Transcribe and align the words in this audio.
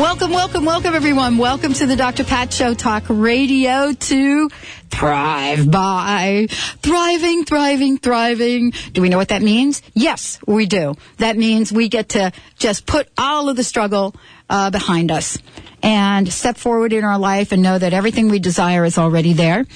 Welcome, 0.00 0.30
welcome, 0.30 0.64
welcome, 0.64 0.94
everyone. 0.94 1.36
Welcome 1.36 1.74
to 1.74 1.84
the 1.84 1.94
Dr. 1.94 2.24
Pat 2.24 2.54
Show 2.54 2.72
Talk 2.72 3.04
Radio 3.10 3.92
to 3.92 4.48
thrive 4.88 5.70
by. 5.70 6.46
Thriving, 6.48 7.44
thriving, 7.44 7.98
thriving. 7.98 8.72
Do 8.94 9.02
we 9.02 9.10
know 9.10 9.18
what 9.18 9.28
that 9.28 9.42
means? 9.42 9.82
Yes, 9.92 10.38
we 10.46 10.64
do. 10.64 10.94
That 11.18 11.36
means 11.36 11.70
we 11.70 11.90
get 11.90 12.08
to 12.10 12.32
just 12.56 12.86
put 12.86 13.10
all 13.18 13.50
of 13.50 13.56
the 13.56 13.62
struggle 13.62 14.14
uh, 14.48 14.70
behind 14.70 15.10
us 15.10 15.36
and 15.82 16.30
step 16.30 16.56
forward 16.56 16.92
in 16.92 17.04
our 17.04 17.18
life 17.18 17.52
and 17.52 17.62
know 17.62 17.78
that 17.78 17.92
everything 17.92 18.28
we 18.28 18.38
desire 18.38 18.84
is 18.84 18.98
already 18.98 19.32
there. 19.32 19.66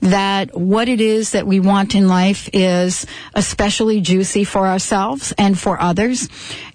That 0.00 0.58
what 0.58 0.88
it 0.88 1.00
is 1.00 1.32
that 1.32 1.46
we 1.46 1.60
want 1.60 1.94
in 1.94 2.08
life 2.08 2.48
is 2.52 3.06
especially 3.34 4.00
juicy 4.00 4.44
for 4.44 4.66
ourselves 4.66 5.32
and 5.38 5.58
for 5.58 5.80
others. 5.80 6.28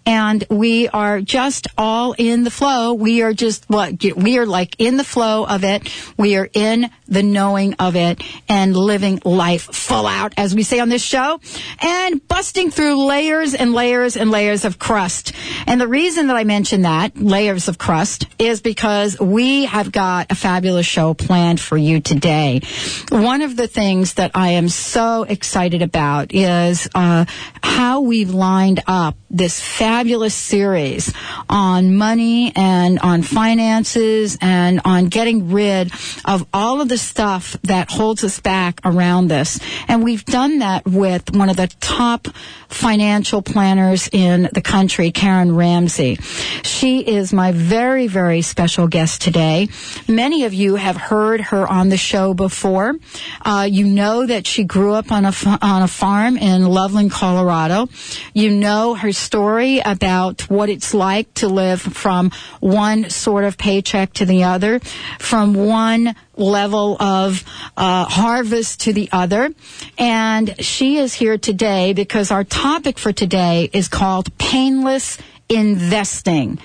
And 0.06 0.44
we 0.50 0.88
are 0.88 1.22
just 1.22 1.68
all 1.78 2.14
in 2.18 2.44
the 2.44 2.52
flow. 2.52 2.94
We 2.94 3.22
are 3.22 3.34
just 3.34 3.70
what 3.70 4.02
we 4.16 4.38
are 4.38 4.46
like 4.46 4.76
in 4.80 4.98
the 4.98 5.04
flow 5.04 5.46
of 5.46 5.64
it. 5.64 5.92
We 6.18 6.36
are 6.38 6.50
in 6.54 6.90
the 7.08 7.22
knowing 7.22 7.74
of 7.76 7.96
it 7.96 8.24
and 8.48 8.76
living 8.76 9.22
life 9.26 9.64
full 9.74 10.08
out, 10.08 10.34
as 10.38 10.56
we 10.56 10.64
say 10.64 10.80
on 10.80 10.90
this 10.90 11.04
show, 11.04 11.40
and 11.80 12.26
busting 12.28 12.72
through 12.72 13.06
layers 13.06 13.54
and 13.54 13.74
layers 13.74 14.16
and 14.16 14.32
layers 14.32 14.66
of 14.66 14.80
crust. 14.80 15.34
And 15.68 15.80
the 15.80 15.88
reason 15.88 16.28
that 16.28 16.36
I 16.36 16.44
mention 16.44 16.84
that, 16.84 17.18
layers 17.18 17.68
of 17.68 17.78
crust, 17.78 18.26
is 18.40 18.62
because 18.62 19.20
we 19.20 19.66
have 19.66 19.92
got 19.92 20.32
a 20.32 20.36
fabulous 20.36 20.86
show 20.86 21.14
planned 21.14 21.60
for 21.60 21.78
you 21.78 22.00
today. 22.00 22.62
One 23.10 23.42
of 23.42 23.56
the 23.56 23.68
things 23.68 24.16
that 24.16 24.32
I 24.34 24.52
am 24.52 24.70
so 24.70 25.24
excited 25.24 25.82
about 25.82 26.34
is 26.34 26.88
uh, 26.96 27.26
how 27.62 28.02
we've 28.02 28.34
lined 28.34 28.82
up 28.88 29.16
this 29.30 29.60
fabulous 29.60 29.89
series 30.30 31.14
on 31.50 31.96
money 31.96 32.52
and 32.56 33.00
on 33.00 33.22
finances 33.22 34.38
and 34.42 34.82
on 34.86 35.06
getting 35.06 35.52
rid 35.52 35.92
of 36.26 36.46
all 36.54 36.82
of 36.82 36.90
the 36.90 36.98
stuff 36.98 37.56
that 37.64 37.90
holds 37.92 38.24
us 38.24 38.40
back 38.40 38.80
around 38.86 39.28
this. 39.28 39.60
And 39.88 40.04
we've 40.04 40.26
done 40.26 40.60
that 40.60 40.86
with 40.86 41.36
one 41.36 41.50
of 41.50 41.58
the 41.58 41.68
top 41.80 42.28
financial 42.68 43.42
planners 43.42 44.10
in 44.12 44.50
the 44.54 44.62
country, 44.62 45.12
Karen 45.12 45.56
Ramsey. 45.56 46.16
She 46.64 47.00
is 47.00 47.34
my 47.34 47.52
very, 47.52 48.08
very 48.08 48.42
special 48.42 48.88
guest 48.88 49.22
today. 49.22 49.70
Many 50.08 50.46
of 50.46 50.54
you 50.54 50.76
have 50.76 50.96
heard 50.96 51.42
her 51.42 51.68
on 51.68 51.90
the 51.90 51.98
show 51.98 52.34
before. 52.34 52.96
Uh, 53.44 53.68
you 53.70 53.86
know 53.86 54.26
that 54.26 54.46
she 54.46 54.64
grew 54.64 54.94
up 54.94 55.12
on 55.12 55.26
a, 55.26 55.34
on 55.62 55.82
a 55.82 55.88
farm 55.88 56.38
in 56.38 56.66
Loveland, 56.66 57.12
Colorado. 57.12 57.90
You 58.34 58.52
know 58.52 58.94
her 58.94 59.12
story 59.12 59.79
about 59.86 60.50
what 60.50 60.70
it's 60.70 60.94
like 60.94 61.34
to 61.36 61.48
live 61.48 61.82
from 61.82 62.32
one 62.60 63.10
sort 63.10 63.44
of 63.44 63.58
paycheck 63.58 64.14
to 64.14 64.26
the 64.26 64.44
other, 64.44 64.80
from 65.20 65.54
one 65.54 66.16
level 66.36 67.02
of 67.02 67.44
uh, 67.76 68.06
harvest 68.06 68.82
to 68.82 68.94
the 68.94 69.10
other. 69.12 69.54
And 69.98 70.64
she 70.64 70.98
is 70.98 71.14
here 71.14 71.38
today 71.38 71.94
because 71.94 72.32
our 72.32 72.44
topic 72.44 72.98
for 72.98 73.12
today 73.12 73.70
is 73.74 73.88
called 73.88 74.36
painless 74.38 75.18
investing 75.50 76.60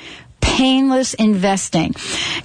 painless 0.45 1.15
investing. 1.15 1.95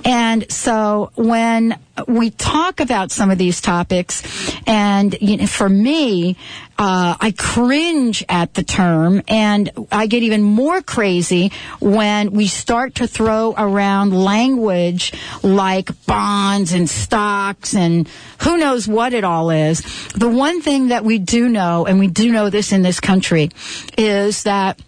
And 0.05 0.49
so 0.49 1.11
when 1.15 1.77
we 2.07 2.29
talk 2.29 2.79
about 2.79 3.11
some 3.11 3.29
of 3.29 3.37
these 3.37 3.59
topics, 3.59 4.23
and 4.65 5.17
you 5.19 5.35
know, 5.35 5.47
for 5.47 5.67
me, 5.67 6.37
uh, 6.77 7.17
I 7.19 7.33
cringe 7.37 8.23
at 8.29 8.53
the 8.53 8.63
term, 8.63 9.21
and 9.27 9.69
I 9.91 10.07
get 10.07 10.23
even 10.23 10.41
more 10.43 10.81
crazy 10.81 11.51
when 11.81 12.31
we 12.31 12.47
start 12.47 12.95
to 12.95 13.07
throw 13.07 13.53
around 13.57 14.13
language 14.13 15.11
like 15.43 15.89
bonds 16.05 16.71
and 16.71 16.89
stocks 16.89 17.75
and 17.75 18.07
who 18.43 18.57
knows 18.57 18.87
what 18.87 19.13
it 19.13 19.25
all 19.25 19.49
is. 19.49 19.81
The 20.13 20.29
one 20.29 20.61
thing 20.61 20.87
that 20.87 21.03
we 21.03 21.19
do 21.19 21.49
know, 21.49 21.85
and 21.85 21.99
we 21.99 22.07
do 22.07 22.31
know 22.31 22.49
this 22.49 22.71
in 22.71 22.81
this 22.81 23.01
country, 23.01 23.49
is 23.97 24.43
that 24.43 24.79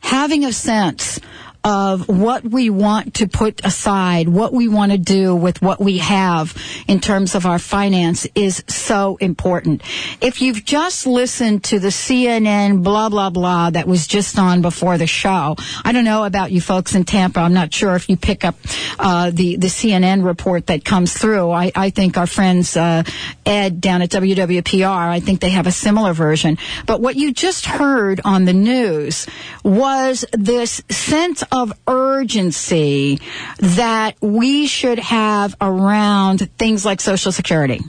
having 0.00 0.44
a 0.44 0.52
sense 0.52 1.20
of 1.62 2.08
what 2.08 2.42
we 2.42 2.70
want 2.70 3.14
to 3.14 3.28
put 3.28 3.64
aside, 3.64 4.28
what 4.28 4.52
we 4.52 4.68
want 4.68 4.92
to 4.92 4.98
do 4.98 5.34
with 5.34 5.60
what 5.60 5.78
we 5.78 5.98
have 5.98 6.56
in 6.88 7.00
terms 7.00 7.34
of 7.34 7.44
our 7.44 7.58
finance 7.58 8.26
is 8.34 8.64
so 8.66 9.16
important. 9.16 9.82
If 10.20 10.40
you've 10.40 10.64
just 10.64 11.06
listened 11.06 11.64
to 11.64 11.78
the 11.78 11.88
CNN 11.88 12.82
blah, 12.82 13.10
blah, 13.10 13.30
blah 13.30 13.70
that 13.70 13.86
was 13.86 14.06
just 14.06 14.38
on 14.38 14.62
before 14.62 14.96
the 14.96 15.06
show, 15.06 15.56
I 15.84 15.92
don't 15.92 16.04
know 16.04 16.24
about 16.24 16.50
you 16.50 16.60
folks 16.60 16.94
in 16.94 17.04
Tampa. 17.04 17.40
I'm 17.40 17.54
not 17.54 17.74
sure 17.74 17.94
if 17.94 18.08
you 18.08 18.16
pick 18.16 18.44
up 18.44 18.54
uh, 18.98 19.30
the, 19.30 19.56
the 19.56 19.66
CNN 19.66 20.24
report 20.24 20.68
that 20.68 20.84
comes 20.84 21.12
through. 21.12 21.50
I, 21.50 21.72
I 21.74 21.90
think 21.90 22.16
our 22.16 22.26
friends 22.26 22.76
uh, 22.76 23.02
Ed 23.44 23.80
down 23.80 24.00
at 24.00 24.10
WWPR, 24.10 24.88
I 24.88 25.20
think 25.20 25.40
they 25.40 25.50
have 25.50 25.66
a 25.66 25.72
similar 25.72 26.14
version. 26.14 26.56
But 26.86 27.00
what 27.00 27.16
you 27.16 27.32
just 27.32 27.66
heard 27.66 28.20
on 28.24 28.46
the 28.46 28.52
news 28.52 29.26
was 29.62 30.24
this 30.32 30.82
sense 30.88 31.42
of 31.52 31.72
urgency 31.86 33.20
that 33.58 34.16
we 34.20 34.66
should 34.66 34.98
have 34.98 35.54
around 35.60 36.50
things 36.58 36.84
like 36.84 37.00
Social 37.00 37.32
Security. 37.32 37.80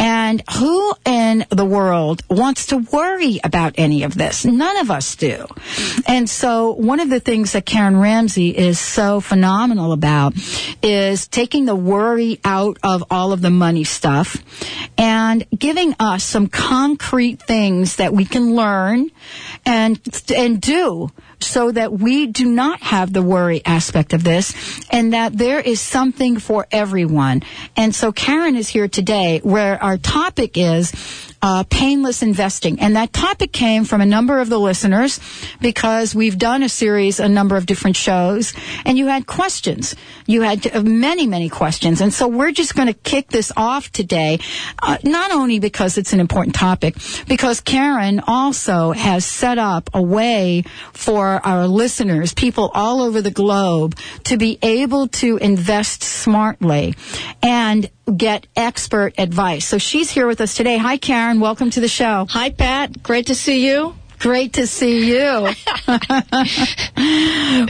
And 0.00 0.42
who 0.50 0.94
in 1.04 1.44
the 1.50 1.66
world 1.66 2.22
wants 2.30 2.66
to 2.66 2.78
worry 2.78 3.38
about 3.44 3.74
any 3.76 4.02
of 4.04 4.14
this? 4.14 4.46
None 4.46 4.78
of 4.78 4.90
us 4.90 5.14
do. 5.14 5.46
And 6.08 6.28
so 6.28 6.72
one 6.72 7.00
of 7.00 7.10
the 7.10 7.20
things 7.20 7.52
that 7.52 7.66
Karen 7.66 7.98
Ramsey 7.98 8.56
is 8.56 8.80
so 8.80 9.20
phenomenal 9.20 9.92
about 9.92 10.32
is 10.82 11.28
taking 11.28 11.66
the 11.66 11.76
worry 11.76 12.40
out 12.46 12.78
of 12.82 13.04
all 13.10 13.34
of 13.34 13.42
the 13.42 13.50
money 13.50 13.84
stuff 13.84 14.42
and 14.96 15.44
giving 15.56 15.94
us 16.00 16.24
some 16.24 16.46
concrete 16.46 17.42
things 17.42 17.96
that 17.96 18.14
we 18.14 18.24
can 18.24 18.54
learn 18.54 19.10
and, 19.66 20.00
and 20.34 20.62
do 20.62 21.10
so 21.42 21.70
that 21.72 21.92
we 21.92 22.26
do 22.26 22.46
not 22.46 22.82
have 22.82 23.12
the 23.12 23.22
worry 23.22 23.62
aspect 23.64 24.12
of 24.12 24.24
this 24.24 24.54
and 24.90 25.12
that 25.12 25.36
there 25.36 25.60
is 25.60 25.80
something 25.80 26.38
for 26.38 26.66
everyone. 26.70 27.42
And 27.76 27.94
so 27.94 28.12
Karen 28.12 28.56
is 28.56 28.68
here 28.68 28.88
today 28.88 29.40
where 29.42 29.82
our 29.82 29.98
topic 29.98 30.56
is 30.56 30.92
uh, 31.42 31.64
painless 31.70 32.22
investing. 32.22 32.80
And 32.80 32.96
that 32.96 33.12
topic 33.12 33.52
came 33.52 33.84
from 33.84 34.00
a 34.00 34.06
number 34.06 34.40
of 34.40 34.48
the 34.48 34.58
listeners 34.58 35.20
because 35.60 36.14
we've 36.14 36.38
done 36.38 36.62
a 36.62 36.68
series, 36.68 37.20
a 37.20 37.28
number 37.28 37.56
of 37.56 37.66
different 37.66 37.96
shows, 37.96 38.52
and 38.84 38.98
you 38.98 39.06
had 39.06 39.26
questions. 39.26 39.94
You 40.26 40.42
had 40.42 40.66
uh, 40.74 40.82
many, 40.82 41.26
many 41.26 41.48
questions. 41.48 42.00
And 42.00 42.12
so 42.12 42.28
we're 42.28 42.52
just 42.52 42.74
going 42.74 42.88
to 42.88 42.94
kick 42.94 43.28
this 43.28 43.52
off 43.56 43.90
today, 43.90 44.38
uh, 44.82 44.98
not 45.02 45.32
only 45.32 45.58
because 45.58 45.98
it's 45.98 46.12
an 46.12 46.20
important 46.20 46.54
topic, 46.54 46.96
because 47.28 47.60
Karen 47.60 48.20
also 48.26 48.92
has 48.92 49.24
set 49.24 49.58
up 49.58 49.90
a 49.94 50.02
way 50.02 50.64
for 50.92 51.44
our 51.46 51.66
listeners, 51.66 52.34
people 52.34 52.70
all 52.74 53.00
over 53.00 53.22
the 53.22 53.30
globe, 53.30 53.96
to 54.24 54.36
be 54.36 54.58
able 54.62 55.08
to 55.08 55.36
invest 55.38 56.02
smartly 56.02 56.94
and 57.42 57.90
get 58.10 58.46
expert 58.56 59.14
advice. 59.18 59.66
So 59.66 59.78
she's 59.78 60.10
here 60.10 60.26
with 60.26 60.40
us 60.40 60.54
today. 60.54 60.76
Hi, 60.78 60.96
Karen. 60.96 61.40
Welcome 61.40 61.70
to 61.70 61.80
the 61.80 61.88
show. 61.88 62.26
Hi, 62.30 62.50
Pat. 62.50 63.02
Great 63.02 63.26
to 63.26 63.34
see 63.34 63.66
you. 63.66 63.94
Great 64.20 64.52
to 64.52 64.66
see 64.66 65.08
you. 65.08 65.16
well, 65.88 66.04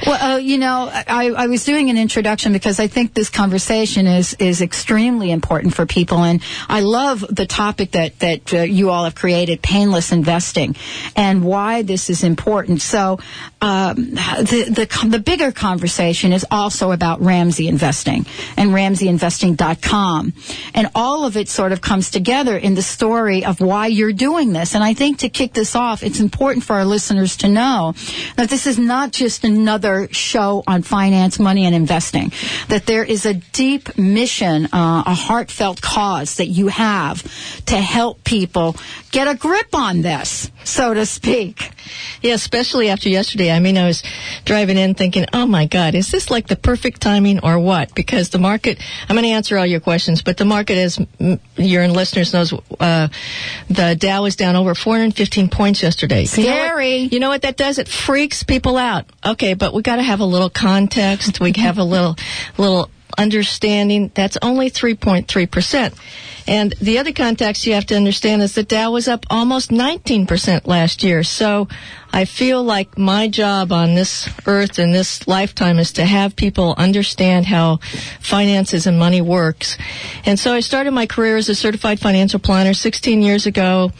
uh, 0.09 0.39
you 0.43 0.59
know, 0.59 0.91
I, 0.93 1.31
I 1.37 1.47
was 1.47 1.65
doing 1.65 1.91
an 1.91 1.97
introduction 1.97 2.53
because 2.53 2.81
I 2.81 2.89
think 2.89 3.15
this 3.15 3.31
conversation 3.31 4.09
is 4.09 4.35
is 4.41 4.61
extremely 4.61 5.31
important 5.31 5.77
for 5.77 5.87
people, 5.87 6.25
and 6.25 6.43
I 6.69 6.81
love 6.81 7.25
the 7.31 7.47
topic 7.47 7.93
that 7.93 8.19
that 8.19 8.53
uh, 8.53 8.63
you 8.63 8.91
all 8.91 9.05
have 9.05 9.15
created, 9.15 9.63
painless 9.63 10.11
investing, 10.11 10.75
and 11.15 11.45
why 11.45 11.83
this 11.83 12.11
is 12.11 12.25
important. 12.25 12.83
So, 12.83 13.21
um, 13.61 13.95
the 13.95 14.89
the 14.91 15.07
the 15.09 15.21
bigger 15.21 15.53
conversation 15.53 16.33
is 16.33 16.45
also 16.51 16.91
about 16.91 17.21
Ramsey 17.21 17.69
investing 17.69 18.27
and 18.57 18.71
RamseyInvesting.com, 18.71 20.33
and 20.75 20.91
all 20.97 21.27
of 21.27 21.37
it 21.37 21.49
sort 21.49 21.71
of 21.71 21.81
comes 21.81 22.11
together 22.11 22.57
in 22.57 22.75
the 22.75 22.83
story 22.83 23.45
of 23.45 23.61
why 23.61 23.87
you're 23.87 24.13
doing 24.13 24.53
this. 24.53 24.75
And 24.75 24.83
I 24.83 24.95
think 24.95 25.19
to 25.19 25.29
kick 25.29 25.53
this 25.53 25.77
off, 25.77 26.03
it's 26.03 26.19
important 26.19 26.40
for 26.41 26.77
our 26.77 26.87
listeners 26.87 27.37
to 27.37 27.49
know 27.49 27.95
that 28.37 28.49
this 28.49 28.67
is 28.67 28.79
not 28.79 29.13
just 29.13 29.45
another 29.45 30.09
show 30.11 30.65
on 30.67 30.83
finance, 30.83 31.39
money, 31.39 31.67
and 31.67 31.75
investing. 31.75 32.33
That 32.69 32.87
there 32.87 33.05
is 33.05 33.27
a 33.27 33.35
deep 33.35 33.99
mission, 33.99 34.65
uh, 34.73 35.03
a 35.07 35.15
heartfelt 35.15 35.83
cause 35.83 36.37
that 36.37 36.47
you 36.47 36.69
have 36.69 37.23
to 37.67 37.77
help 37.77 38.25
people 38.25 38.75
get 39.11 39.29
a 39.29 39.35
grip 39.35 39.75
on 39.75 40.01
this, 40.01 40.51
so 40.65 40.95
to 40.95 41.05
speak. 41.05 41.71
Yeah, 42.23 42.35
especially 42.35 42.89
after 42.89 43.09
yesterday. 43.09 43.51
I 43.51 43.61
mean, 43.61 43.77
I 43.77 43.87
was 43.87 44.03
driving 44.45 44.79
in 44.79 44.95
thinking, 44.95 45.27
oh 45.33 45.47
my 45.47 45.67
God, 45.67 45.95
is 45.95 46.11
this 46.11 46.31
like 46.31 46.47
the 46.47 46.57
perfect 46.57 47.03
timing 47.03 47.41
or 47.41 47.59
what? 47.59 47.95
Because 47.95 48.31
the 48.31 48.39
market, 48.39 48.79
I'm 49.09 49.17
going 49.17 49.25
to 49.25 49.31
answer 49.31 49.59
all 49.59 49.67
your 49.67 49.81
questions, 49.81 50.23
but 50.23 50.37
the 50.37 50.45
market, 50.45 50.79
as 50.79 50.99
your 51.57 51.89
listeners 51.89 52.33
knows, 52.33 52.53
uh, 52.79 53.09
the 53.69 53.97
Dow 53.99 54.25
is 54.25 54.37
down 54.37 54.57
over 54.57 54.75
415 54.75 55.49
points 55.51 55.83
yesterday. 55.83 56.25
Scary. 56.31 56.97
You 56.97 57.03
know, 57.03 57.09
you 57.13 57.21
know 57.21 57.29
what 57.29 57.43
that 57.43 57.57
does? 57.57 57.79
It 57.79 57.89
freaks 57.89 58.43
people 58.43 58.77
out. 58.77 59.07
Okay, 59.25 59.55
but 59.55 59.75
we 59.75 59.83
got 59.83 59.97
to 59.97 60.03
have 60.03 60.21
a 60.21 60.25
little 60.25 60.51
context. 60.51 61.41
We 61.41 61.53
have 61.57 61.79
a 61.79 61.85
little, 61.85 62.17
little 62.57 62.91
understanding. 63.19 64.11
That's 64.15 64.37
only 64.43 64.71
3.3 64.71 65.51
percent. 65.51 65.95
And 66.47 66.73
the 66.81 66.99
other 66.99 67.13
context 67.13 67.67
you 67.67 67.75
have 67.75 67.87
to 67.87 67.97
understand 67.97 68.43
is 68.43 68.55
the 68.55 68.63
Dow 68.63 68.91
was 68.91 69.07
up 69.07 69.25
almost 69.31 69.71
19% 69.71 70.67
last 70.67 71.05
year. 71.05 71.23
So 71.23 71.69
I 72.13 72.25
feel 72.25 72.65
like 72.65 72.99
my 72.99 73.29
job 73.29 73.71
on 73.71 73.95
this 73.95 74.29
earth 74.47 74.79
in 74.79 74.91
this 74.91 75.29
lifetime 75.29 75.79
is 75.79 75.93
to 75.93 76.05
have 76.05 76.35
people 76.35 76.75
understand 76.77 77.47
how 77.47 77.79
finances 78.21 78.87
and 78.87 78.99
money 78.99 79.21
works. 79.21 79.79
And 80.25 80.39
so 80.39 80.53
I 80.53 80.61
started 80.61 80.91
my 80.91 81.07
career 81.07 81.37
as 81.37 81.49
a 81.49 81.55
certified 81.55 82.01
financial 82.01 82.41
planner 82.41 82.75
16 82.75 83.23
years 83.23 83.47
ago 83.47 83.93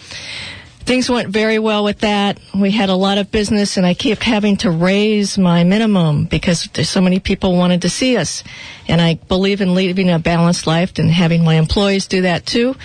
things 0.81 1.11
went 1.11 1.29
very 1.29 1.59
well 1.59 1.85
with 1.85 2.01
that. 2.01 2.39
We 2.55 2.71
had 2.71 2.89
a 2.89 2.95
lot 2.95 3.19
of 3.19 3.31
business 3.31 3.77
and 3.77 3.87
I 3.87 3.95
kept 3.95 4.23
having 4.23 4.57
to 4.59 4.71
raise 4.71 5.39
my 5.39 5.65
minimum 5.65 6.25
because 6.25 6.69
so 6.83 7.01
many 7.01 7.21
people 7.21 7.57
wanted 7.57 7.83
to 7.83 7.91
see 7.91 8.17
us. 8.17 8.43
And 8.89 9.01
I 9.01 9.15
believe 9.15 9.61
in 9.61 9.75
leading 9.75 10.11
a 10.11 10.19
balanced 10.19 10.67
life 10.67 10.99
and 10.99 11.11
having 11.11 11.45
my 11.45 11.55
employees 11.55 12.07
do 12.07 12.23
that 12.23 12.47
too. 12.47 12.77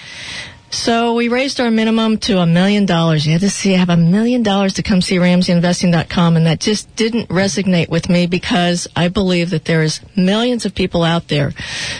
So 0.75 1.13
we 1.13 1.30
raised 1.30 1.62
our 1.62 1.72
minimum 1.72 2.18
to 2.18 2.39
a 2.39 2.45
million 2.45 2.86
dollars. 2.86 3.25
You 3.25 3.31
had 3.31 3.42
to 3.42 3.50
see, 3.50 3.72
have 3.72 3.89
a 3.89 3.95
million 3.95 4.44
dollars 4.44 4.74
to 4.74 4.83
come 4.83 5.01
see 5.01 5.16
RamseyInvesting.com, 5.16 6.36
and 6.36 6.45
that 6.45 6.60
just 6.60 6.94
didn't 6.98 7.30
resonate 7.30 7.88
with 7.88 8.10
me 8.10 8.27
because 8.27 8.86
I 8.94 9.07
believe 9.07 9.51
that 9.51 9.63
there's 9.63 10.01
millions 10.18 10.66
of 10.66 10.75
people 10.75 11.04
out 11.04 11.30
there 11.30 11.51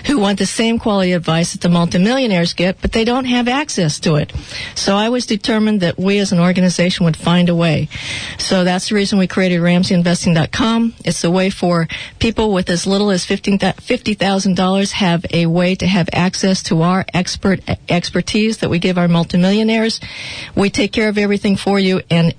who 0.08 0.20
want 0.20 0.40
the 0.40 0.46
same 0.46 0.78
quality 0.78 1.14
advice 1.14 1.54
that 1.54 1.62
the 1.62 1.70
multimillionaires 1.70 2.54
get, 2.54 2.82
but 2.82 2.92
they 2.92 3.06
don't 3.06 3.24
have 3.26 3.48
access 3.48 3.98
to 4.02 4.16
it. 4.16 4.34
So 4.76 4.98
I 4.98 5.08
was 5.08 5.26
determined 5.26 5.80
that 5.80 5.98
we 5.98 6.20
as 6.20 6.34
an 6.34 6.40
organization 6.40 7.06
would 7.06 7.18
find 7.18 7.48
a 7.48 7.56
way. 7.56 7.88
So 8.38 8.66
that's 8.66 8.90
the 8.90 8.96
reason 8.96 9.18
we 9.18 9.28
created 9.28 9.62
RamseyInvesting.com. 9.62 10.96
It's 11.06 11.24
a 11.24 11.32
way 11.32 11.50
for 11.50 11.88
people 12.20 12.54
with 12.54 12.70
as 12.70 12.86
little 12.86 13.10
as 13.10 13.26
$50,000 13.26 14.92
have 14.92 15.26
a 15.32 15.46
way 15.46 15.76
to 15.76 15.88
have 15.88 16.10
access 16.12 16.62
to 16.64 16.82
our 16.82 17.06
expert 17.14 17.62
expertise 17.88 18.58
that 18.66 18.70
we 18.72 18.80
give 18.80 18.98
our 18.98 19.08
multimillionaires. 19.08 20.02
We 20.56 20.72
take 20.72 20.92
care 20.92 21.08
of 21.08 21.20
everything 21.20 21.56
for 21.56 21.78
you. 21.80 22.02
And 22.10 22.34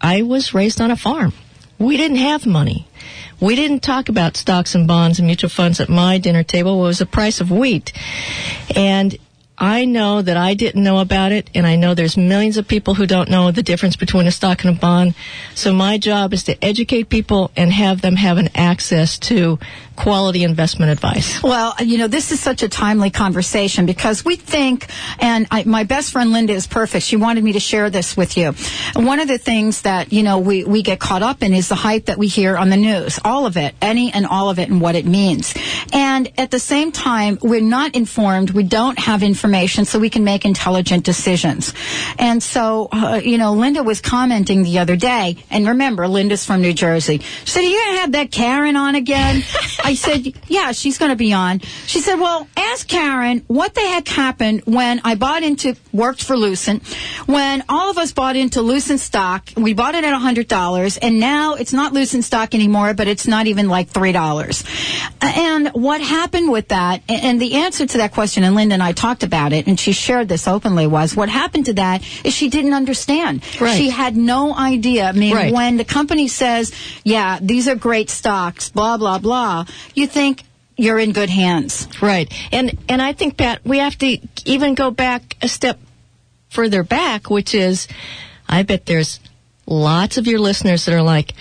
I 0.00 0.22
was 0.22 0.54
raised 0.54 0.80
on 0.80 0.92
a 0.92 0.96
farm. 0.96 1.32
We 1.76 1.96
didn't 1.96 2.18
have 2.18 2.46
money. 2.46 2.86
We 3.40 3.56
didn't 3.56 3.80
talk 3.80 4.08
about 4.08 4.36
stocks 4.36 4.76
and 4.76 4.86
bonds 4.86 5.18
and 5.18 5.26
mutual 5.26 5.50
funds 5.50 5.80
at 5.80 5.88
my 5.88 6.18
dinner 6.18 6.44
table. 6.44 6.84
It 6.84 6.86
was 6.86 6.98
the 7.00 7.06
price 7.06 7.40
of 7.40 7.50
wheat. 7.50 7.92
And 8.76 9.18
I 9.58 9.84
know 9.84 10.22
that 10.22 10.36
I 10.36 10.54
didn't 10.54 10.82
know 10.82 11.00
about 11.00 11.32
it, 11.32 11.50
and 11.54 11.66
I 11.66 11.76
know 11.76 11.94
there's 11.94 12.16
millions 12.16 12.56
of 12.56 12.66
people 12.66 12.94
who 12.94 13.06
don't 13.06 13.28
know 13.28 13.50
the 13.50 13.62
difference 13.62 13.96
between 13.96 14.26
a 14.26 14.30
stock 14.30 14.64
and 14.64 14.76
a 14.76 14.80
bond. 14.80 15.14
So 15.54 15.72
my 15.72 15.98
job 15.98 16.32
is 16.32 16.44
to 16.44 16.64
educate 16.64 17.08
people 17.08 17.50
and 17.56 17.72
have 17.72 18.00
them 18.00 18.16
have 18.16 18.38
an 18.38 18.50
access 18.54 19.18
to 19.30 19.58
quality 20.02 20.42
investment 20.42 20.90
advice. 20.90 21.40
Well, 21.44 21.74
you 21.80 21.96
know, 21.96 22.08
this 22.08 22.32
is 22.32 22.40
such 22.40 22.64
a 22.64 22.68
timely 22.68 23.10
conversation 23.10 23.86
because 23.86 24.24
we 24.24 24.34
think, 24.34 24.88
and 25.20 25.46
I, 25.48 25.62
my 25.62 25.84
best 25.84 26.10
friend 26.10 26.32
Linda 26.32 26.54
is 26.54 26.66
perfect. 26.66 27.04
She 27.06 27.16
wanted 27.16 27.44
me 27.44 27.52
to 27.52 27.60
share 27.60 27.88
this 27.88 28.16
with 28.16 28.36
you. 28.36 28.52
One 28.96 29.20
of 29.20 29.28
the 29.28 29.38
things 29.38 29.82
that, 29.82 30.12
you 30.12 30.24
know, 30.24 30.40
we, 30.40 30.64
we 30.64 30.82
get 30.82 30.98
caught 30.98 31.22
up 31.22 31.40
in 31.42 31.54
is 31.54 31.68
the 31.68 31.76
hype 31.76 32.06
that 32.06 32.18
we 32.18 32.26
hear 32.26 32.56
on 32.56 32.68
the 32.68 32.76
news. 32.76 33.20
All 33.24 33.46
of 33.46 33.56
it, 33.56 33.76
any 33.80 34.12
and 34.12 34.26
all 34.26 34.50
of 34.50 34.58
it 34.58 34.68
and 34.68 34.80
what 34.80 34.96
it 34.96 35.06
means. 35.06 35.54
And 35.92 36.32
at 36.36 36.50
the 36.50 36.58
same 36.58 36.90
time, 36.90 37.38
we're 37.40 37.60
not 37.60 37.94
informed. 37.94 38.50
We 38.50 38.64
don't 38.64 38.98
have 38.98 39.22
information 39.22 39.84
so 39.84 40.00
we 40.00 40.10
can 40.10 40.24
make 40.24 40.44
intelligent 40.44 41.04
decisions. 41.04 41.74
And 42.18 42.42
so, 42.42 42.88
uh, 42.90 43.20
you 43.22 43.38
know, 43.38 43.52
Linda 43.52 43.84
was 43.84 44.00
commenting 44.00 44.64
the 44.64 44.80
other 44.80 44.96
day, 44.96 45.36
and 45.48 45.68
remember, 45.68 46.08
Linda's 46.08 46.44
from 46.44 46.60
New 46.60 46.72
Jersey. 46.72 47.18
She 47.18 47.46
said, 47.46 47.60
are 47.60 47.68
you 47.68 47.78
going 47.78 47.94
to 47.94 48.00
have 48.00 48.12
that 48.12 48.32
Karen 48.32 48.74
on 48.74 48.96
again? 48.96 49.44
I 49.92 49.94
said, 49.94 50.32
yeah, 50.48 50.72
she's 50.72 50.96
going 50.96 51.10
to 51.10 51.16
be 51.16 51.34
on. 51.34 51.60
She 51.86 52.00
said, 52.00 52.16
well, 52.18 52.48
ask 52.56 52.88
Karen 52.88 53.44
what 53.46 53.74
the 53.74 53.82
heck 53.82 54.08
happened 54.08 54.62
when 54.64 55.02
I 55.04 55.16
bought 55.16 55.42
into, 55.42 55.76
worked 55.92 56.24
for 56.24 56.34
Lucent, 56.34 56.82
when 57.26 57.62
all 57.68 57.90
of 57.90 57.98
us 57.98 58.12
bought 58.12 58.36
into 58.36 58.62
Lucent 58.62 59.00
stock. 59.00 59.50
We 59.54 59.74
bought 59.74 59.94
it 59.94 60.04
at 60.04 60.18
$100 60.18 60.98
and 61.02 61.20
now 61.20 61.54
it's 61.54 61.74
not 61.74 61.92
Lucent 61.92 62.24
stock 62.24 62.54
anymore, 62.54 62.94
but 62.94 63.06
it's 63.06 63.26
not 63.26 63.46
even 63.48 63.68
like 63.68 63.90
$3. 63.90 64.64
And 65.20 65.68
what 65.68 66.00
happened 66.00 66.50
with 66.50 66.68
that, 66.68 67.02
and 67.08 67.38
the 67.38 67.54
answer 67.54 67.84
to 67.86 67.98
that 67.98 68.12
question, 68.12 68.44
and 68.44 68.54
Linda 68.54 68.72
and 68.74 68.82
I 68.82 68.92
talked 68.92 69.22
about 69.22 69.52
it, 69.52 69.66
and 69.66 69.78
she 69.78 69.92
shared 69.92 70.28
this 70.28 70.48
openly, 70.48 70.86
was 70.86 71.14
what 71.14 71.28
happened 71.28 71.66
to 71.66 71.74
that 71.74 72.02
is 72.24 72.32
she 72.34 72.48
didn't 72.48 72.72
understand. 72.72 73.42
Right. 73.60 73.76
She 73.76 73.90
had 73.90 74.16
no 74.16 74.54
idea. 74.56 75.04
I 75.08 75.12
mean, 75.12 75.34
Right. 75.34 75.52
when 75.52 75.76
the 75.76 75.84
company 75.84 76.28
says, 76.28 76.72
yeah, 77.04 77.38
these 77.42 77.68
are 77.68 77.74
great 77.74 78.08
stocks, 78.08 78.70
blah, 78.70 78.96
blah, 78.96 79.18
blah, 79.18 79.64
you 79.94 80.06
think 80.06 80.42
you're 80.76 80.98
in 80.98 81.12
good 81.12 81.30
hands. 81.30 81.88
Right. 82.00 82.32
And 82.50 82.78
and 82.88 83.00
I 83.00 83.12
think 83.12 83.36
Pat, 83.36 83.60
we 83.64 83.78
have 83.78 83.96
to 83.98 84.18
even 84.44 84.74
go 84.74 84.90
back 84.90 85.36
a 85.42 85.48
step 85.48 85.78
further 86.48 86.82
back, 86.82 87.30
which 87.30 87.54
is 87.54 87.88
I 88.48 88.62
bet 88.62 88.86
there's 88.86 89.20
lots 89.66 90.18
of 90.18 90.26
your 90.26 90.38
listeners 90.38 90.84
that 90.84 90.94
are 90.94 91.02
like, 91.02 91.34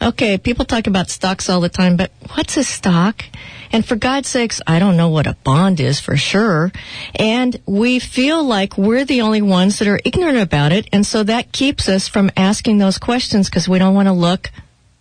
okay, 0.00 0.38
people 0.38 0.64
talk 0.64 0.86
about 0.86 1.10
stocks 1.10 1.48
all 1.48 1.60
the 1.60 1.68
time, 1.68 1.96
but 1.96 2.10
what's 2.34 2.56
a 2.56 2.64
stock? 2.64 3.24
And 3.72 3.84
for 3.84 3.96
God's 3.96 4.28
sakes, 4.28 4.60
I 4.66 4.78
don't 4.78 4.96
know 4.96 5.08
what 5.08 5.26
a 5.26 5.36
bond 5.44 5.80
is 5.80 6.00
for 6.00 6.16
sure. 6.16 6.72
And 7.14 7.60
we 7.66 7.98
feel 7.98 8.42
like 8.44 8.78
we're 8.78 9.04
the 9.04 9.22
only 9.22 9.42
ones 9.42 9.78
that 9.78 9.88
are 9.88 10.00
ignorant 10.04 10.38
about 10.38 10.72
it. 10.72 10.88
And 10.92 11.04
so 11.04 11.22
that 11.24 11.52
keeps 11.52 11.88
us 11.88 12.08
from 12.08 12.30
asking 12.36 12.78
those 12.78 12.98
questions 12.98 13.48
because 13.48 13.68
we 13.68 13.78
don't 13.78 13.94
want 13.94 14.06
to 14.06 14.12
look 14.12 14.50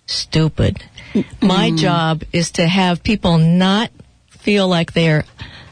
stupid. 0.08 0.84
My 1.42 1.72
mm. 1.72 1.78
job 1.78 2.24
is 2.34 2.52
to 2.54 2.68
have 2.68 3.04
people 3.04 3.38
not 3.38 3.92
feel 4.30 4.68
like 4.68 4.94
they're 4.94 5.26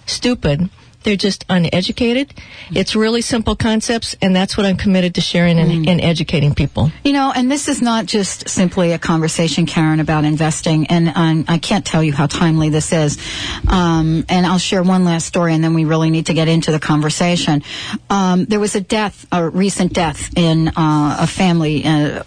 stupid. 0.05 0.69
They're 1.03 1.15
just 1.15 1.45
uneducated. 1.49 2.33
It's 2.71 2.95
really 2.95 3.21
simple 3.21 3.55
concepts, 3.55 4.15
and 4.21 4.35
that's 4.35 4.57
what 4.57 4.65
I'm 4.65 4.77
committed 4.77 5.15
to 5.15 5.21
sharing 5.21 5.59
and, 5.59 5.87
and 5.87 6.01
educating 6.01 6.55
people. 6.55 6.91
You 7.03 7.13
know, 7.13 7.31
and 7.35 7.51
this 7.51 7.67
is 7.67 7.81
not 7.81 8.05
just 8.05 8.49
simply 8.49 8.93
a 8.93 8.99
conversation, 8.99 9.65
Karen, 9.65 9.99
about 9.99 10.23
investing, 10.25 10.87
and 10.87 11.09
um, 11.09 11.45
I 11.47 11.57
can't 11.57 11.85
tell 11.85 12.03
you 12.03 12.13
how 12.13 12.27
timely 12.27 12.69
this 12.69 12.93
is. 12.93 13.17
Um, 13.67 14.25
and 14.29 14.45
I'll 14.45 14.57
share 14.57 14.83
one 14.83 15.05
last 15.05 15.25
story, 15.25 15.53
and 15.53 15.63
then 15.63 15.73
we 15.73 15.85
really 15.85 16.09
need 16.09 16.27
to 16.27 16.33
get 16.33 16.47
into 16.47 16.71
the 16.71 16.79
conversation. 16.79 17.63
Um, 18.09 18.45
there 18.45 18.59
was 18.59 18.75
a 18.75 18.81
death, 18.81 19.25
a 19.31 19.49
recent 19.49 19.93
death 19.93 20.37
in 20.37 20.69
uh, 20.69 21.17
a 21.19 21.27
family, 21.27 21.83
uh, 21.85 22.23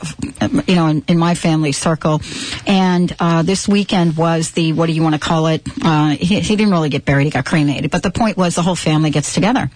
you 0.67 0.75
know, 0.75 0.89
in, 0.89 1.05
in 1.09 1.19
my 1.19 1.35
family 1.35 1.73
circle, 1.73 2.21
and 2.67 3.15
uh, 3.19 3.43
this 3.43 3.67
weekend 3.67 4.17
was 4.17 4.53
the 4.53 4.73
what 4.73 4.87
do 4.87 4.93
you 4.93 5.03
want 5.03 5.15
to 5.15 5.21
call 5.21 5.47
it? 5.47 5.67
Uh, 5.83 6.11
he, 6.11 6.41
he 6.41 6.57
didn't 6.57 6.73
really 6.73 6.89
get 6.89 7.05
buried; 7.05 7.25
he 7.25 7.31
got 7.31 7.45
cremated. 7.45 7.91
But 7.91 8.03
the 8.03 8.11
point 8.11 8.37
was, 8.37 8.55
the 8.55 8.63
whole 8.67 8.77
family 8.77 9.11
gets 9.11 9.33
together, 9.33 9.71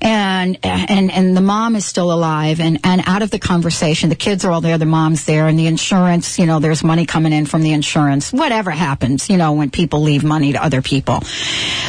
and 0.00 0.58
and 0.64 1.12
and 1.12 1.36
the 1.36 1.40
mom 1.40 1.76
is 1.76 1.84
still 1.86 2.10
alive, 2.12 2.60
and 2.60 2.80
and 2.82 3.02
out 3.06 3.22
of 3.22 3.30
the 3.30 3.38
conversation, 3.38 4.08
the 4.08 4.16
kids 4.26 4.44
are 4.44 4.50
all 4.50 4.60
there, 4.60 4.78
the 4.78 4.86
mom's 4.86 5.24
there, 5.24 5.46
and 5.48 5.58
the 5.58 5.66
insurance, 5.66 6.38
you 6.38 6.46
know, 6.46 6.58
there's 6.58 6.82
money 6.82 7.06
coming 7.06 7.32
in 7.32 7.46
from 7.46 7.62
the 7.62 7.72
insurance. 7.72 8.32
Whatever 8.32 8.70
happens, 8.70 9.28
you 9.30 9.36
know, 9.36 9.52
when 9.52 9.70
people 9.70 10.00
leave 10.02 10.24
money 10.24 10.52
to 10.52 10.64
other 10.64 10.82
people. 10.82 11.20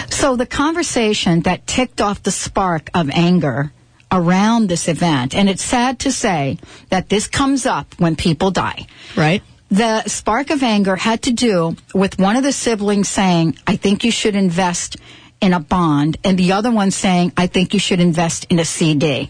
So 0.09 0.35
the 0.35 0.45
conversation 0.45 1.41
that 1.41 1.65
ticked 1.65 2.01
off 2.01 2.21
the 2.23 2.31
spark 2.31 2.89
of 2.93 3.09
anger 3.09 3.71
around 4.13 4.69
this 4.69 4.87
event. 4.87 5.35
And 5.35 5.49
it's 5.49 5.63
sad 5.63 5.99
to 5.99 6.11
say 6.11 6.59
that 6.89 7.09
this 7.09 7.27
comes 7.27 7.65
up 7.65 7.87
when 7.97 8.15
people 8.15 8.51
die. 8.51 8.85
Right. 9.17 9.41
The 9.71 10.03
spark 10.03 10.51
of 10.51 10.61
anger 10.61 10.95
had 10.95 11.23
to 11.23 11.31
do 11.31 11.75
with 11.95 12.19
one 12.19 12.35
of 12.35 12.43
the 12.43 12.51
siblings 12.51 13.09
saying, 13.09 13.57
I 13.65 13.75
think 13.75 14.03
you 14.03 14.11
should 14.11 14.35
invest 14.35 14.97
in 15.43 15.53
a 15.53 15.59
bond, 15.59 16.17
and 16.23 16.39
the 16.39 16.53
other 16.53 16.71
one 16.71 16.89
saying, 16.89 17.33
I 17.35 17.47
think 17.47 17.73
you 17.73 17.79
should 17.79 17.99
invest 17.99 18.47
in 18.49 18.59
a 18.59 18.65
CD. 18.65 19.27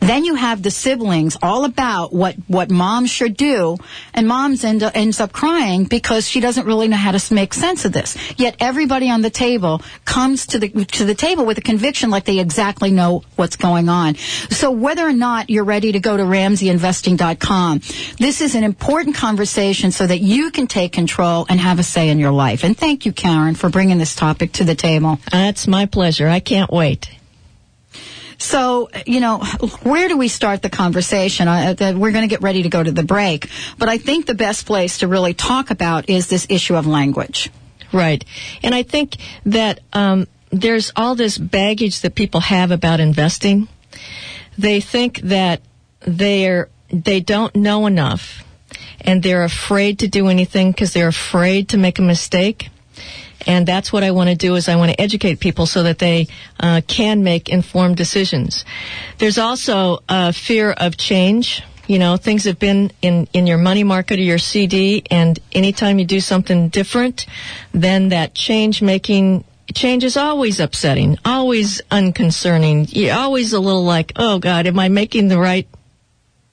Then 0.00 0.24
you 0.24 0.34
have 0.34 0.62
the 0.62 0.70
siblings 0.70 1.36
all 1.42 1.64
about 1.64 2.12
what, 2.12 2.36
what 2.46 2.70
mom 2.70 3.06
should 3.06 3.36
do, 3.36 3.76
and 4.14 4.28
mom's 4.28 4.64
end, 4.64 4.82
ends 4.82 5.20
up 5.20 5.32
crying 5.32 5.84
because 5.84 6.28
she 6.28 6.40
doesn't 6.40 6.66
really 6.66 6.88
know 6.88 6.96
how 6.96 7.12
to 7.12 7.34
make 7.34 7.54
sense 7.54 7.84
of 7.84 7.92
this. 7.92 8.16
Yet 8.38 8.56
everybody 8.60 9.10
on 9.10 9.22
the 9.22 9.30
table 9.30 9.82
comes 10.04 10.46
to 10.48 10.58
the, 10.58 10.68
to 10.68 11.04
the 11.04 11.14
table 11.14 11.44
with 11.44 11.58
a 11.58 11.62
conviction 11.62 12.10
like 12.10 12.24
they 12.24 12.38
exactly 12.38 12.90
know 12.90 13.22
what's 13.36 13.56
going 13.56 13.88
on. 13.88 14.14
So 14.14 14.70
whether 14.70 15.06
or 15.06 15.12
not 15.12 15.50
you're 15.50 15.64
ready 15.64 15.92
to 15.92 16.00
go 16.00 16.16
to 16.16 16.22
RamseyInvesting.com, 16.22 17.80
this 18.18 18.40
is 18.40 18.54
an 18.54 18.64
important 18.64 19.16
conversation 19.16 19.90
so 19.90 20.06
that 20.06 20.20
you 20.20 20.50
can 20.50 20.66
take 20.66 20.92
control 20.92 21.46
and 21.48 21.58
have 21.58 21.78
a 21.78 21.82
say 21.82 22.08
in 22.10 22.18
your 22.18 22.32
life. 22.32 22.64
And 22.64 22.76
thank 22.76 23.06
you, 23.06 23.12
Karen, 23.12 23.54
for 23.54 23.70
bringing 23.70 23.98
this 23.98 24.14
topic 24.14 24.52
to 24.52 24.64
the 24.64 24.74
table. 24.74 25.18
Uh, 25.32 25.46
That's 25.46 25.66
my 25.66 25.86
pleasure. 25.86 26.28
I 26.28 26.40
can't 26.40 26.70
wait. 26.70 27.10
So, 28.38 28.90
you 29.06 29.20
know, 29.20 29.38
where 29.82 30.08
do 30.08 30.16
we 30.16 30.28
start 30.28 30.62
the 30.62 30.70
conversation? 30.70 31.48
Uh, 31.48 31.94
we're 31.96 32.12
going 32.12 32.22
to 32.22 32.28
get 32.28 32.42
ready 32.42 32.62
to 32.62 32.68
go 32.68 32.82
to 32.82 32.92
the 32.92 33.02
break, 33.02 33.48
but 33.78 33.88
I 33.88 33.98
think 33.98 34.26
the 34.26 34.34
best 34.34 34.66
place 34.66 34.98
to 34.98 35.08
really 35.08 35.34
talk 35.34 35.70
about 35.70 36.08
is 36.10 36.28
this 36.28 36.46
issue 36.50 36.76
of 36.76 36.86
language. 36.86 37.50
Right. 37.92 38.24
And 38.62 38.74
I 38.74 38.82
think 38.82 39.16
that 39.46 39.80
um, 39.92 40.26
there's 40.50 40.92
all 40.96 41.14
this 41.14 41.38
baggage 41.38 42.00
that 42.00 42.14
people 42.14 42.40
have 42.40 42.70
about 42.70 43.00
investing. 43.00 43.68
They 44.58 44.80
think 44.80 45.20
that 45.20 45.62
they're 46.00 46.68
they 46.88 47.20
don't 47.20 47.54
know 47.56 47.86
enough 47.86 48.44
and 49.00 49.22
they're 49.22 49.44
afraid 49.44 50.00
to 50.00 50.08
do 50.08 50.28
anything 50.28 50.70
because 50.70 50.92
they're 50.92 51.08
afraid 51.08 51.70
to 51.70 51.78
make 51.78 51.98
a 51.98 52.02
mistake. 52.02 52.70
And 53.46 53.66
that's 53.66 53.92
what 53.92 54.02
I 54.02 54.10
want 54.10 54.30
to 54.30 54.36
do 54.36 54.56
is 54.56 54.68
I 54.68 54.76
want 54.76 54.90
to 54.90 55.00
educate 55.00 55.40
people 55.40 55.66
so 55.66 55.82
that 55.84 55.98
they 55.98 56.26
uh, 56.58 56.80
can 56.86 57.22
make 57.22 57.48
informed 57.48 57.96
decisions. 57.96 58.64
There's 59.18 59.38
also 59.38 60.02
a 60.08 60.32
fear 60.32 60.72
of 60.72 60.96
change. 60.96 61.62
You 61.86 62.00
know, 62.00 62.16
things 62.16 62.44
have 62.44 62.58
been 62.58 62.90
in, 63.00 63.28
in 63.32 63.46
your 63.46 63.58
money 63.58 63.84
market 63.84 64.18
or 64.18 64.22
your 64.22 64.38
CD, 64.38 65.04
and 65.08 65.38
anytime 65.52 66.00
you 66.00 66.04
do 66.04 66.18
something 66.18 66.68
different, 66.68 67.26
then 67.72 68.08
that 68.08 68.34
change 68.34 68.82
making 68.82 69.44
change 69.74 70.04
is 70.04 70.16
always 70.16 70.60
upsetting, 70.60 71.18
always 71.24 71.80
unconcerning. 71.90 72.86
You're 72.88 73.14
always 73.14 73.52
a 73.52 73.60
little 73.60 73.84
like, 73.84 74.12
oh 74.16 74.38
God, 74.38 74.66
am 74.66 74.78
I 74.78 74.88
making 74.88 75.28
the 75.28 75.38
right 75.38 75.68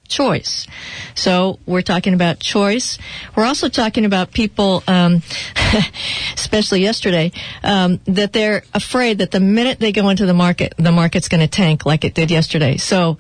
choice. 0.07 0.67
So 1.15 1.60
we're 1.65 1.81
talking 1.81 2.13
about 2.13 2.39
choice. 2.39 2.98
We're 3.36 3.45
also 3.45 3.69
talking 3.69 4.05
about 4.05 4.31
people, 4.31 4.83
um, 4.88 5.22
especially 6.36 6.81
yesterday, 6.81 7.31
um, 7.63 8.00
that 8.05 8.33
they're 8.33 8.63
afraid 8.74 9.19
that 9.19 9.31
the 9.31 9.39
minute 9.39 9.79
they 9.79 9.91
go 9.91 10.10
into 10.10 10.25
the 10.25 10.33
market, 10.33 10.74
the 10.77 10.91
market's 10.91 11.27
going 11.27 11.41
to 11.41 11.48
tank 11.48 11.86
like 11.86 12.03
it 12.03 12.13
did 12.13 12.31
yesterday. 12.31 12.77
So 12.77 13.17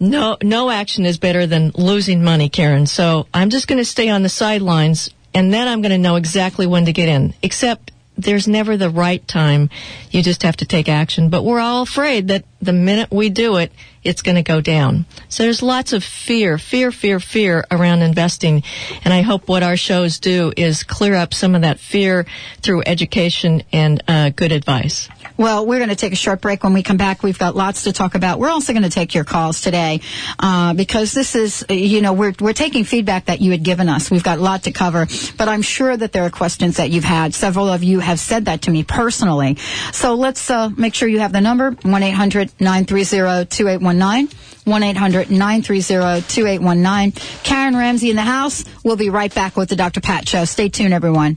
no, 0.00 0.36
no 0.42 0.70
action 0.70 1.06
is 1.06 1.18
better 1.18 1.46
than 1.46 1.70
losing 1.74 2.22
money, 2.22 2.48
Karen. 2.48 2.86
So 2.86 3.26
I'm 3.32 3.50
just 3.50 3.68
going 3.68 3.78
to 3.78 3.84
stay 3.84 4.10
on 4.10 4.22
the 4.22 4.28
sidelines 4.28 5.10
and 5.34 5.52
then 5.52 5.66
I'm 5.66 5.82
going 5.82 5.92
to 5.92 5.98
know 5.98 6.16
exactly 6.16 6.66
when 6.66 6.86
to 6.86 6.92
get 6.92 7.08
in. 7.08 7.34
Except 7.42 7.90
there's 8.16 8.46
never 8.46 8.76
the 8.76 8.90
right 8.90 9.26
time. 9.26 9.70
You 10.10 10.22
just 10.22 10.42
have 10.42 10.56
to 10.58 10.64
take 10.64 10.88
action. 10.88 11.30
But 11.30 11.42
we're 11.42 11.60
all 11.60 11.82
afraid 11.82 12.28
that 12.28 12.44
the 12.60 12.72
minute 12.72 13.10
we 13.10 13.28
do 13.28 13.56
it, 13.56 13.72
it's 14.02 14.22
going 14.22 14.36
to 14.36 14.42
go 14.42 14.60
down. 14.60 15.06
So 15.28 15.42
there's 15.42 15.62
lots 15.62 15.92
of 15.92 16.04
fear, 16.04 16.58
fear, 16.58 16.92
fear, 16.92 17.20
fear 17.20 17.64
around 17.70 18.02
investing. 18.02 18.62
And 19.04 19.12
I 19.12 19.22
hope 19.22 19.48
what 19.48 19.62
our 19.62 19.76
shows 19.76 20.18
do 20.18 20.52
is 20.56 20.84
clear 20.84 21.14
up 21.14 21.34
some 21.34 21.54
of 21.54 21.62
that 21.62 21.80
fear 21.80 22.26
through 22.62 22.82
education 22.86 23.62
and 23.72 24.02
uh, 24.06 24.30
good 24.30 24.52
advice. 24.52 25.08
Well, 25.36 25.66
we're 25.66 25.78
going 25.78 25.90
to 25.90 25.96
take 25.96 26.12
a 26.12 26.16
short 26.16 26.40
break. 26.40 26.62
When 26.62 26.74
we 26.74 26.84
come 26.84 26.96
back, 26.96 27.24
we've 27.24 27.38
got 27.38 27.56
lots 27.56 27.84
to 27.84 27.92
talk 27.92 28.14
about. 28.14 28.38
We're 28.38 28.50
also 28.50 28.72
going 28.72 28.84
to 28.84 28.90
take 28.90 29.14
your 29.14 29.24
calls 29.24 29.60
today 29.60 30.00
uh, 30.38 30.74
because 30.74 31.12
this 31.12 31.34
is, 31.34 31.64
you 31.68 32.00
know, 32.00 32.12
we're 32.12 32.34
we're 32.40 32.52
taking 32.52 32.84
feedback 32.84 33.24
that 33.26 33.40
you 33.40 33.50
had 33.50 33.64
given 33.64 33.88
us. 33.88 34.10
We've 34.10 34.22
got 34.22 34.38
a 34.38 34.42
lot 34.42 34.64
to 34.64 34.72
cover, 34.72 35.06
but 35.36 35.48
I'm 35.48 35.62
sure 35.62 35.96
that 35.96 36.12
there 36.12 36.24
are 36.24 36.30
questions 36.30 36.76
that 36.76 36.90
you've 36.90 37.04
had. 37.04 37.34
Several 37.34 37.68
of 37.68 37.82
you 37.82 37.98
have 37.98 38.20
said 38.20 38.44
that 38.44 38.62
to 38.62 38.70
me 38.70 38.84
personally. 38.84 39.56
So 39.92 40.14
let's 40.14 40.50
uh, 40.50 40.68
make 40.70 40.94
sure 40.94 41.08
you 41.08 41.18
have 41.20 41.32
the 41.32 41.40
number 41.40 41.72
1 41.72 42.02
800 42.02 42.52
930 42.60 43.46
2819. 43.46 44.38
1-800-930-2819. 44.64 47.44
Karen 47.44 47.76
Ramsey 47.76 48.08
in 48.08 48.16
the 48.16 48.22
house. 48.22 48.64
We'll 48.82 48.96
be 48.96 49.10
right 49.10 49.34
back 49.34 49.58
with 49.58 49.68
the 49.68 49.76
Dr. 49.76 50.00
Pat 50.00 50.26
Show. 50.26 50.46
Stay 50.46 50.70
tuned, 50.70 50.94
everyone. 50.94 51.36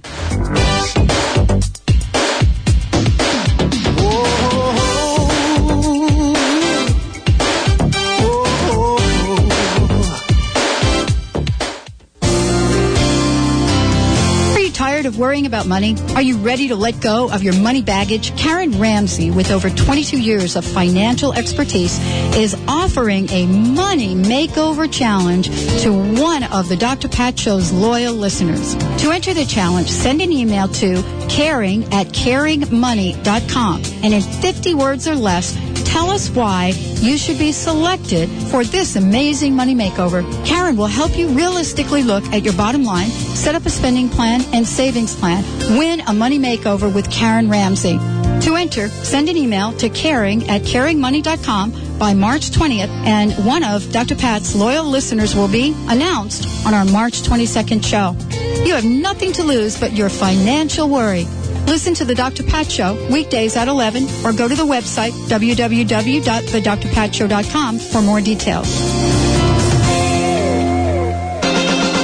Worrying 15.18 15.46
about 15.46 15.66
money? 15.66 15.96
Are 16.16 16.22
you 16.22 16.38
ready 16.38 16.68
to 16.70 16.76
let 16.76 17.02
go 17.02 17.30
of 17.32 17.44
your 17.44 17.56
money 17.56 17.82
baggage? 17.82 18.38
Karen 18.38 18.80
Ramsey, 18.80 19.32
with 19.32 19.52
over 19.52 19.70
22 19.70 20.22
years 20.22 20.56
of 20.56 20.64
financial 20.64 21.34
expertise, 21.34 22.00
is 22.36 22.56
offering 22.68 23.30
a 23.32 23.46
money 23.46 24.16
makeover 24.16 24.92
challenge 24.92 25.48
to 25.82 25.92
one 25.92 26.44
of 26.44 26.70
the 26.70 26.78
Dr. 26.78 27.10
Pat 27.10 27.38
Show's 27.38 27.72
loyal 27.72 28.14
listeners. 28.14 28.76
To 28.76 29.12
enter 29.12 29.34
the 29.34 29.46
challenge, 29.46 29.90
send 29.90 30.22
an 30.22 30.32
email 30.32 30.68
to 30.68 31.02
caring 31.30 31.84
at 31.94 32.08
caringmoney.com 32.08 33.82
and 34.04 34.14
in 34.14 34.22
50 34.22 34.74
words 34.76 35.08
or 35.08 35.16
less, 35.16 35.56
tell 35.98 36.12
us 36.12 36.30
why 36.30 36.68
you 37.02 37.18
should 37.18 37.40
be 37.40 37.52
selected 37.52 38.30
for 38.52 38.64
this 38.64 38.96
amazing 38.96 39.56
money 39.56 39.74
makeover. 39.74 40.22
Karen 40.46 40.78
will 40.78 40.86
help 40.86 41.18
you 41.18 41.28
realistically 41.30 42.04
look 42.04 42.24
at 42.26 42.44
your 42.44 42.54
bottom 42.54 42.84
line, 42.84 43.08
set 43.08 43.56
up 43.56 43.66
a 43.66 43.70
spending 43.72 44.08
plan 44.08 44.42
and 44.54 44.68
savings 44.68 45.16
plan. 45.16 45.44
Win 45.76 46.02
a 46.02 46.14
money 46.14 46.38
makeover 46.38 46.94
with 46.94 47.10
Karen 47.10 47.50
Ramsey. 47.50 47.98
To 48.46 48.56
enter, 48.56 48.90
send 48.90 49.28
an 49.28 49.38
email 49.38 49.74
to 49.78 49.90
caring 49.90 50.48
at 50.48 50.62
caringmoney.com 50.62 51.98
by 51.98 52.14
March 52.14 52.52
20th, 52.52 52.94
and 53.08 53.34
one 53.44 53.64
of 53.64 53.92
Dr. 53.92 54.16
Pat's 54.16 54.54
loyal 54.54 54.86
listeners 54.86 55.36
will 55.36 55.48
be 55.48 55.74
announced 55.88 56.46
on 56.68 56.76
our 56.76 56.86
March 56.86 57.24
22nd 57.24 57.84
show. 57.84 58.16
You 58.64 58.76
have 58.76 58.86
nothing 58.86 59.32
to 59.34 59.44
lose 59.44 59.80
but 59.80 59.94
your 59.94 60.10
financial 60.10 60.90
worry. 60.90 61.26
Listen 61.68 61.94
to 61.96 62.06
The 62.06 62.16
Dr. 62.16 62.44
Pat 62.44 62.72
Show 62.72 62.96
weekdays 63.12 63.58
at 63.58 63.68
11 63.68 64.08
or 64.26 64.32
go 64.34 64.48
to 64.48 64.56
the 64.56 64.64
website 64.64 65.12
www.thedrpatshow.com 65.28 67.80
for 67.80 68.02
more 68.02 68.22
details. 68.22 68.68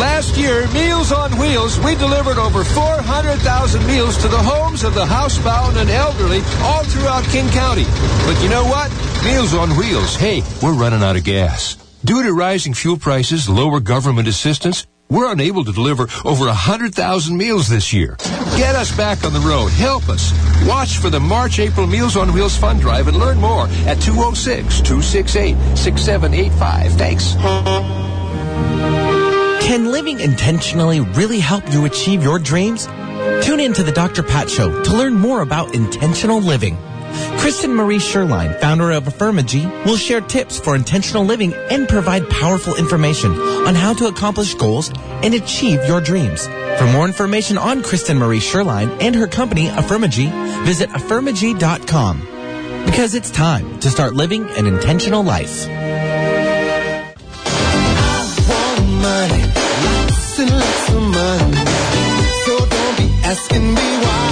Last 0.00 0.36
year, 0.36 0.66
Meals 0.72 1.12
on 1.12 1.36
Wheels, 1.38 1.78
we 1.80 1.94
delivered 1.94 2.38
over 2.38 2.64
400,000 2.64 3.86
meals 3.86 4.16
to 4.18 4.28
the 4.28 4.38
homes 4.38 4.82
of 4.82 4.94
the 4.94 5.04
housebound 5.04 5.76
and 5.76 5.90
elderly 5.90 6.40
all 6.62 6.84
throughout 6.84 7.22
King 7.24 7.50
County. 7.50 7.84
But 8.24 8.40
you 8.42 8.48
know 8.48 8.64
what? 8.64 8.90
Meals 9.24 9.52
on 9.54 9.76
Wheels. 9.76 10.16
Hey, 10.16 10.42
we're 10.62 10.72
running 10.72 11.02
out 11.02 11.16
of 11.16 11.24
gas. 11.24 11.76
Due 12.02 12.22
to 12.22 12.32
rising 12.32 12.72
fuel 12.72 12.96
prices, 12.96 13.46
lower 13.46 13.78
government 13.78 14.26
assistance, 14.26 14.86
we're 15.10 15.30
unable 15.30 15.64
to 15.64 15.72
deliver 15.72 16.06
over 16.24 16.46
100,000 16.46 17.36
meals 17.36 17.68
this 17.68 17.92
year. 17.92 18.16
Get 18.56 18.74
us 18.74 18.96
back 18.96 19.24
on 19.24 19.32
the 19.32 19.40
road. 19.40 19.68
Help 19.72 20.08
us. 20.08 20.32
Watch 20.66 20.98
for 20.98 21.10
the 21.10 21.20
March 21.20 21.58
April 21.58 21.86
Meals 21.86 22.16
on 22.16 22.32
Wheels 22.32 22.56
Fund 22.56 22.80
Drive 22.80 23.08
and 23.08 23.16
learn 23.16 23.38
more 23.38 23.66
at 23.86 24.00
206 24.00 24.80
268 24.80 25.56
6785. 25.76 26.92
Thanks. 26.92 27.34
Can 29.64 29.92
living 29.92 30.20
intentionally 30.20 31.00
really 31.00 31.38
help 31.38 31.70
you 31.72 31.84
achieve 31.84 32.22
your 32.22 32.38
dreams? 32.38 32.86
Tune 33.42 33.60
in 33.60 33.72
to 33.74 33.82
the 33.82 33.92
Dr. 33.92 34.22
Pat 34.22 34.50
Show 34.50 34.82
to 34.82 34.96
learn 34.96 35.14
more 35.14 35.42
about 35.42 35.74
intentional 35.74 36.40
living. 36.40 36.76
Kristen 37.38 37.74
Marie 37.74 37.98
Sherline, 37.98 38.58
founder 38.60 38.90
of 38.90 39.04
Affirmagy, 39.04 39.64
will 39.84 39.96
share 39.96 40.20
tips 40.20 40.58
for 40.58 40.76
intentional 40.76 41.24
living 41.24 41.54
and 41.54 41.88
provide 41.88 42.28
powerful 42.30 42.74
information 42.76 43.32
on 43.32 43.74
how 43.74 43.92
to 43.94 44.06
accomplish 44.06 44.54
goals 44.54 44.90
and 45.22 45.34
achieve 45.34 45.84
your 45.86 46.00
dreams. 46.00 46.46
For 46.78 46.86
more 46.86 47.06
information 47.06 47.58
on 47.58 47.82
Kristen 47.82 48.18
Marie 48.18 48.40
Sherline 48.40 49.02
and 49.02 49.14
her 49.14 49.26
company, 49.26 49.68
Affirmagy, 49.68 50.30
visit 50.64 50.90
affirmagy.com. 50.90 52.20
Because 52.86 53.14
it's 53.14 53.30
time 53.30 53.78
to 53.80 53.90
start 53.90 54.14
living 54.14 54.48
an 54.50 54.66
intentional 54.66 55.22
life. 55.22 55.66
asking 63.30 63.74
me 63.74 63.98
why. 64.02 64.29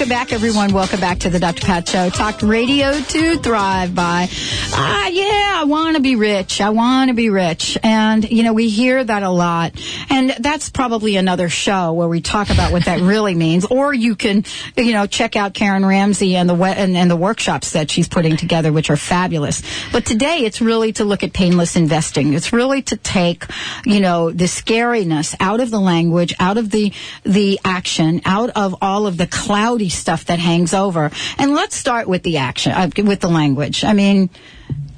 Welcome 0.00 0.16
back, 0.16 0.32
everyone. 0.32 0.72
Welcome 0.72 0.98
back 0.98 1.18
to 1.18 1.28
the 1.28 1.38
Dr. 1.38 1.66
Pat 1.66 1.86
Show. 1.86 2.08
Talk 2.08 2.40
radio 2.40 2.98
to 2.98 3.36
thrive 3.36 3.94
by. 3.94 4.28
Ah, 4.72 5.08
yeah, 5.08 5.60
I 5.60 5.64
want 5.64 5.96
to 5.96 6.02
be 6.02 6.16
rich. 6.16 6.62
I 6.62 6.70
want 6.70 7.10
to 7.10 7.14
be 7.14 7.28
rich. 7.28 7.76
And, 7.82 8.24
you 8.30 8.42
know, 8.42 8.54
we 8.54 8.70
hear 8.70 9.04
that 9.04 9.22
a 9.22 9.28
lot. 9.28 9.74
And 10.08 10.30
that's 10.38 10.70
probably 10.70 11.16
another 11.16 11.50
show 11.50 11.92
where 11.92 12.08
we 12.08 12.22
talk 12.22 12.48
about 12.48 12.72
what 12.72 12.86
that 12.86 13.00
really 13.02 13.34
means. 13.34 13.66
Or 13.66 13.92
you 13.92 14.16
can, 14.16 14.44
you 14.74 14.94
know, 14.94 15.06
check 15.06 15.36
out 15.36 15.52
Karen 15.52 15.84
Ramsey 15.84 16.34
and 16.34 16.48
the, 16.48 16.54
and, 16.54 16.96
and 16.96 17.10
the 17.10 17.16
workshops 17.16 17.72
that 17.72 17.90
she's 17.90 18.08
putting 18.08 18.38
together, 18.38 18.72
which 18.72 18.88
are 18.88 18.96
fabulous. 18.96 19.62
But 19.92 20.06
today 20.06 20.46
it's 20.46 20.62
really 20.62 20.94
to 20.94 21.04
look 21.04 21.22
at 21.24 21.34
painless 21.34 21.76
investing. 21.76 22.32
It's 22.32 22.54
really 22.54 22.80
to 22.84 22.96
take, 22.96 23.44
you 23.84 24.00
know, 24.00 24.30
the 24.30 24.46
scariness 24.46 25.34
out 25.40 25.60
of 25.60 25.70
the 25.70 25.80
language, 25.80 26.34
out 26.40 26.56
of 26.56 26.70
the, 26.70 26.94
the 27.24 27.60
action, 27.66 28.22
out 28.24 28.48
of 28.56 28.76
all 28.80 29.06
of 29.06 29.18
the 29.18 29.26
cloudy 29.26 29.89
stuff 29.90 30.24
that 30.26 30.38
hangs 30.38 30.72
over. 30.74 31.10
And 31.38 31.54
let's 31.54 31.76
start 31.76 32.08
with 32.08 32.22
the 32.22 32.38
action, 32.38 32.72
uh, 32.72 32.88
with 33.04 33.20
the 33.20 33.28
language. 33.28 33.84
I 33.84 33.92
mean, 33.92 34.30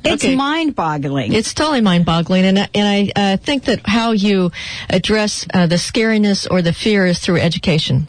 it's 0.05 0.25
Okay. 0.25 0.35
mind-boggling. 0.35 1.33
It's 1.33 1.55
totally 1.55 1.81
mind-boggling, 1.81 2.45
and 2.45 2.59
I- 2.59 2.69
and 2.75 2.89
I 3.17 3.21
uh, 3.21 3.37
think 3.37 3.65
that 3.67 3.87
how 3.87 4.11
you 4.11 4.51
address 4.91 5.47
uh, 5.55 5.67
the 5.69 5.77
scariness 5.77 6.45
or 6.51 6.61
the 6.61 6.73
fear 6.73 7.07
is 7.07 7.21
through 7.21 7.37
education. 7.39 8.09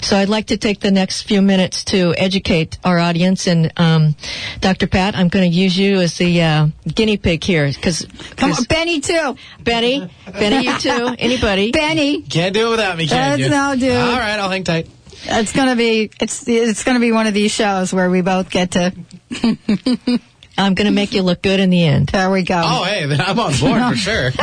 So 0.00 0.16
I'd 0.16 0.28
like 0.28 0.46
to 0.46 0.56
take 0.56 0.78
the 0.78 0.92
next 0.92 1.22
few 1.22 1.42
minutes 1.42 1.82
to 1.86 2.14
educate 2.16 2.78
our 2.84 3.00
audience, 3.00 3.48
and 3.48 3.72
um, 3.76 4.14
Dr. 4.60 4.86
Pat, 4.86 5.16
I'm 5.16 5.26
going 5.28 5.50
to 5.50 5.56
use 5.56 5.76
you 5.76 6.00
as 6.00 6.16
the 6.18 6.40
uh, 6.40 6.66
guinea 6.94 7.16
pig 7.16 7.42
here, 7.42 7.66
because 7.66 8.06
Come 8.36 8.52
on, 8.52 8.62
Benny 8.64 9.00
too. 9.00 9.36
Benny, 9.60 10.08
Benny, 10.32 10.66
you 10.66 10.78
too, 10.78 11.16
anybody? 11.18 11.72
Benny. 11.72 12.22
Can't 12.22 12.54
do 12.54 12.68
it 12.68 12.70
without 12.70 12.96
me, 12.96 13.08
can 13.08 13.16
That's 13.38 13.40
you? 13.42 13.48
no, 13.50 13.74
dude. 13.76 13.96
All 13.96 14.18
right, 14.18 14.38
I'll 14.38 14.50
hang 14.50 14.62
tight. 14.62 14.88
It's 15.26 15.52
gonna 15.52 15.76
be 15.76 16.10
it's 16.20 16.46
it's 16.48 16.84
gonna 16.84 17.00
be 17.00 17.12
one 17.12 17.26
of 17.26 17.34
these 17.34 17.50
shows 17.52 17.92
where 17.92 18.10
we 18.10 18.20
both 18.20 18.50
get 18.50 18.72
to. 18.72 18.92
I'm 20.56 20.74
going 20.74 20.86
to 20.86 20.92
make 20.92 21.12
you 21.12 21.22
look 21.22 21.42
good 21.42 21.58
in 21.58 21.68
the 21.70 21.82
end. 21.84 22.10
There 22.10 22.30
we 22.30 22.44
go. 22.44 22.62
Oh, 22.64 22.84
hey, 22.84 23.06
then 23.06 23.20
I'm 23.20 23.36
on 23.40 23.52
board 23.58 23.82
for 23.90 23.96
sure. 23.96 24.30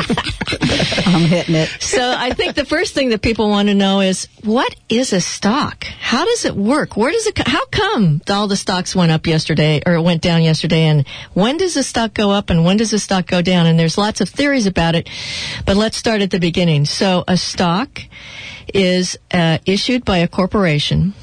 I'm 1.06 1.22
hitting 1.22 1.56
it. 1.56 1.70
So 1.80 2.02
I 2.18 2.34
think 2.34 2.56
the 2.56 2.66
first 2.66 2.94
thing 2.94 3.10
that 3.12 3.22
people 3.22 3.48
want 3.48 3.70
to 3.70 3.74
know 3.74 4.02
is 4.02 4.28
what 4.44 4.76
is 4.90 5.14
a 5.14 5.22
stock? 5.22 5.86
How 5.86 6.26
does 6.26 6.44
it 6.44 6.54
work? 6.54 6.98
Where 6.98 7.14
does 7.14 7.28
it? 7.28 7.36
co- 7.36 7.50
How 7.50 7.66
come 7.68 8.22
all 8.30 8.50
the 8.50 8.58
stocks 8.58 8.94
went 8.94 9.14
up 9.14 9.26
yesterday 9.26 9.82
or 9.86 10.02
went 10.02 10.22
down 10.22 10.44
yesterday? 10.44 10.82
And 10.84 11.08
when 11.34 11.56
does 11.56 11.76
the 11.76 11.84
stock 11.84 12.14
go 12.14 12.30
up 12.32 12.50
and 12.50 12.66
when 12.66 12.76
does 12.76 12.92
the 12.92 13.00
stock 13.00 13.26
go 13.26 13.42
down? 13.42 13.66
And 13.66 13.80
there's 13.80 13.98
lots 13.98 14.20
of 14.20 14.28
theories 14.28 14.66
about 14.66 14.96
it, 14.96 15.10
but 15.66 15.78
let's 15.78 15.96
start 15.96 16.22
at 16.22 16.30
the 16.32 16.40
beginning. 16.40 16.84
So 16.84 17.24
a 17.26 17.38
stock 17.38 18.02
is 18.74 19.18
uh, 19.32 19.58
issued 19.66 20.06
by 20.06 20.20
a 20.20 20.28
corporation 20.28 21.14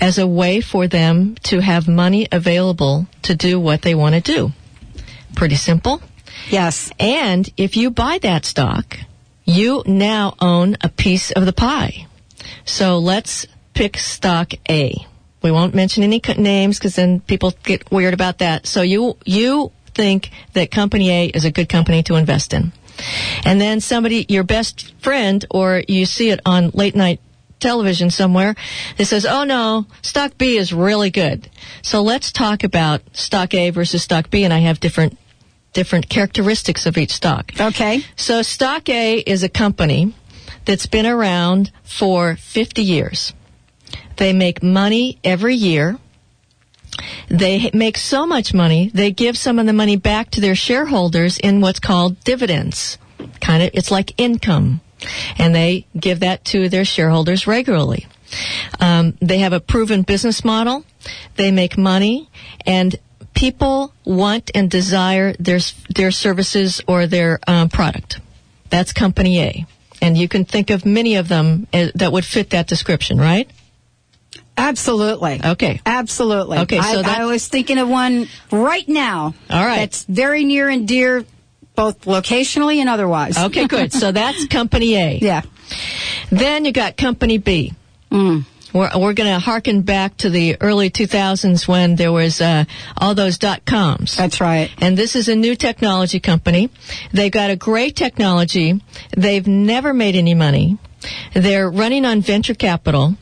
as 0.00 0.18
a 0.18 0.26
way 0.26 0.60
for 0.60 0.86
them 0.86 1.34
to 1.42 1.60
have 1.60 1.88
money 1.88 2.28
available 2.30 3.06
to 3.22 3.34
do 3.34 3.58
what 3.58 3.82
they 3.82 3.94
want 3.94 4.14
to 4.14 4.20
do. 4.20 4.52
Pretty 5.34 5.54
simple. 5.56 6.02
Yes. 6.50 6.90
And 6.98 7.48
if 7.56 7.76
you 7.76 7.90
buy 7.90 8.18
that 8.18 8.44
stock, 8.44 8.98
you 9.44 9.82
now 9.86 10.34
own 10.40 10.76
a 10.80 10.88
piece 10.88 11.30
of 11.30 11.46
the 11.46 11.52
pie. 11.52 12.06
So 12.64 12.98
let's 12.98 13.46
pick 13.74 13.96
stock 13.96 14.52
A. 14.68 15.06
We 15.42 15.50
won't 15.50 15.74
mention 15.74 16.02
any 16.02 16.20
names 16.36 16.78
because 16.78 16.96
then 16.96 17.20
people 17.20 17.52
get 17.62 17.90
weird 17.90 18.14
about 18.14 18.38
that. 18.38 18.66
So 18.66 18.82
you, 18.82 19.16
you 19.24 19.72
think 19.94 20.30
that 20.54 20.70
company 20.70 21.10
A 21.10 21.26
is 21.26 21.44
a 21.44 21.50
good 21.50 21.68
company 21.68 22.02
to 22.04 22.16
invest 22.16 22.52
in. 22.52 22.72
And 23.44 23.60
then 23.60 23.80
somebody, 23.80 24.26
your 24.28 24.44
best 24.44 24.94
friend, 25.00 25.44
or 25.50 25.82
you 25.86 26.06
see 26.06 26.30
it 26.30 26.40
on 26.46 26.70
late 26.70 26.94
night 26.94 27.20
television 27.58 28.10
somewhere 28.10 28.54
that 28.96 29.06
says, 29.06 29.24
oh 29.24 29.44
no, 29.44 29.86
stock 30.02 30.36
B 30.38 30.56
is 30.56 30.72
really 30.72 31.10
good. 31.10 31.48
So 31.82 32.02
let's 32.02 32.32
talk 32.32 32.64
about 32.64 33.02
stock 33.16 33.54
A 33.54 33.70
versus 33.70 34.02
stock 34.02 34.30
B 34.30 34.44
and 34.44 34.52
I 34.52 34.58
have 34.58 34.80
different 34.80 35.18
different 35.72 36.08
characteristics 36.08 36.86
of 36.86 36.96
each 36.96 37.10
stock. 37.10 37.52
Okay. 37.60 38.02
So 38.16 38.40
Stock 38.40 38.88
A 38.88 39.18
is 39.18 39.42
a 39.42 39.48
company 39.50 40.14
that's 40.64 40.86
been 40.86 41.04
around 41.04 41.70
for 41.84 42.36
50 42.36 42.82
years. 42.82 43.34
They 44.16 44.32
make 44.32 44.62
money 44.62 45.18
every 45.22 45.54
year. 45.54 45.98
They 47.28 47.70
make 47.72 47.98
so 47.98 48.26
much 48.26 48.54
money, 48.54 48.90
they 48.92 49.10
give 49.10 49.36
some 49.36 49.58
of 49.58 49.66
the 49.66 49.72
money 49.72 49.96
back 49.96 50.30
to 50.32 50.40
their 50.40 50.54
shareholders 50.54 51.38
in 51.38 51.60
what's 51.60 51.80
called 51.80 52.22
dividends. 52.24 52.98
Kind 53.40 53.62
of, 53.62 53.70
it's 53.74 53.90
like 53.90 54.18
income. 54.18 54.80
And 55.38 55.54
they 55.54 55.86
give 55.98 56.20
that 56.20 56.44
to 56.46 56.68
their 56.68 56.84
shareholders 56.84 57.46
regularly. 57.46 58.06
Um, 58.80 59.16
they 59.20 59.38
have 59.38 59.52
a 59.52 59.60
proven 59.60 60.02
business 60.02 60.44
model. 60.44 60.84
They 61.36 61.50
make 61.50 61.76
money 61.76 62.28
and 62.66 62.96
people 63.34 63.92
want 64.04 64.50
and 64.54 64.70
desire 64.70 65.34
their, 65.34 65.60
their 65.94 66.10
services 66.10 66.80
or 66.88 67.06
their 67.06 67.38
um, 67.46 67.68
product. 67.68 68.20
That's 68.70 68.92
company 68.92 69.40
A. 69.40 69.66
And 70.02 70.16
you 70.16 70.28
can 70.28 70.44
think 70.44 70.70
of 70.70 70.84
many 70.84 71.16
of 71.16 71.28
them 71.28 71.66
uh, 71.72 71.88
that 71.94 72.12
would 72.12 72.24
fit 72.24 72.50
that 72.50 72.66
description, 72.66 73.18
right? 73.18 73.48
Absolutely. 74.56 75.40
Okay. 75.44 75.80
Absolutely. 75.84 76.58
Okay, 76.58 76.80
so 76.80 77.00
I, 77.00 77.02
that- 77.02 77.18
I 77.20 77.24
was 77.26 77.46
thinking 77.48 77.78
of 77.78 77.88
one 77.88 78.28
right 78.50 78.88
now. 78.88 79.34
All 79.50 79.64
right. 79.64 79.76
That's 79.80 80.04
very 80.04 80.44
near 80.44 80.68
and 80.68 80.88
dear, 80.88 81.24
both 81.74 82.02
locationally 82.02 82.76
and 82.78 82.88
otherwise. 82.88 83.36
Okay, 83.38 83.66
good. 83.68 83.92
So 83.92 84.12
that's 84.12 84.46
company 84.46 84.94
A. 84.96 85.18
Yeah. 85.18 85.42
Then 86.30 86.64
you 86.64 86.72
got 86.72 86.96
company 86.96 87.38
B. 87.38 87.74
Mm. 88.10 88.44
We're, 88.72 88.90
we're 88.94 89.14
going 89.14 89.32
to 89.32 89.38
harken 89.38 89.82
back 89.82 90.18
to 90.18 90.30
the 90.30 90.56
early 90.60 90.90
2000s 90.90 91.66
when 91.66 91.96
there 91.96 92.12
was 92.12 92.40
uh, 92.40 92.64
all 92.96 93.14
those 93.14 93.38
dot 93.38 93.64
coms. 93.64 94.16
That's 94.16 94.40
right. 94.40 94.70
And 94.78 94.96
this 94.98 95.16
is 95.16 95.28
a 95.28 95.36
new 95.36 95.54
technology 95.56 96.20
company. 96.20 96.70
They've 97.12 97.32
got 97.32 97.50
a 97.50 97.56
great 97.56 97.96
technology. 97.96 98.80
They've 99.16 99.46
never 99.46 99.94
made 99.94 100.14
any 100.14 100.34
money. 100.34 100.78
They're 101.34 101.70
running 101.70 102.04
on 102.04 102.20
venture 102.20 102.54
capital. 102.54 103.16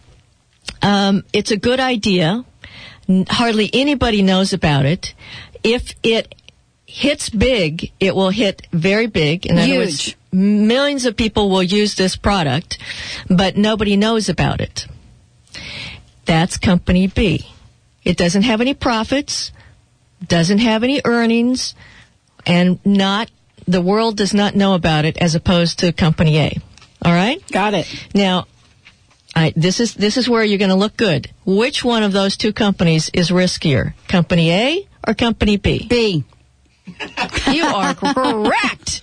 Um, 0.85 1.25
it's 1.33 1.51
a 1.51 1.57
good 1.57 1.81
idea. 1.81 2.45
Hardly 3.29 3.71
anybody 3.73 4.23
knows 4.23 4.53
about 4.53 4.85
it. 4.85 5.15
If 5.63 5.95
it 6.03 6.35
hits 6.85 7.31
big, 7.31 7.91
it 7.99 8.15
will 8.15 8.29
hit 8.29 8.69
very 8.71 9.07
big. 9.07 9.47
In 9.47 9.59
other 9.59 9.79
words, 9.79 10.15
millions 10.31 11.07
of 11.07 11.17
people 11.17 11.49
will 11.49 11.63
use 11.63 11.95
this 11.95 12.17
product, 12.17 12.79
but 13.31 13.57
nobody 13.57 13.97
knows 13.97 14.29
about 14.29 14.61
it. 14.61 14.87
That's 16.27 16.59
company 16.59 17.07
B. 17.07 17.47
It 18.05 18.19
doesn't 18.19 18.43
have 18.43 18.61
any 18.61 18.75
profits, 18.75 19.53
doesn't 20.27 20.59
have 20.59 20.85
any 20.85 21.01
earnings, 21.05 21.75
and 22.47 22.79
not, 22.85 23.31
the 23.67 23.81
world 23.81 24.19
does 24.19 24.35
not 24.35 24.55
know 24.55 24.75
about 24.75 25.07
it 25.07 25.17
as 25.17 25.35
opposed 25.35 25.79
to 25.79 25.93
company 25.93 26.39
A. 26.39 26.59
All 27.03 27.13
right? 27.13 27.43
Got 27.51 27.73
it. 27.73 27.87
Now, 28.15 28.47
I, 29.37 29.53
this 29.57 29.81
is 29.81 29.95
this 29.95 30.17
is 30.17 30.29
where 30.29 30.45
you're 30.45 30.59
going 30.59 30.71
to 30.71 30.77
look 30.77 30.97
good. 30.97 31.31
Which 31.45 31.85
one 31.85 32.03
of 32.03 32.13
those 32.13 32.37
two 32.37 32.53
companies 32.53 33.11
is 33.13 33.31
riskier, 33.31 33.95
company 34.09 34.51
A 34.53 34.89
or 35.07 35.15
company 35.15 35.57
B? 35.57 35.87
B. 35.89 36.25
You 37.51 37.65
are 37.65 37.95
correct. 37.97 39.03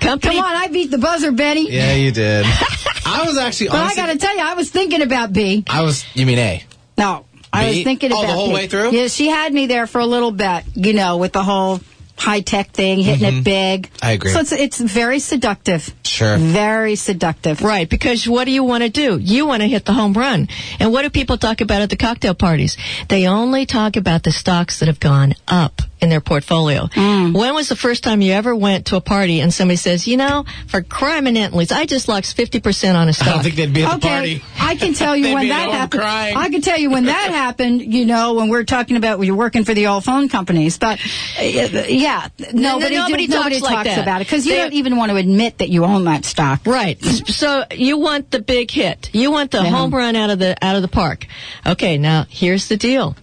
Company 0.00 0.36
Come 0.36 0.44
on, 0.44 0.54
I 0.56 0.68
beat 0.68 0.90
the 0.90 0.98
buzzer, 0.98 1.32
Benny. 1.32 1.70
Yeah, 1.70 1.94
you 1.94 2.10
did. 2.12 2.46
I 3.04 3.24
was 3.26 3.36
actually 3.36 3.68
But 3.68 3.76
I 3.80 3.94
got 3.94 4.06
to 4.06 4.18
tell 4.18 4.34
you, 4.36 4.42
I 4.42 4.54
was 4.54 4.70
thinking 4.70 5.02
about 5.02 5.32
B. 5.32 5.64
I 5.68 5.82
was. 5.82 6.04
You 6.14 6.24
mean 6.24 6.38
A? 6.38 6.64
No, 6.96 7.26
I 7.52 7.64
B? 7.70 7.76
was 7.76 7.84
thinking 7.84 8.12
Oh, 8.12 8.18
about 8.18 8.26
the 8.28 8.32
whole 8.34 8.48
B. 8.48 8.54
way 8.54 8.66
through? 8.68 8.92
Yeah, 8.92 9.08
she 9.08 9.28
had 9.28 9.52
me 9.52 9.66
there 9.66 9.86
for 9.86 10.00
a 10.00 10.06
little 10.06 10.30
bit, 10.30 10.64
you 10.74 10.92
know, 10.94 11.16
with 11.18 11.32
the 11.32 11.42
whole 11.42 11.80
high 12.16 12.40
tech 12.40 12.70
thing, 12.70 13.00
hitting 13.00 13.38
it 13.38 13.44
big. 13.44 13.88
Mm-hmm. 13.88 14.06
I 14.06 14.10
agree. 14.12 14.32
So 14.32 14.40
it's 14.40 14.52
it's 14.52 14.80
very 14.80 15.18
seductive. 15.18 15.94
Sure. 16.04 16.36
Very 16.36 16.94
seductive. 16.96 17.62
Right, 17.62 17.88
because 17.88 18.28
what 18.28 18.44
do 18.44 18.50
you 18.52 18.64
want 18.64 18.82
to 18.82 18.88
do? 18.88 19.18
You 19.18 19.46
want 19.46 19.62
to 19.62 19.68
hit 19.68 19.84
the 19.84 19.92
home 19.92 20.12
run. 20.12 20.48
And 20.78 20.92
what 20.92 21.02
do 21.02 21.10
people 21.10 21.38
talk 21.38 21.60
about 21.60 21.82
at 21.82 21.90
the 21.90 21.96
cocktail 21.96 22.34
parties? 22.34 22.76
They 23.08 23.26
only 23.26 23.66
talk 23.66 23.96
about 23.96 24.22
the 24.22 24.32
stocks 24.32 24.80
that 24.80 24.86
have 24.86 25.00
gone 25.00 25.34
up 25.48 25.82
in 26.02 26.08
their 26.10 26.20
portfolio. 26.20 26.86
Mm. 26.86 27.32
When 27.32 27.54
was 27.54 27.68
the 27.68 27.76
first 27.76 28.02
time 28.02 28.20
you 28.20 28.32
ever 28.32 28.54
went 28.54 28.86
to 28.86 28.96
a 28.96 29.00
party 29.00 29.40
and 29.40 29.54
somebody 29.54 29.76
says, 29.76 30.06
you 30.08 30.16
know, 30.16 30.44
for 30.66 30.82
crime 30.82 31.26
and 31.28 31.36
entleys, 31.38 31.70
I 31.70 31.86
just 31.86 32.08
lost 32.08 32.36
50% 32.36 32.94
on 32.96 33.08
a 33.08 33.12
stock? 33.12 33.28
I 33.28 33.32
don't 33.34 33.42
think 33.44 33.54
they'd 33.54 33.72
be 33.72 33.84
at 33.84 33.90
the 34.00 34.06
Okay, 34.08 34.08
party. 34.08 34.44
I 34.58 34.74
can 34.76 34.94
tell 34.94 35.16
you 35.16 35.34
when 35.34 35.48
that 35.48 35.70
happened. 35.70 36.02
crying. 36.02 36.36
I 36.36 36.48
can 36.50 36.60
tell 36.60 36.78
you 36.78 36.90
when 36.90 37.04
that 37.04 37.30
happened. 37.32 37.80
You 37.82 38.04
know, 38.04 38.34
when 38.34 38.48
we're 38.48 38.64
talking 38.64 38.96
about 38.96 39.18
when 39.18 39.26
you're 39.28 39.36
working 39.36 39.64
for 39.64 39.74
the 39.74 39.86
old 39.86 40.04
phone 40.04 40.28
companies. 40.28 40.76
But 40.78 40.98
uh, 41.38 41.42
yeah, 41.42 42.28
nobody, 42.52 42.96
nobody 42.96 43.26
do- 43.28 43.32
talks 43.34 43.44
nobody 43.44 43.60
like 43.60 43.86
talks 43.86 43.96
about 43.98 44.20
it 44.20 44.26
because 44.26 44.44
you 44.46 44.54
don't 44.56 44.72
even 44.72 44.96
want 44.96 45.10
to 45.10 45.16
admit 45.16 45.58
that 45.58 45.68
you 45.68 45.84
own 45.84 46.04
that 46.04 46.24
stock. 46.24 46.66
Right. 46.66 46.98
So 47.32 47.64
you 47.72 47.98
want 47.98 48.30
the 48.30 48.40
big 48.40 48.70
hit. 48.70 49.10
You 49.14 49.30
want 49.30 49.50
the 49.52 49.62
Yeah. 49.62 49.70
home 49.70 49.94
run 49.94 50.16
out 50.16 50.30
of 50.30 50.38
the 50.38 50.56
out 50.64 50.76
of 50.76 50.82
the 50.82 50.88
park. 50.88 51.26
Okay, 51.64 51.96
now 51.98 52.26
here's 52.28 52.68
the 52.68 52.76
deal. 52.76 53.16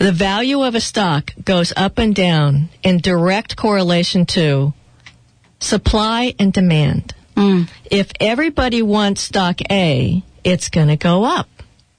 The 0.00 0.12
value 0.12 0.62
of 0.62 0.74
a 0.74 0.80
stock 0.80 1.34
goes 1.44 1.74
up 1.76 1.98
and 1.98 2.14
down 2.14 2.70
in 2.82 3.00
direct 3.00 3.54
correlation 3.54 4.24
to 4.26 4.72
supply 5.58 6.34
and 6.38 6.54
demand. 6.54 7.14
Mm. 7.36 7.68
If 7.84 8.10
everybody 8.18 8.80
wants 8.80 9.20
stock 9.20 9.60
A, 9.70 10.22
it's 10.42 10.70
going 10.70 10.88
to 10.88 10.96
go 10.96 11.24
up 11.24 11.50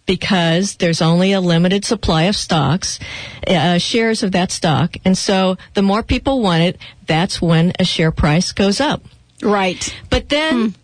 because 0.08 0.78
there's 0.78 1.04
only 1.04 1.34
a 1.34 1.40
limited 1.40 1.86
supply 1.86 2.24
of 2.24 2.36
stocks, 2.36 3.00
uh, 3.48 3.54
uh, 3.54 3.78
shares 3.78 4.24
of 4.24 4.32
that 4.32 4.52
stock. 4.52 4.96
And 5.06 5.16
so 5.16 5.58
the 5.76 5.84
more 5.84 6.02
people 6.02 6.42
want 6.42 6.64
it, 6.64 6.80
that's 7.06 7.40
when 7.40 7.74
a 7.78 7.86
share 7.86 8.12
price 8.12 8.52
goes 8.52 8.82
up. 8.82 9.04
Right. 9.44 9.96
But 10.10 10.28
then, 10.28 10.56
hmm. 10.56 10.76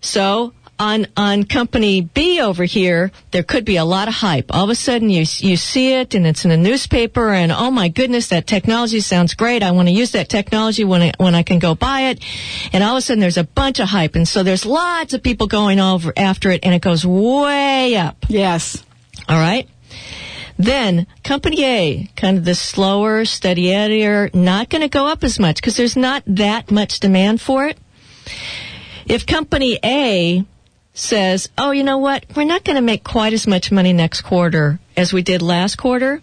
so 0.00 0.54
on 0.78 1.06
on 1.16 1.44
company 1.44 2.00
B 2.00 2.40
over 2.40 2.64
here, 2.64 3.12
there 3.30 3.42
could 3.42 3.64
be 3.64 3.76
a 3.76 3.84
lot 3.84 4.08
of 4.08 4.14
hype. 4.14 4.54
All 4.54 4.64
of 4.64 4.70
a 4.70 4.74
sudden, 4.74 5.10
you 5.10 5.24
you 5.38 5.56
see 5.56 5.94
it, 5.94 6.14
and 6.14 6.26
it's 6.26 6.44
in 6.44 6.50
the 6.50 6.56
newspaper, 6.56 7.30
and 7.30 7.52
oh 7.52 7.70
my 7.70 7.88
goodness, 7.88 8.28
that 8.28 8.46
technology 8.46 9.00
sounds 9.00 9.34
great. 9.34 9.62
I 9.62 9.70
want 9.70 9.88
to 9.88 9.94
use 9.94 10.12
that 10.12 10.28
technology 10.28 10.84
when 10.84 11.02
I, 11.02 11.12
when 11.18 11.34
I 11.34 11.42
can 11.42 11.58
go 11.58 11.74
buy 11.74 12.02
it. 12.02 12.24
And 12.72 12.82
all 12.82 12.96
of 12.96 12.98
a 12.98 13.00
sudden, 13.02 13.20
there's 13.20 13.38
a 13.38 13.44
bunch 13.44 13.80
of 13.80 13.88
hype, 13.88 14.14
and 14.14 14.26
so 14.26 14.42
there's 14.42 14.66
lots 14.66 15.14
of 15.14 15.22
people 15.22 15.46
going 15.46 15.80
over 15.80 16.12
after 16.16 16.50
it, 16.50 16.60
and 16.64 16.74
it 16.74 16.82
goes 16.82 17.06
way 17.06 17.96
up. 17.96 18.16
Yes. 18.28 18.82
All 19.28 19.38
right. 19.38 19.68
Then 20.58 21.06
company 21.24 21.64
A, 21.64 22.10
kind 22.16 22.38
of 22.38 22.44
the 22.44 22.54
slower, 22.54 23.24
steadier, 23.24 24.30
not 24.32 24.70
going 24.70 24.82
to 24.82 24.88
go 24.88 25.06
up 25.06 25.24
as 25.24 25.40
much 25.40 25.56
because 25.56 25.76
there's 25.76 25.96
not 25.96 26.22
that 26.26 26.70
much 26.70 27.00
demand 27.00 27.40
for 27.40 27.66
it. 27.66 27.78
If 29.06 29.26
company 29.26 29.78
A 29.84 30.44
says, 30.94 31.48
oh, 31.58 31.72
you 31.72 31.82
know 31.82 31.98
what? 31.98 32.24
We're 32.34 32.44
not 32.44 32.64
going 32.64 32.76
to 32.76 32.82
make 32.82 33.04
quite 33.04 33.32
as 33.32 33.46
much 33.46 33.70
money 33.72 33.92
next 33.92 34.22
quarter 34.22 34.78
as 34.96 35.12
we 35.12 35.22
did 35.22 35.42
last 35.42 35.76
quarter. 35.76 36.22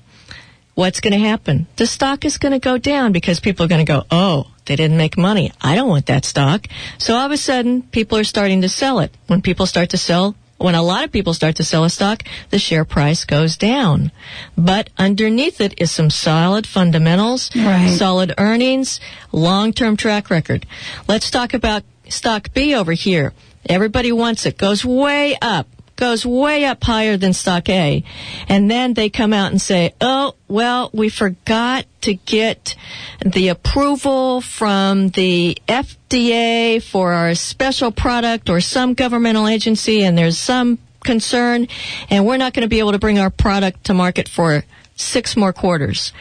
What's 0.73 1.01
going 1.01 1.13
to 1.13 1.19
happen? 1.19 1.67
The 1.75 1.85
stock 1.85 2.23
is 2.23 2.37
going 2.37 2.53
to 2.53 2.59
go 2.59 2.77
down 2.77 3.11
because 3.11 3.41
people 3.41 3.65
are 3.65 3.69
going 3.69 3.85
to 3.85 3.91
go, 3.91 4.03
oh, 4.09 4.47
they 4.65 4.77
didn't 4.77 4.97
make 4.97 5.17
money. 5.17 5.51
I 5.61 5.75
don't 5.75 5.89
want 5.89 6.05
that 6.05 6.23
stock. 6.23 6.65
So 6.97 7.13
all 7.13 7.25
of 7.25 7.31
a 7.31 7.37
sudden, 7.37 7.81
people 7.83 8.17
are 8.17 8.23
starting 8.23 8.61
to 8.61 8.69
sell 8.69 8.99
it. 8.99 9.11
When 9.27 9.41
people 9.41 9.65
start 9.65 9.89
to 9.89 9.97
sell, 9.97 10.35
when 10.57 10.75
a 10.75 10.81
lot 10.81 11.03
of 11.03 11.11
people 11.11 11.33
start 11.33 11.57
to 11.57 11.65
sell 11.65 11.83
a 11.83 11.89
stock, 11.89 12.23
the 12.51 12.57
share 12.59 12.85
price 12.85 13.25
goes 13.25 13.57
down. 13.57 14.11
But 14.57 14.89
underneath 14.97 15.59
it 15.59 15.73
is 15.81 15.91
some 15.91 16.09
solid 16.09 16.65
fundamentals, 16.65 17.49
Right. 17.55 17.89
solid 17.89 18.33
earnings, 18.37 19.01
long-term 19.33 19.97
track 19.97 20.29
record. 20.29 20.65
Let's 21.07 21.29
talk 21.31 21.53
about 21.53 21.83
stock 22.07 22.53
B 22.53 22.73
over 22.75 22.93
here. 22.93 23.33
Everybody 23.65 24.11
wants 24.11 24.45
it. 24.45 24.57
Goes 24.57 24.83
way 24.83 25.37
up. 25.41 25.67
Goes 25.95 26.25
way 26.25 26.65
up 26.65 26.83
higher 26.83 27.15
than 27.15 27.33
stock 27.33 27.69
A. 27.69 28.03
And 28.47 28.71
then 28.71 28.95
they 28.95 29.09
come 29.09 29.33
out 29.33 29.51
and 29.51 29.61
say, 29.61 29.93
oh, 30.01 30.35
well, 30.47 30.89
we 30.93 31.09
forgot 31.09 31.85
to 32.01 32.15
get 32.15 32.75
the 33.23 33.49
approval 33.49 34.41
from 34.41 35.09
the 35.09 35.57
FDA 35.67 36.81
for 36.81 37.13
our 37.13 37.35
special 37.35 37.91
product 37.91 38.49
or 38.49 38.61
some 38.61 38.95
governmental 38.95 39.47
agency 39.47 40.03
and 40.03 40.17
there's 40.17 40.39
some 40.39 40.79
concern 41.03 41.67
and 42.09 42.25
we're 42.25 42.37
not 42.37 42.53
going 42.53 42.61
to 42.63 42.69
be 42.69 42.79
able 42.79 42.91
to 42.91 42.99
bring 42.99 43.19
our 43.19 43.29
product 43.29 43.85
to 43.85 43.93
market 43.93 44.27
for 44.27 44.63
six 44.95 45.37
more 45.37 45.53
quarters. 45.53 46.13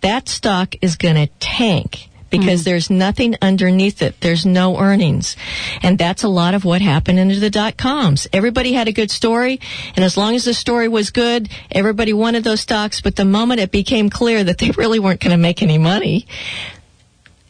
That 0.00 0.28
stock 0.28 0.74
is 0.80 0.96
going 0.96 1.16
to 1.16 1.26
tank 1.40 2.08
because 2.30 2.60
hmm. 2.60 2.70
there's 2.70 2.90
nothing 2.90 3.36
underneath 3.40 4.02
it. 4.02 4.20
There's 4.20 4.44
no 4.44 4.78
earnings. 4.78 5.36
And 5.82 5.98
that's 5.98 6.22
a 6.22 6.28
lot 6.28 6.54
of 6.54 6.64
what 6.64 6.82
happened 6.82 7.18
into 7.18 7.38
the 7.40 7.50
dot 7.50 7.76
coms. 7.76 8.26
Everybody 8.32 8.72
had 8.72 8.88
a 8.88 8.92
good 8.92 9.10
story, 9.10 9.60
and 9.94 10.04
as 10.04 10.16
long 10.16 10.34
as 10.34 10.44
the 10.44 10.54
story 10.54 10.88
was 10.88 11.10
good, 11.10 11.48
everybody 11.70 12.12
wanted 12.12 12.44
those 12.44 12.60
stocks, 12.60 13.00
but 13.00 13.16
the 13.16 13.24
moment 13.24 13.60
it 13.60 13.70
became 13.70 14.10
clear 14.10 14.42
that 14.42 14.58
they 14.58 14.70
really 14.76 14.98
weren't 14.98 15.20
going 15.20 15.32
to 15.32 15.36
make 15.36 15.62
any 15.62 15.78
money, 15.78 16.26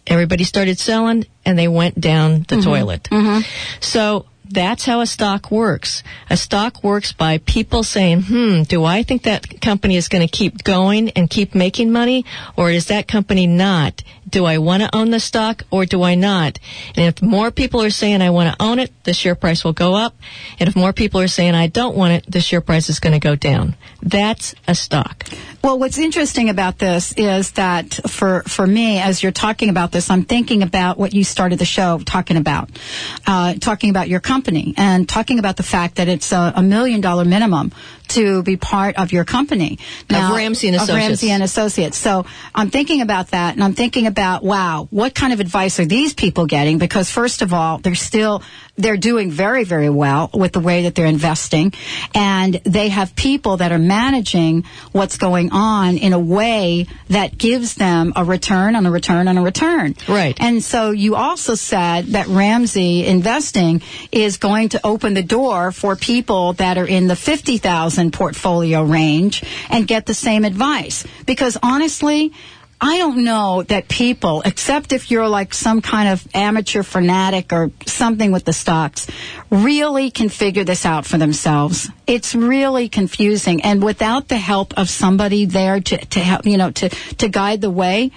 everybody 0.06 0.44
started 0.44 0.78
selling 0.78 1.26
and 1.44 1.58
they 1.58 1.68
went 1.68 2.00
down 2.00 2.44
the 2.48 2.56
mm-hmm. 2.56 2.60
toilet. 2.62 3.02
Mm-hmm. 3.04 3.40
So 3.80 4.26
that's 4.50 4.84
how 4.84 5.00
a 5.00 5.06
stock 5.06 5.50
works. 5.50 6.02
A 6.30 6.36
stock 6.36 6.82
works 6.82 7.12
by 7.12 7.38
people 7.38 7.82
saying, 7.82 8.22
hmm, 8.22 8.62
do 8.62 8.84
I 8.84 9.02
think 9.02 9.22
that 9.24 9.60
company 9.60 9.96
is 9.96 10.08
going 10.08 10.26
to 10.26 10.30
keep 10.30 10.64
going 10.64 11.10
and 11.10 11.28
keep 11.28 11.54
making 11.54 11.92
money 11.92 12.24
or 12.56 12.70
is 12.70 12.86
that 12.86 13.08
company 13.08 13.46
not? 13.46 14.02
Do 14.28 14.44
I 14.44 14.58
want 14.58 14.82
to 14.82 14.94
own 14.94 15.10
the 15.10 15.20
stock 15.20 15.62
or 15.70 15.86
do 15.86 16.02
I 16.02 16.14
not? 16.14 16.58
And 16.96 17.06
if 17.06 17.22
more 17.22 17.50
people 17.50 17.82
are 17.82 17.90
saying 17.90 18.22
I 18.22 18.30
want 18.30 18.52
to 18.52 18.64
own 18.64 18.78
it, 18.78 18.92
the 19.04 19.14
share 19.14 19.36
price 19.36 19.64
will 19.64 19.72
go 19.72 19.94
up. 19.94 20.16
And 20.58 20.68
if 20.68 20.74
more 20.74 20.92
people 20.92 21.20
are 21.20 21.28
saying 21.28 21.54
I 21.54 21.68
don't 21.68 21.96
want 21.96 22.14
it, 22.14 22.30
the 22.30 22.40
share 22.40 22.60
price 22.60 22.88
is 22.88 22.98
going 22.98 23.12
to 23.12 23.20
go 23.20 23.36
down. 23.36 23.76
That's 24.02 24.54
a 24.66 24.74
stock. 24.74 25.24
Well, 25.62 25.78
what's 25.78 25.98
interesting 25.98 26.48
about 26.48 26.78
this 26.78 27.12
is 27.16 27.52
that 27.52 27.94
for 28.08 28.42
for 28.42 28.66
me, 28.66 28.98
as 28.98 29.22
you're 29.22 29.32
talking 29.32 29.68
about 29.68 29.92
this, 29.92 30.10
I'm 30.10 30.24
thinking 30.24 30.62
about 30.62 30.98
what 30.98 31.14
you 31.14 31.24
started 31.24 31.58
the 31.58 31.64
show 31.64 31.98
talking 31.98 32.36
about, 32.36 32.70
uh, 33.26 33.54
talking 33.54 33.90
about 33.90 34.08
your 34.08 34.20
company 34.20 34.35
and 34.76 35.08
talking 35.08 35.38
about 35.38 35.56
the 35.56 35.62
fact 35.62 35.96
that 35.96 36.08
it's 36.08 36.32
a, 36.32 36.52
a 36.56 36.62
million 36.62 37.00
dollar 37.00 37.24
minimum 37.24 37.72
to 38.08 38.42
be 38.42 38.56
part 38.56 38.96
of 38.96 39.12
your 39.12 39.24
company 39.24 39.78
Ramsey 40.36 40.68
and 40.68 40.76
Of 40.76 40.88
Ramsey 40.88 41.30
and 41.30 41.42
Associates. 41.42 41.96
So 41.96 42.24
I'm 42.54 42.70
thinking 42.70 43.00
about 43.00 43.28
that, 43.28 43.54
and 43.54 43.64
I'm 43.64 43.74
thinking 43.74 44.06
about 44.06 44.42
wow, 44.42 44.88
what 44.90 45.14
kind 45.14 45.32
of 45.32 45.40
advice 45.40 45.80
are 45.80 45.86
these 45.86 46.14
people 46.14 46.46
getting? 46.46 46.78
Because 46.78 47.10
first 47.10 47.42
of 47.42 47.52
all, 47.52 47.78
they're 47.78 47.94
still 47.94 48.42
they're 48.76 48.96
doing 48.96 49.30
very 49.30 49.64
very 49.64 49.90
well 49.90 50.30
with 50.34 50.52
the 50.52 50.60
way 50.60 50.82
that 50.84 50.94
they're 50.94 51.06
investing, 51.06 51.72
and 52.14 52.54
they 52.64 52.88
have 52.88 53.14
people 53.16 53.58
that 53.58 53.72
are 53.72 53.78
managing 53.78 54.64
what's 54.92 55.18
going 55.18 55.50
on 55.52 55.96
in 55.96 56.12
a 56.12 56.18
way 56.18 56.86
that 57.08 57.36
gives 57.38 57.74
them 57.74 58.12
a 58.16 58.24
return 58.24 58.76
on 58.76 58.86
a 58.86 58.90
return 58.90 59.28
on 59.28 59.38
a 59.38 59.42
return. 59.42 59.94
Right. 60.08 60.36
And 60.40 60.62
so 60.62 60.90
you 60.90 61.14
also 61.14 61.54
said 61.54 62.06
that 62.08 62.26
Ramsey 62.26 63.06
investing 63.06 63.82
is 64.12 64.36
going 64.36 64.70
to 64.70 64.80
open 64.84 65.14
the 65.14 65.22
door 65.22 65.72
for 65.72 65.96
people 65.96 66.54
that 66.54 66.78
are 66.78 66.86
in 66.86 67.06
the 67.06 67.16
50,000 67.16 68.12
portfolio 68.12 68.82
range 68.82 69.42
and 69.70 69.86
get 69.86 70.06
the 70.06 70.14
same 70.14 70.44
advice. 70.44 71.04
Because 71.24 71.56
honestly, 71.62 72.32
I 72.80 72.98
don't 72.98 73.24
know 73.24 73.62
that 73.64 73.88
people, 73.88 74.42
except 74.44 74.92
if 74.92 75.10
you're 75.10 75.28
like 75.28 75.54
some 75.54 75.80
kind 75.80 76.08
of 76.10 76.26
amateur 76.34 76.82
fanatic 76.82 77.52
or 77.52 77.70
something 77.86 78.32
with 78.32 78.44
the 78.44 78.52
stocks, 78.52 79.06
really 79.50 80.10
can 80.10 80.28
figure 80.28 80.64
this 80.64 80.84
out 80.84 81.06
for 81.06 81.16
themselves. 81.16 81.88
It's 82.06 82.34
really 82.34 82.88
confusing. 82.88 83.62
And 83.62 83.82
without 83.82 84.28
the 84.28 84.36
help 84.36 84.76
of 84.76 84.90
somebody 84.90 85.46
there 85.46 85.80
to, 85.80 85.96
to 85.96 86.20
help, 86.20 86.44
you 86.44 86.58
know, 86.58 86.70
to, 86.72 86.88
to 86.88 87.28
guide 87.28 87.62
the 87.62 87.70
way, 87.70 88.10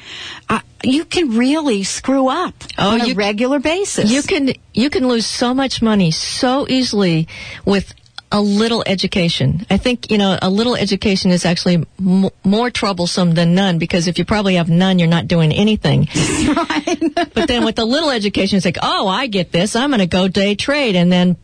uh, 0.50 0.60
you 0.84 1.06
can 1.06 1.38
really 1.38 1.84
screw 1.84 2.28
up 2.30 2.54
Oh, 2.78 2.92
on 2.92 3.02
a 3.02 3.14
regular 3.14 3.60
basis. 3.60 4.12
You 4.12 4.22
can 4.24 4.54
you 4.74 4.90
can 4.90 5.08
lose 5.08 5.26
so 5.26 5.54
much 5.54 5.82
money 5.82 6.12
so 6.12 6.68
easily 6.70 7.28
with 7.66 7.94
a 8.32 8.42
little 8.42 8.84
education. 8.86 9.66
I 9.70 9.78
think 9.78 10.12
you 10.12 10.18
know 10.18 10.38
a 10.42 10.50
little 10.50 10.76
education 10.76 11.32
is 11.32 11.46
actually 11.46 11.86
m- 12.00 12.30
more 12.44 12.70
troublesome 12.70 13.34
than 13.34 13.56
none 13.56 13.80
because 13.80 14.08
if 14.08 14.20
you 14.20 14.26
probably 14.26 14.56
have 14.56 14.70
none, 14.70 15.00
you're 15.00 15.08
not 15.08 15.28
doing 15.28 15.52
anything. 15.52 16.08
but 17.34 17.48
then 17.48 17.66
with 17.66 17.76
the 17.76 17.86
little 17.86 18.12
education, 18.12 18.58
it's 18.58 18.66
like, 18.66 18.78
oh, 18.82 19.08
I 19.08 19.28
get 19.28 19.52
this. 19.52 19.76
I'm 19.76 19.90
going 19.90 20.00
to 20.00 20.08
go 20.08 20.28
day 20.28 20.56
trade, 20.56 20.96
and 20.96 21.12
then 21.12 21.38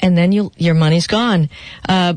and 0.00 0.16
then 0.16 0.32
you 0.32 0.52
your 0.56 0.74
money's 0.74 1.06
gone. 1.06 1.50
Uh, 1.88 2.14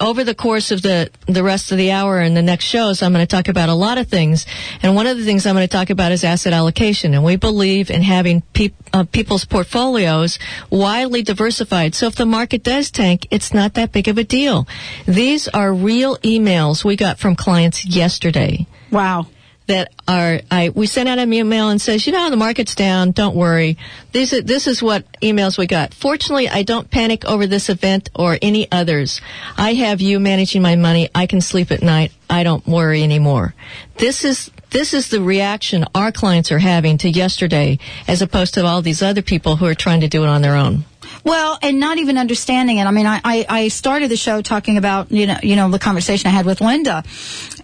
over 0.00 0.24
the 0.24 0.34
course 0.34 0.70
of 0.70 0.82
the 0.82 1.10
the 1.26 1.42
rest 1.42 1.72
of 1.72 1.78
the 1.78 1.90
hour 1.90 2.20
and 2.20 2.36
the 2.36 2.42
next 2.42 2.64
shows, 2.64 3.02
I'm 3.02 3.12
going 3.12 3.26
to 3.26 3.36
talk 3.36 3.48
about 3.48 3.68
a 3.68 3.74
lot 3.74 3.98
of 3.98 4.08
things. 4.08 4.46
And 4.82 4.94
one 4.94 5.06
of 5.06 5.16
the 5.16 5.24
things 5.24 5.46
I'm 5.46 5.54
going 5.54 5.66
to 5.66 5.72
talk 5.72 5.90
about 5.90 6.12
is 6.12 6.24
asset 6.24 6.52
allocation. 6.52 7.14
And 7.14 7.24
we 7.24 7.36
believe 7.36 7.90
in 7.90 8.02
having 8.02 8.42
peop, 8.52 8.74
uh, 8.92 9.04
people's 9.04 9.44
portfolios 9.44 10.38
widely 10.70 11.22
diversified. 11.22 11.94
So 11.94 12.06
if 12.06 12.14
the 12.14 12.26
market 12.26 12.62
does 12.62 12.90
tank, 12.90 13.26
it's 13.30 13.52
not 13.52 13.74
that 13.74 13.92
big 13.92 14.08
of 14.08 14.18
a 14.18 14.24
deal. 14.24 14.66
These 15.06 15.48
are 15.48 15.72
real 15.72 16.16
emails 16.18 16.84
we 16.84 16.96
got 16.96 17.18
from 17.18 17.34
clients 17.36 17.84
yesterday 17.84 18.66
Wow. 18.90 19.26
That 19.68 19.92
are 20.08 20.40
I 20.50 20.70
we 20.70 20.86
sent 20.86 21.08
out 21.08 21.18
an 21.18 21.32
email 21.32 21.68
and 21.70 21.80
says, 21.80 22.06
you 22.06 22.12
know, 22.12 22.28
the 22.28 22.36
market's 22.36 22.74
down, 22.74 23.12
don't 23.12 23.36
worry. 23.36 23.78
This 24.12 24.32
is 24.32 24.44
this 24.44 24.66
is 24.66 24.82
what 24.82 25.04
emails 25.20 25.56
we 25.56 25.66
got. 25.66 25.94
Fortunately, 25.94 26.48
I 26.48 26.62
don't 26.62 26.90
panic 26.90 27.24
over 27.24 27.46
this 27.46 27.68
event 27.68 28.10
or 28.14 28.38
any 28.42 28.70
others. 28.72 29.20
I 29.56 29.74
have 29.74 30.00
you 30.00 30.18
managing 30.18 30.62
my 30.62 30.76
money. 30.76 31.08
I 31.14 31.26
can 31.26 31.40
sleep 31.40 31.70
at 31.70 31.82
night. 31.82 32.12
I 32.28 32.42
don't 32.42 32.66
worry 32.66 33.02
anymore. 33.02 33.54
This 33.96 34.24
is 34.24 34.50
this 34.70 34.92
is 34.92 35.08
the 35.08 35.22
reaction 35.22 35.84
our 35.94 36.12
clients 36.12 36.52
are 36.52 36.58
having 36.58 36.98
to 36.98 37.08
yesterday 37.08 37.78
as 38.06 38.20
opposed 38.20 38.54
to 38.54 38.64
all 38.64 38.82
these 38.82 39.02
other 39.02 39.22
people 39.22 39.56
who 39.56 39.66
are 39.66 39.74
trying 39.74 40.00
to 40.00 40.08
do 40.08 40.24
it 40.24 40.28
on 40.28 40.42
their 40.42 40.56
own. 40.56 40.84
Well, 41.28 41.58
and 41.60 41.78
not 41.78 41.98
even 41.98 42.16
understanding 42.16 42.78
it. 42.78 42.86
I 42.86 42.90
mean, 42.90 43.04
I, 43.04 43.20
I, 43.22 43.68
started 43.68 44.10
the 44.10 44.16
show 44.16 44.40
talking 44.40 44.78
about 44.78 45.12
you 45.12 45.26
know 45.26 45.36
you 45.42 45.56
know 45.56 45.70
the 45.70 45.78
conversation 45.78 46.26
I 46.26 46.30
had 46.30 46.46
with 46.46 46.62
Linda, 46.62 47.04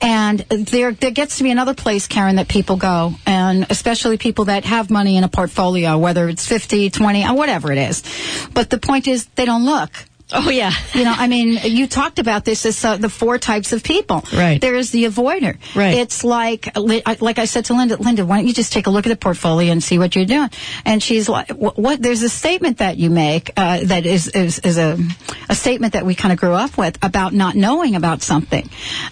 and 0.02 0.40
there 0.40 0.92
there 0.92 1.10
gets 1.10 1.38
to 1.38 1.44
be 1.44 1.50
another 1.50 1.72
place, 1.72 2.06
Karen, 2.06 2.36
that 2.36 2.46
people 2.46 2.76
go, 2.76 3.14
and 3.24 3.66
especially 3.70 4.18
people 4.18 4.44
that 4.46 4.66
have 4.66 4.90
money 4.90 5.16
in 5.16 5.24
a 5.24 5.28
portfolio, 5.28 5.96
whether 5.96 6.28
it's 6.28 6.46
50, 6.46 6.90
20, 6.90 7.26
or 7.26 7.34
whatever 7.34 7.72
it 7.72 7.78
is. 7.78 8.02
But 8.52 8.68
the 8.68 8.76
point 8.76 9.08
is, 9.08 9.24
they 9.28 9.46
don't 9.46 9.64
look. 9.64 9.92
Oh 10.34 10.50
yeah. 10.50 10.72
You 10.94 11.04
know, 11.04 11.14
I 11.16 11.28
mean, 11.28 11.60
you 11.64 11.86
talked 11.86 12.18
about 12.18 12.44
this 12.44 12.66
as 12.66 12.84
uh, 12.84 12.96
the 12.96 13.08
four 13.08 13.38
types 13.38 13.72
of 13.72 13.84
people. 13.84 14.24
Right. 14.34 14.60
There 14.60 14.74
is 14.74 14.90
the 14.90 15.04
avoider. 15.04 15.56
Right. 15.76 15.94
It's 15.94 16.24
like, 16.24 16.76
like 16.76 17.38
I 17.38 17.44
said 17.44 17.66
to 17.66 17.74
Linda, 17.74 17.96
Linda, 17.96 18.26
why 18.26 18.38
don't 18.38 18.46
you 18.48 18.52
just 18.52 18.72
take 18.72 18.88
a 18.88 18.90
look 18.90 19.06
at 19.06 19.10
the 19.10 19.16
portfolio 19.16 19.70
and 19.70 19.82
see 19.82 19.98
what 19.98 20.16
you're 20.16 20.24
doing? 20.24 20.50
And 20.84 21.02
she's 21.02 21.28
like, 21.28 21.50
what? 21.50 22.02
there's 22.02 22.22
a 22.22 22.28
statement 22.28 22.78
that 22.78 22.96
you 22.96 23.10
make 23.10 23.50
uh, 23.56 23.80
that 23.84 24.06
is 24.06 24.28
is, 24.28 24.58
is 24.58 24.76
a, 24.76 24.98
a 25.48 25.54
statement 25.54 25.92
that 25.92 26.04
we 26.04 26.14
kind 26.14 26.32
of 26.32 26.38
grew 26.38 26.54
up 26.54 26.76
with 26.76 26.98
about 27.02 27.32
not 27.32 27.54
knowing 27.54 27.94
about 27.94 28.22
something. 28.22 28.68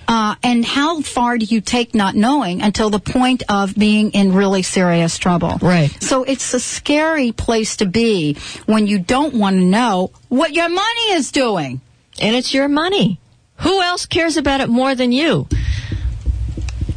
Uh, 0.09 0.35
and 0.43 0.65
how 0.65 1.03
far 1.03 1.39
do 1.39 1.45
you 1.45 1.61
take 1.61 1.95
not 1.95 2.17
knowing 2.17 2.63
until 2.63 2.91
the 2.91 2.99
point 2.99 3.45
of 3.49 3.75
being 3.75 4.11
in 4.11 4.35
really 4.35 4.63
serious 4.63 5.19
trouble? 5.19 5.59
Right. 5.63 5.91
So 6.03 6.25
it's 6.25 6.53
a 6.53 6.61
scary 6.61 7.31
place 7.33 7.77
to 7.77 7.87
be 7.87 8.37
when 8.67 8.87
you 8.87 8.99
don't 8.99 9.35
want 9.35 9.57
to 9.57 9.63
know 9.63 10.11
what 10.33 10.55
your 10.55 10.71
money 10.71 11.11
is 11.11 11.31
doing. 11.31 11.83
And 12.19 12.35
it's 12.35 12.55
your 12.55 12.67
money. 12.67 13.21
Who 13.59 13.83
else 13.83 14.07
cares 14.07 14.39
about 14.39 14.63
it 14.63 14.71
more 14.71 14.95
than 14.95 15.13
you? 15.13 15.47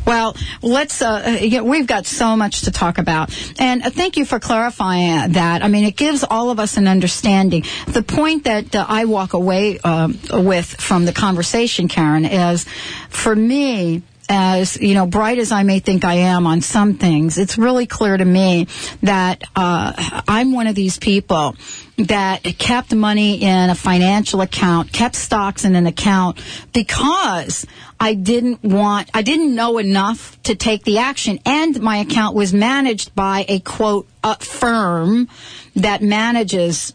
Well, 0.07 0.37
let's. 0.61 1.01
Uh, 1.01 1.39
we've 1.63 1.87
got 1.87 2.05
so 2.05 2.37
much 2.37 2.61
to 2.61 2.71
talk 2.71 2.97
about, 2.97 3.35
and 3.59 3.83
uh, 3.83 3.89
thank 3.89 4.17
you 4.17 4.25
for 4.25 4.39
clarifying 4.39 5.31
that. 5.31 5.63
I 5.63 5.67
mean, 5.67 5.83
it 5.83 5.97
gives 5.97 6.23
all 6.23 6.51
of 6.51 6.59
us 6.59 6.77
an 6.77 6.87
understanding. 6.87 7.63
The 7.87 8.03
point 8.03 8.43
that 8.43 8.75
uh, 8.75 8.85
I 8.87 9.05
walk 9.05 9.33
away 9.33 9.79
um, 9.79 10.19
with 10.31 10.67
from 10.67 11.05
the 11.05 11.13
conversation, 11.13 11.87
Karen, 11.87 12.23
is 12.23 12.65
for 13.09 13.35
me. 13.35 14.03
As 14.27 14.75
you 14.77 14.95
know, 14.95 15.05
bright 15.05 15.37
as 15.37 15.51
I 15.51 15.61
may 15.61 15.77
think 15.77 16.03
I 16.03 16.15
am 16.15 16.47
on 16.47 16.61
some 16.61 16.95
things, 16.95 17.37
it's 17.37 17.59
really 17.59 17.85
clear 17.85 18.17
to 18.17 18.25
me 18.25 18.65
that 19.03 19.43
uh, 19.55 20.21
I'm 20.27 20.51
one 20.51 20.65
of 20.65 20.73
these 20.73 20.97
people 20.97 21.55
that 21.97 22.43
kept 22.57 22.93
money 22.93 23.41
in 23.41 23.69
a 23.69 23.75
financial 23.75 24.41
account, 24.41 24.91
kept 24.91 25.15
stocks 25.15 25.63
in 25.63 25.75
an 25.75 25.87
account 25.87 26.41
because 26.73 27.65
I 27.99 28.15
didn't 28.15 28.63
want, 28.63 29.09
I 29.13 29.21
didn't 29.21 29.55
know 29.55 29.77
enough 29.77 30.41
to 30.43 30.55
take 30.55 30.83
the 30.83 30.97
action. 30.97 31.39
And 31.45 31.79
my 31.81 31.97
account 31.97 32.35
was 32.35 32.53
managed 32.53 33.15
by 33.15 33.45
a 33.47 33.59
quote, 33.59 34.07
a 34.23 34.37
firm 34.37 35.29
that 35.75 36.01
manages 36.01 36.93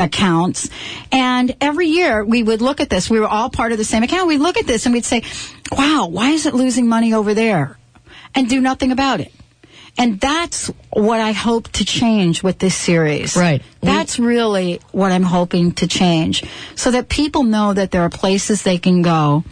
accounts. 0.00 0.68
And 1.12 1.54
every 1.60 1.86
year 1.86 2.24
we 2.24 2.42
would 2.42 2.60
look 2.60 2.80
at 2.80 2.90
this. 2.90 3.08
We 3.08 3.20
were 3.20 3.28
all 3.28 3.50
part 3.50 3.72
of 3.72 3.78
the 3.78 3.84
same 3.84 4.02
account. 4.02 4.26
We'd 4.26 4.38
look 4.38 4.56
at 4.56 4.66
this 4.66 4.86
and 4.86 4.92
we'd 4.92 5.04
say, 5.04 5.22
wow, 5.70 6.08
why 6.08 6.30
is 6.30 6.46
it 6.46 6.54
losing 6.54 6.88
money 6.88 7.14
over 7.14 7.34
there? 7.34 7.78
And 8.34 8.48
do 8.48 8.60
nothing 8.60 8.90
about 8.90 9.20
it. 9.20 9.32
And 9.98 10.20
that's 10.20 10.68
what 10.90 11.20
I 11.20 11.32
hope 11.32 11.68
to 11.72 11.84
change 11.84 12.42
with 12.42 12.58
this 12.58 12.74
series. 12.74 13.36
Right. 13.36 13.62
That's 13.82 14.18
really 14.18 14.80
what 14.92 15.12
I'm 15.12 15.22
hoping 15.22 15.72
to 15.72 15.86
change. 15.86 16.42
So 16.74 16.90
that 16.92 17.08
people 17.08 17.42
know 17.42 17.72
that 17.74 17.90
there 17.90 18.02
are 18.02 18.10
places 18.10 18.62
they 18.62 18.78
can 18.78 19.02
go 19.02 19.44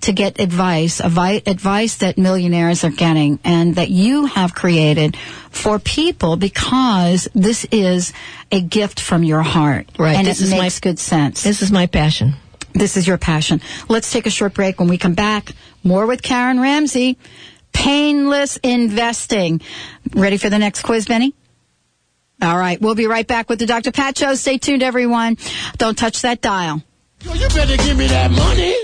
to 0.00 0.12
get 0.12 0.40
advice, 0.40 1.00
advice 1.00 1.96
that 1.96 2.18
millionaires 2.18 2.82
are 2.82 2.90
getting 2.90 3.38
and 3.44 3.76
that 3.76 3.88
you 3.90 4.26
have 4.26 4.52
created 4.54 5.16
for 5.50 5.78
people 5.78 6.36
because 6.36 7.28
this 7.34 7.64
is 7.70 8.12
a 8.50 8.60
gift 8.60 8.98
from 8.98 9.22
your 9.22 9.42
heart. 9.42 9.86
Right. 9.98 10.16
And 10.16 10.26
This 10.26 10.40
it 10.40 10.44
is 10.44 10.50
my- 10.50 10.60
makes 10.62 10.80
good 10.80 10.98
sense. 10.98 11.44
This 11.44 11.62
is 11.62 11.70
my 11.70 11.86
passion. 11.86 12.34
This 12.74 12.96
is 12.96 13.06
your 13.06 13.18
passion. 13.18 13.60
Let's 13.88 14.10
take 14.10 14.26
a 14.26 14.30
short 14.30 14.54
break. 14.54 14.80
When 14.80 14.88
we 14.88 14.98
come 14.98 15.14
back, 15.14 15.52
more 15.84 16.06
with 16.06 16.22
Karen 16.22 16.58
Ramsey. 16.58 17.16
Painless 17.72 18.56
investing. 18.58 19.60
Ready 20.14 20.36
for 20.36 20.50
the 20.50 20.58
next 20.58 20.82
quiz, 20.82 21.06
Benny? 21.06 21.34
All 22.40 22.58
right. 22.58 22.80
We'll 22.80 22.94
be 22.94 23.06
right 23.06 23.26
back 23.26 23.48
with 23.48 23.58
the 23.58 23.66
Dr. 23.66 23.92
Pat 23.92 24.18
Show. 24.18 24.34
Stay 24.34 24.58
tuned, 24.58 24.82
everyone. 24.82 25.36
Don't 25.78 25.96
touch 25.96 26.22
that 26.22 26.40
dial. 26.40 26.82
Yo, 27.22 27.34
you 27.34 27.48
better 27.48 27.76
give 27.76 27.96
me 27.96 28.08
that 28.08 28.30
money. 28.30 28.74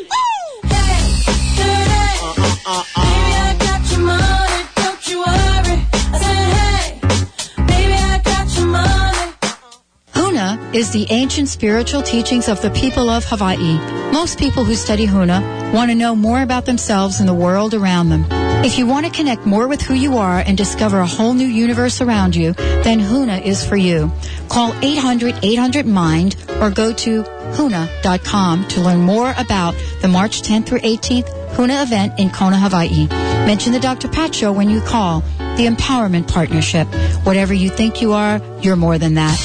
Huna 10.39 10.73
is 10.73 10.93
the 10.93 11.05
ancient 11.11 11.49
spiritual 11.49 12.01
teachings 12.01 12.49
of 12.49 12.63
the 12.63 12.71
people 12.71 13.11
of 13.11 13.25
Hawaii. 13.25 13.75
Most 14.13 14.39
people 14.39 14.65
who 14.65 14.77
study 14.77 15.05
Huna 15.05 15.73
want 15.73 15.91
to 15.91 15.97
know 15.97 16.15
more 16.15 16.43
about 16.43 16.65
themselves 16.65 17.19
and 17.19 17.29
the 17.29 17.35
world 17.35 17.75
around 17.75 18.11
them. 18.11 18.25
If 18.65 18.79
you 18.79 18.87
want 18.87 19.05
to 19.05 19.11
connect 19.11 19.47
more 19.47 19.67
with 19.67 19.83
who 19.83 19.95
you 19.95 20.17
are 20.17 20.39
and 20.39 20.57
discover 20.57 21.01
a 21.01 21.07
whole 21.07 21.35
new 21.35 21.47
universe 21.47 22.01
around 22.01 22.37
you, 22.37 22.53
then 22.53 23.01
Huna 23.01 23.43
is 23.43 23.67
for 23.67 23.77
you. 23.77 24.13
Call 24.49 24.71
800-800-MIND 24.75 26.37
or 26.61 26.71
go 26.71 26.93
to 26.93 27.25
huna.com 27.25 28.69
to 28.69 28.81
learn 28.81 29.01
more 29.01 29.35
about 29.37 29.75
the 30.03 30.09
March 30.09 30.43
10th 30.43 30.67
through 30.67 30.81
18th 30.81 31.29
Huna 31.57 31.83
event 31.83 32.21
in 32.21 32.31
Kona, 32.31 32.59
Hawaii. 32.59 33.09
Mention 33.45 33.73
the 33.73 33.81
Dr. 33.81 34.07
Pat 34.07 34.33
Show 34.37 34.53
when 34.53 34.71
you 34.71 34.81
call. 34.83 35.25
The 35.57 35.67
Empowerment 35.67 36.29
Partnership. 36.33 36.87
Whatever 37.25 37.53
you 37.53 37.69
think 37.69 38.01
you 38.01 38.13
are, 38.13 38.41
you're 38.63 38.77
more 38.77 38.99
than 38.99 39.15
that. 39.15 39.37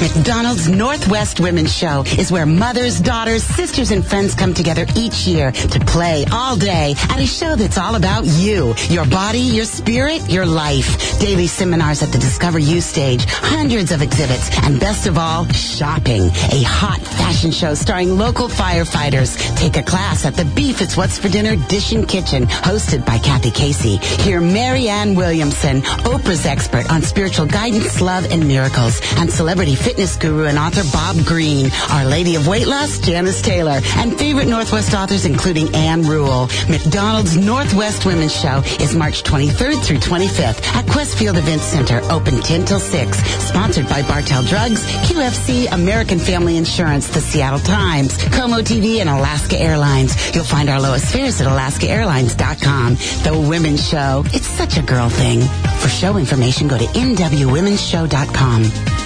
McDonald's 0.00 0.68
Northwest 0.68 1.40
Women's 1.40 1.74
Show 1.74 2.04
is 2.18 2.30
where 2.30 2.46
mothers, 2.46 3.00
daughters, 3.00 3.42
sisters, 3.42 3.90
and 3.90 4.04
friends 4.04 4.34
come 4.34 4.52
together 4.52 4.86
each 4.96 5.26
year 5.26 5.52
to 5.52 5.80
play 5.80 6.24
all 6.32 6.56
day 6.56 6.94
at 7.10 7.20
a 7.20 7.26
show 7.26 7.56
that's 7.56 7.78
all 7.78 7.94
about 7.94 8.24
you, 8.24 8.74
your 8.88 9.06
body, 9.06 9.38
your 9.38 9.64
spirit, 9.64 10.28
your 10.30 10.46
life. 10.46 11.18
Daily 11.20 11.46
seminars 11.46 12.02
at 12.02 12.12
the 12.12 12.18
Discover 12.18 12.58
You 12.58 12.80
stage, 12.80 13.24
hundreds 13.26 13.92
of 13.92 14.02
exhibits, 14.02 14.50
and 14.64 14.80
best 14.80 15.06
of 15.06 15.16
all, 15.16 15.46
shopping. 15.48 16.22
A 16.22 16.62
hot 16.62 17.00
fashion 17.00 17.50
show 17.50 17.74
starring 17.74 18.18
local 18.18 18.48
firefighters. 18.48 19.36
Take 19.56 19.76
a 19.76 19.82
class 19.82 20.24
at 20.24 20.34
the 20.34 20.44
Beef 20.44 20.80
It's 20.80 20.96
What's 20.96 21.18
for 21.18 21.28
Dinner 21.28 21.56
Dish 21.68 21.92
and 21.92 22.08
Kitchen, 22.08 22.46
hosted 22.46 23.06
by 23.06 23.18
Kathy 23.18 23.50
Casey. 23.50 23.96
Hear 23.96 24.40
Marianne 24.40 25.14
Williamson, 25.14 25.82
Oprah's 26.04 26.46
expert 26.46 26.90
on 26.90 27.02
spiritual 27.02 27.46
guidance, 27.46 28.00
love, 28.00 28.30
and 28.30 28.46
miracles, 28.46 29.00
and 29.16 29.30
celebrity 29.30 29.74
fitness 29.84 30.16
guru 30.16 30.46
and 30.46 30.58
author 30.58 30.82
Bob 30.92 31.16
Greene, 31.26 31.70
Our 31.90 32.06
Lady 32.06 32.36
of 32.36 32.48
Weight 32.48 32.66
Loss, 32.66 33.00
Janice 33.00 33.42
Taylor, 33.42 33.80
and 33.96 34.18
favorite 34.18 34.48
Northwest 34.48 34.94
authors 34.94 35.26
including 35.26 35.72
Ann 35.74 36.02
Rule. 36.02 36.48
McDonald's 36.70 37.36
Northwest 37.36 38.06
Women's 38.06 38.34
Show 38.34 38.62
is 38.80 38.94
March 38.94 39.22
23rd 39.22 39.84
through 39.84 39.98
25th 39.98 40.64
at 40.74 40.86
Qwest 40.86 41.18
Field 41.18 41.36
Events 41.36 41.64
Center, 41.64 42.00
open 42.10 42.40
10 42.40 42.64
till 42.64 42.80
6. 42.80 43.18
Sponsored 43.18 43.86
by 43.86 44.00
Bartell 44.02 44.42
Drugs, 44.44 44.84
QFC, 45.06 45.70
American 45.70 46.18
Family 46.18 46.56
Insurance, 46.56 47.08
the 47.08 47.20
Seattle 47.20 47.58
Times, 47.58 48.16
KOMO 48.16 48.60
TV, 48.60 49.00
and 49.00 49.10
Alaska 49.10 49.60
Airlines. 49.60 50.34
You'll 50.34 50.44
find 50.44 50.70
our 50.70 50.80
lowest 50.80 51.12
fares 51.12 51.42
at 51.42 51.46
alaskaairlines.com. 51.46 52.94
The 52.94 53.46
Women's 53.48 53.86
Show, 53.86 54.22
it's 54.28 54.46
such 54.46 54.78
a 54.78 54.82
girl 54.82 55.10
thing. 55.10 55.42
For 55.80 55.88
show 55.88 56.16
information, 56.16 56.68
go 56.68 56.78
to 56.78 56.84
nwwomenshow.com. 56.84 59.03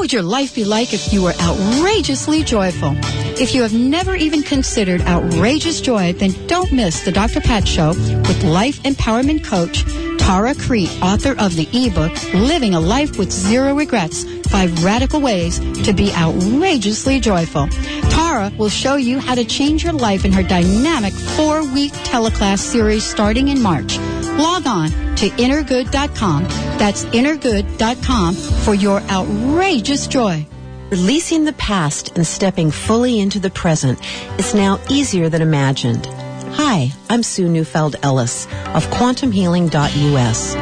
What 0.00 0.04
would 0.04 0.12
your 0.14 0.22
life 0.22 0.54
be 0.54 0.64
like 0.64 0.94
if 0.94 1.12
you 1.12 1.22
were 1.22 1.34
outrageously 1.34 2.42
joyful? 2.42 2.96
If 3.38 3.54
you 3.54 3.60
have 3.60 3.74
never 3.74 4.16
even 4.16 4.42
considered 4.42 5.02
outrageous 5.02 5.82
joy, 5.82 6.14
then 6.14 6.30
don't 6.46 6.72
miss 6.72 7.04
the 7.04 7.12
Dr. 7.12 7.42
Pat 7.42 7.68
Show 7.68 7.88
with 7.88 8.42
life 8.42 8.82
empowerment 8.84 9.44
coach 9.44 9.84
Tara 10.18 10.54
Crete, 10.54 10.90
author 11.02 11.38
of 11.38 11.54
the 11.54 11.68
ebook 11.74 12.14
Living 12.32 12.72
a 12.72 12.80
Life 12.80 13.18
with 13.18 13.30
Zero 13.30 13.74
Regrets 13.74 14.24
Five 14.48 14.82
Radical 14.82 15.20
Ways 15.20 15.58
to 15.84 15.92
Be 15.92 16.10
Outrageously 16.14 17.20
Joyful. 17.20 17.68
Tara 18.08 18.50
will 18.56 18.70
show 18.70 18.96
you 18.96 19.18
how 19.18 19.34
to 19.34 19.44
change 19.44 19.84
your 19.84 19.92
life 19.92 20.24
in 20.24 20.32
her 20.32 20.42
dynamic 20.42 21.12
four 21.12 21.62
week 21.74 21.92
teleclass 21.92 22.60
series 22.60 23.04
starting 23.04 23.48
in 23.48 23.60
March. 23.60 23.98
Log 23.98 24.66
on 24.66 25.09
to 25.20 25.28
innergood.com. 25.28 26.44
That's 26.78 27.04
innergood.com 27.04 28.34
for 28.34 28.74
your 28.74 29.00
outrageous 29.02 30.06
joy. 30.06 30.46
Releasing 30.88 31.44
the 31.44 31.52
past 31.52 32.16
and 32.16 32.26
stepping 32.26 32.70
fully 32.70 33.20
into 33.20 33.38
the 33.38 33.50
present 33.50 34.00
is 34.38 34.54
now 34.54 34.80
easier 34.88 35.28
than 35.28 35.42
imagined. 35.42 36.06
Hi, 36.54 36.90
I'm 37.10 37.22
Sue 37.22 37.48
Neufeld 37.48 37.96
Ellis 38.02 38.46
of 38.74 38.86
quantumhealing.us. 38.86 40.54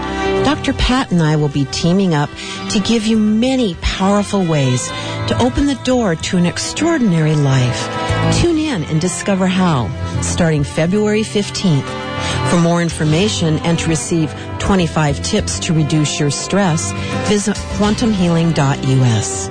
Dr. 0.44 0.72
Pat 0.72 1.12
and 1.12 1.22
I 1.22 1.36
will 1.36 1.48
be 1.48 1.64
teaming 1.66 2.14
up 2.14 2.28
to 2.70 2.80
give 2.80 3.06
you 3.06 3.16
many 3.16 3.76
powerful 3.76 4.44
ways 4.44 4.88
to 4.88 5.36
open 5.40 5.66
the 5.66 5.80
door 5.84 6.16
to 6.16 6.36
an 6.36 6.46
extraordinary 6.46 7.36
life. 7.36 8.34
Tune 8.40 8.58
in 8.58 8.82
and 8.84 9.00
discover 9.00 9.46
how, 9.46 9.88
starting 10.20 10.64
February 10.64 11.22
15th. 11.22 12.07
For 12.50 12.58
more 12.58 12.80
information 12.80 13.58
and 13.58 13.78
to 13.78 13.88
receive 13.88 14.34
25 14.58 15.22
tips 15.22 15.58
to 15.60 15.74
reduce 15.74 16.18
your 16.18 16.30
stress, 16.30 16.92
visit 17.28 17.56
quantumhealing.us. 17.76 19.50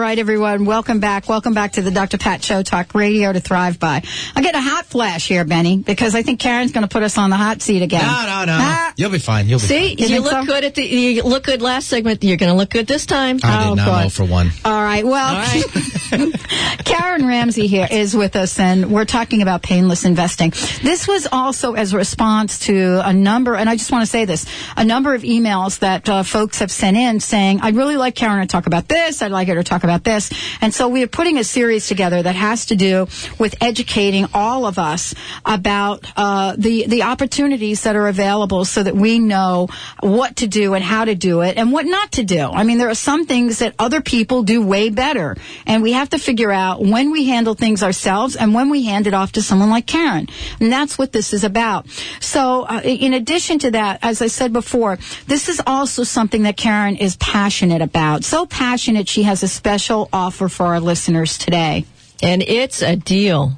Right, 0.07 0.19
everyone. 0.19 0.63
Welcome 0.63 1.01
back. 1.01 1.27
Welcome 1.27 1.53
back 1.53 1.73
to 1.73 1.81
the 1.81 1.91
Dr. 1.91 2.17
Pat 2.17 2.41
Show 2.41 2.63
Talk 2.63 2.95
Radio 2.95 3.33
to 3.33 3.41
Thrive 3.41 3.77
By. 3.77 4.01
I'm 4.35 4.41
getting 4.43 4.59
a 4.59 4.63
hot 4.63 4.85
flash 4.85 5.27
here, 5.27 5.43
Benny, 5.43 5.79
because 5.79 6.15
I 6.15 6.21
think 6.21 6.39
Karen's 6.39 6.71
going 6.71 6.83
to 6.83 6.87
put 6.87 7.03
us 7.03 7.17
on 7.17 7.29
the 7.29 7.35
hot 7.35 7.61
seat 7.61 7.81
again. 7.81 8.03
No, 8.05 8.07
no, 8.25 8.45
no. 8.45 8.57
Ah. 8.57 8.93
You'll 8.95 9.09
be 9.11 9.19
fine. 9.19 9.47
You'll 9.49 9.59
be 9.59 9.65
See, 9.65 9.89
fine. 9.89 9.97
you, 9.97 10.07
think 10.07 10.23
look 10.23 10.31
so? 10.33 10.45
good 10.45 10.63
at 10.63 10.75
the. 10.75 10.83
You 10.83 11.23
look 11.23 11.43
good 11.43 11.61
last 11.61 11.87
segment. 11.89 12.23
You're 12.23 12.37
going 12.37 12.51
to 12.51 12.55
look 12.57 12.69
good 12.69 12.87
this 12.87 13.05
time. 13.05 13.39
I 13.43 13.65
Oh, 13.67 13.69
did 13.75 13.77
not 13.83 14.03
know 14.03 14.09
for 14.09 14.23
one. 14.23 14.49
All 14.63 14.81
right. 14.81 15.05
Well, 15.05 15.35
All 15.35 15.41
right. 15.41 16.33
Karen 16.85 17.27
Ramsey 17.27 17.67
here 17.67 17.87
is 17.91 18.15
with 18.15 18.37
us, 18.37 18.59
and 18.59 18.89
we're 18.91 19.03
talking 19.05 19.41
about 19.41 19.61
painless 19.61 20.05
investing. 20.05 20.51
This 20.83 21.05
was 21.05 21.27
also 21.29 21.73
as 21.73 21.91
a 21.93 21.97
response 21.97 22.59
to 22.59 23.01
a 23.05 23.11
number, 23.11 23.55
and 23.55 23.69
I 23.69 23.75
just 23.75 23.91
want 23.91 24.03
to 24.03 24.09
say 24.09 24.23
this: 24.23 24.45
a 24.77 24.85
number 24.85 25.13
of 25.15 25.23
emails 25.23 25.79
that 25.79 26.07
uh, 26.07 26.23
folks 26.23 26.59
have 26.59 26.71
sent 26.71 26.95
in 26.95 27.19
saying, 27.19 27.59
"I'd 27.61 27.75
really 27.75 27.97
like 27.97 28.15
Karen 28.15 28.39
to 28.39 28.47
talk 28.47 28.67
about 28.67 28.87
this. 28.87 29.21
I'd 29.21 29.31
like 29.31 29.49
her 29.49 29.55
to 29.55 29.63
talk 29.63 29.83
about 29.83 29.96
this." 30.03 30.31
And 30.61 30.73
so 30.73 30.87
we 30.87 31.03
are 31.03 31.07
putting 31.07 31.37
a 31.37 31.43
series 31.43 31.87
together 31.87 32.21
that 32.21 32.35
has 32.35 32.65
to 32.67 32.75
do 32.75 33.07
with 33.39 33.55
educating 33.61 34.27
all 34.33 34.65
of 34.65 34.77
us 34.77 35.13
about 35.45 36.05
uh, 36.15 36.55
the 36.57 36.85
the 36.87 37.03
opportunities 37.03 37.83
that 37.83 37.95
are 37.95 38.07
available, 38.07 38.65
so 38.65 38.83
that 38.83 38.95
we 38.95 39.19
know 39.19 39.67
what 40.01 40.35
to 40.37 40.47
do 40.47 40.73
and 40.73 40.83
how 40.83 41.05
to 41.05 41.15
do 41.15 41.41
it, 41.41 41.57
and 41.57 41.71
what 41.71 41.85
not 41.85 42.11
to 42.13 42.23
do. 42.23 42.41
I 42.41 42.63
mean, 42.63 42.77
there 42.77 42.89
are 42.89 42.95
some 42.95 43.25
things 43.25 43.59
that 43.59 43.73
other 43.79 44.01
people 44.01 44.43
do 44.43 44.61
way 44.61 44.89
better, 44.89 45.35
and 45.65 45.83
we 45.83 45.93
have 45.93 46.09
to 46.09 46.19
figure 46.19 46.51
out 46.51 46.81
when 46.81 47.11
we 47.11 47.25
handle 47.25 47.53
things 47.53 47.83
ourselves 47.83 48.35
and 48.35 48.53
when 48.53 48.69
we 48.69 48.83
hand 48.83 49.07
it 49.07 49.13
off 49.13 49.31
to 49.33 49.41
someone 49.41 49.69
like 49.69 49.85
Karen. 49.85 50.27
And 50.59 50.71
that's 50.71 50.97
what 50.97 51.11
this 51.11 51.33
is 51.33 51.43
about. 51.43 51.87
So, 52.19 52.63
uh, 52.63 52.81
in 52.83 53.13
addition 53.13 53.59
to 53.59 53.71
that, 53.71 53.99
as 54.01 54.21
I 54.21 54.27
said 54.27 54.51
before, 54.51 54.97
this 55.27 55.47
is 55.49 55.61
also 55.65 56.03
something 56.03 56.43
that 56.43 56.57
Karen 56.57 56.97
is 56.97 57.15
passionate 57.17 57.81
about. 57.81 58.23
So 58.23 58.45
passionate, 58.45 59.07
she 59.07 59.23
has 59.23 59.43
a 59.43 59.47
special 59.47 59.86
offer 59.89 60.49
for 60.49 60.65
our 60.67 60.79
listeners 60.79 61.37
today. 61.37 61.85
And 62.21 62.41
it's 62.41 62.81
a 62.81 62.95
deal. 62.95 63.57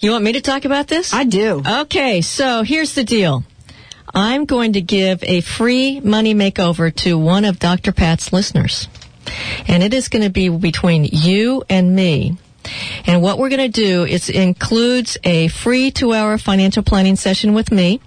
You 0.00 0.10
want 0.10 0.24
me 0.24 0.32
to 0.32 0.40
talk 0.40 0.64
about 0.64 0.88
this? 0.88 1.12
I 1.12 1.24
do. 1.24 1.62
Okay, 1.66 2.20
so 2.22 2.62
here's 2.62 2.94
the 2.94 3.04
deal. 3.04 3.44
I'm 4.14 4.44
going 4.44 4.74
to 4.74 4.80
give 4.80 5.22
a 5.22 5.40
free 5.40 6.00
money 6.00 6.34
makeover 6.34 6.94
to 6.96 7.16
one 7.16 7.44
of 7.44 7.58
Dr. 7.58 7.92
Pat's 7.92 8.32
listeners. 8.32 8.88
And 9.68 9.82
it 9.82 9.94
is 9.94 10.08
going 10.08 10.24
to 10.24 10.30
be 10.30 10.48
between 10.48 11.04
you 11.04 11.62
and 11.70 11.94
me. 11.94 12.36
And 13.06 13.22
what 13.22 13.38
we're 13.38 13.48
going 13.48 13.72
to 13.72 13.80
do 13.80 14.04
is 14.04 14.28
includes 14.28 15.16
a 15.24 15.48
free 15.48 15.90
two 15.90 16.12
hour 16.12 16.38
financial 16.38 16.82
planning 16.82 17.16
session 17.16 17.54
with 17.54 17.72
me. 17.72 18.00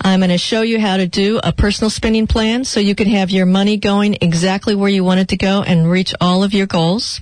I'm 0.00 0.20
going 0.20 0.30
to 0.30 0.38
show 0.38 0.62
you 0.62 0.78
how 0.80 0.96
to 0.96 1.06
do 1.06 1.40
a 1.42 1.52
personal 1.52 1.90
spending 1.90 2.26
plan 2.26 2.64
so 2.64 2.80
you 2.80 2.94
can 2.94 3.08
have 3.08 3.30
your 3.30 3.46
money 3.46 3.76
going 3.76 4.18
exactly 4.20 4.74
where 4.74 4.90
you 4.90 5.04
want 5.04 5.20
it 5.20 5.28
to 5.28 5.36
go 5.36 5.62
and 5.62 5.90
reach 5.90 6.14
all 6.20 6.42
of 6.42 6.52
your 6.52 6.66
goals. 6.66 7.20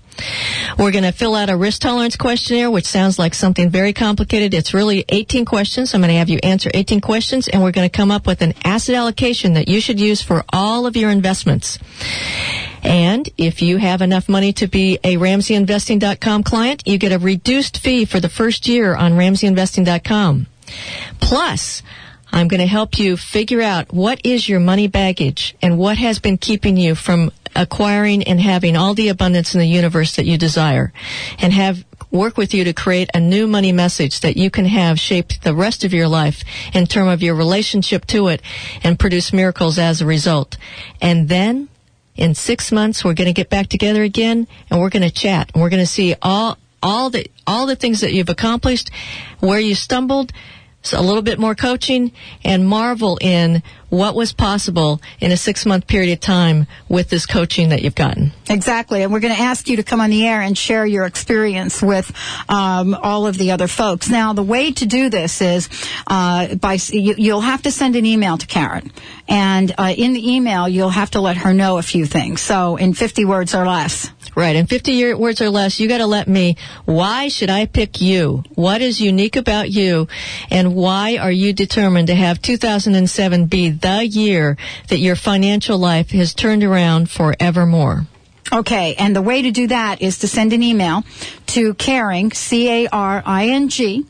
We're 0.78 0.90
going 0.90 1.04
to 1.04 1.12
fill 1.12 1.34
out 1.34 1.48
a 1.48 1.56
risk 1.56 1.82
tolerance 1.82 2.16
questionnaire, 2.16 2.70
which 2.70 2.86
sounds 2.86 3.18
like 3.18 3.34
something 3.34 3.70
very 3.70 3.92
complicated. 3.92 4.54
It's 4.54 4.74
really 4.74 5.04
18 5.08 5.44
questions. 5.44 5.94
I'm 5.94 6.00
going 6.00 6.08
to 6.08 6.18
have 6.18 6.28
you 6.28 6.38
answer 6.42 6.70
18 6.72 7.00
questions 7.00 7.48
and 7.48 7.62
we're 7.62 7.72
going 7.72 7.88
to 7.88 7.96
come 7.96 8.10
up 8.10 8.26
with 8.26 8.42
an 8.42 8.54
asset 8.64 8.94
allocation 8.94 9.54
that 9.54 9.68
you 9.68 9.80
should 9.80 10.00
use 10.00 10.22
for 10.22 10.44
all 10.52 10.86
of 10.86 10.96
your 10.96 11.10
investments. 11.10 11.78
And 12.82 13.28
if 13.38 13.62
you 13.62 13.76
have 13.76 14.02
enough 14.02 14.28
money 14.28 14.52
to 14.54 14.66
be 14.66 14.98
a 15.04 15.16
RamseyInvesting.com 15.16 16.42
client, 16.42 16.82
you 16.86 16.98
get 16.98 17.12
a 17.12 17.18
reduced 17.18 17.78
fee 17.78 18.04
for 18.04 18.18
the 18.18 18.28
first 18.28 18.66
year 18.66 18.94
on 18.94 19.12
RamseyInvesting.com. 19.12 20.46
Plus, 21.20 21.82
I'm 22.32 22.48
going 22.48 22.60
to 22.60 22.66
help 22.66 22.98
you 22.98 23.16
figure 23.16 23.60
out 23.60 23.92
what 23.92 24.20
is 24.24 24.48
your 24.48 24.60
money 24.60 24.88
baggage 24.88 25.54
and 25.60 25.78
what 25.78 25.98
has 25.98 26.18
been 26.18 26.38
keeping 26.38 26.76
you 26.76 26.94
from 26.94 27.30
acquiring 27.54 28.22
and 28.24 28.40
having 28.40 28.76
all 28.76 28.94
the 28.94 29.08
abundance 29.08 29.54
in 29.54 29.60
the 29.60 29.66
universe 29.66 30.16
that 30.16 30.24
you 30.24 30.38
desire 30.38 30.92
and 31.38 31.52
have 31.52 31.84
work 32.10 32.36
with 32.36 32.52
you 32.52 32.64
to 32.64 32.72
create 32.72 33.08
a 33.14 33.20
new 33.20 33.46
money 33.46 33.72
message 33.72 34.20
that 34.20 34.36
you 34.36 34.50
can 34.50 34.66
have 34.66 35.00
shaped 35.00 35.42
the 35.42 35.54
rest 35.54 35.82
of 35.82 35.94
your 35.94 36.08
life 36.08 36.42
in 36.74 36.86
terms 36.86 37.12
of 37.12 37.22
your 37.22 37.34
relationship 37.34 38.06
to 38.06 38.28
it 38.28 38.42
and 38.84 38.98
produce 38.98 39.32
miracles 39.32 39.78
as 39.78 40.00
a 40.00 40.06
result. 40.06 40.56
And 41.00 41.28
then 41.28 41.68
in 42.14 42.34
six 42.34 42.70
months, 42.70 43.04
we're 43.04 43.14
going 43.14 43.28
to 43.28 43.32
get 43.32 43.48
back 43.48 43.68
together 43.68 44.02
again 44.02 44.46
and 44.68 44.80
we're 44.80 44.90
going 44.90 45.08
to 45.08 45.10
chat 45.10 45.50
and 45.52 45.62
we're 45.62 45.70
going 45.70 45.82
to 45.82 45.86
see 45.86 46.14
all, 46.20 46.58
all 46.82 47.08
the, 47.08 47.26
all 47.46 47.66
the 47.66 47.76
things 47.76 48.02
that 48.02 48.12
you've 48.12 48.28
accomplished, 48.28 48.90
where 49.40 49.60
you 49.60 49.74
stumbled, 49.74 50.32
a 50.92 51.00
little 51.00 51.22
bit 51.22 51.38
more 51.38 51.54
coaching 51.54 52.12
and 52.44 52.66
marvel 52.66 53.18
in 53.20 53.62
what 53.92 54.14
was 54.14 54.32
possible 54.32 55.02
in 55.20 55.30
a 55.32 55.36
six 55.36 55.66
month 55.66 55.86
period 55.86 56.10
of 56.14 56.18
time 56.18 56.66
with 56.88 57.10
this 57.10 57.26
coaching 57.26 57.68
that 57.68 57.82
you've 57.82 57.94
gotten. 57.94 58.32
Exactly, 58.48 59.02
and 59.02 59.12
we're 59.12 59.20
going 59.20 59.34
to 59.34 59.40
ask 59.40 59.68
you 59.68 59.76
to 59.76 59.82
come 59.82 60.00
on 60.00 60.08
the 60.08 60.26
air 60.26 60.40
and 60.40 60.56
share 60.56 60.86
your 60.86 61.04
experience 61.04 61.82
with 61.82 62.10
um, 62.48 62.94
all 62.94 63.26
of 63.26 63.36
the 63.36 63.50
other 63.50 63.68
folks. 63.68 64.08
Now, 64.08 64.32
the 64.32 64.42
way 64.42 64.72
to 64.72 64.86
do 64.86 65.10
this 65.10 65.42
is 65.42 65.68
uh, 66.06 66.54
by 66.54 66.78
you, 66.88 67.14
you'll 67.18 67.42
have 67.42 67.60
to 67.62 67.70
send 67.70 67.94
an 67.94 68.06
email 68.06 68.38
to 68.38 68.46
Karen, 68.46 68.90
and 69.28 69.74
uh, 69.76 69.92
in 69.94 70.14
the 70.14 70.32
email 70.36 70.66
you'll 70.66 70.88
have 70.88 71.10
to 71.10 71.20
let 71.20 71.36
her 71.36 71.52
know 71.52 71.76
a 71.76 71.82
few 71.82 72.06
things. 72.06 72.40
So, 72.40 72.76
in 72.76 72.94
50 72.94 73.26
words 73.26 73.54
or 73.54 73.66
less. 73.66 74.10
Right, 74.34 74.56
in 74.56 74.66
50 74.66 74.92
year, 74.92 75.14
words 75.18 75.42
or 75.42 75.50
less, 75.50 75.78
you 75.78 75.88
got 75.88 75.98
to 75.98 76.06
let 76.06 76.26
me. 76.26 76.56
Why 76.86 77.28
should 77.28 77.50
I 77.50 77.66
pick 77.66 78.00
you? 78.00 78.44
What 78.54 78.80
is 78.80 78.98
unique 78.98 79.36
about 79.36 79.70
you, 79.70 80.08
and 80.50 80.74
why 80.74 81.18
are 81.18 81.30
you 81.30 81.52
determined 81.52 82.06
to 82.06 82.14
have 82.14 82.40
2007 82.40 83.44
be 83.44 83.81
the 83.82 84.06
year 84.06 84.56
that 84.88 84.98
your 84.98 85.16
financial 85.16 85.76
life 85.78 86.10
has 86.10 86.34
turned 86.34 86.64
around 86.64 87.10
forevermore? 87.10 88.06
Okay, 88.52 88.94
and 88.96 89.14
the 89.16 89.22
way 89.22 89.42
to 89.42 89.50
do 89.50 89.68
that 89.68 90.02
is 90.02 90.18
to 90.18 90.28
send 90.28 90.52
an 90.52 90.62
email 90.62 91.04
to 91.46 91.74
caring, 91.74 92.32
C-A-R-I-N-G, 92.32 94.06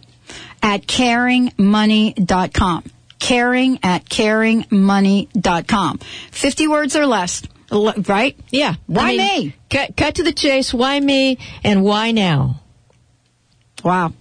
at 0.63 0.87
caringmoney.com. 0.87 2.85
Caring 3.19 3.79
at 3.85 4.05
caringmoney.com. 4.07 5.99
50 5.99 6.69
words 6.69 6.97
or 6.97 7.07
less, 7.07 7.43
right? 7.71 8.37
Yeah. 8.51 8.75
Why 8.87 9.03
I 9.03 9.17
mean, 9.17 9.19
me? 9.19 9.55
Cut, 9.71 9.97
cut 9.97 10.17
to 10.17 10.25
the 10.25 10.33
chase. 10.33 10.75
Why 10.75 10.99
me? 10.99 11.39
And 11.63 11.85
why 11.85 12.11
now? 12.11 12.61
Wow. 13.85 14.13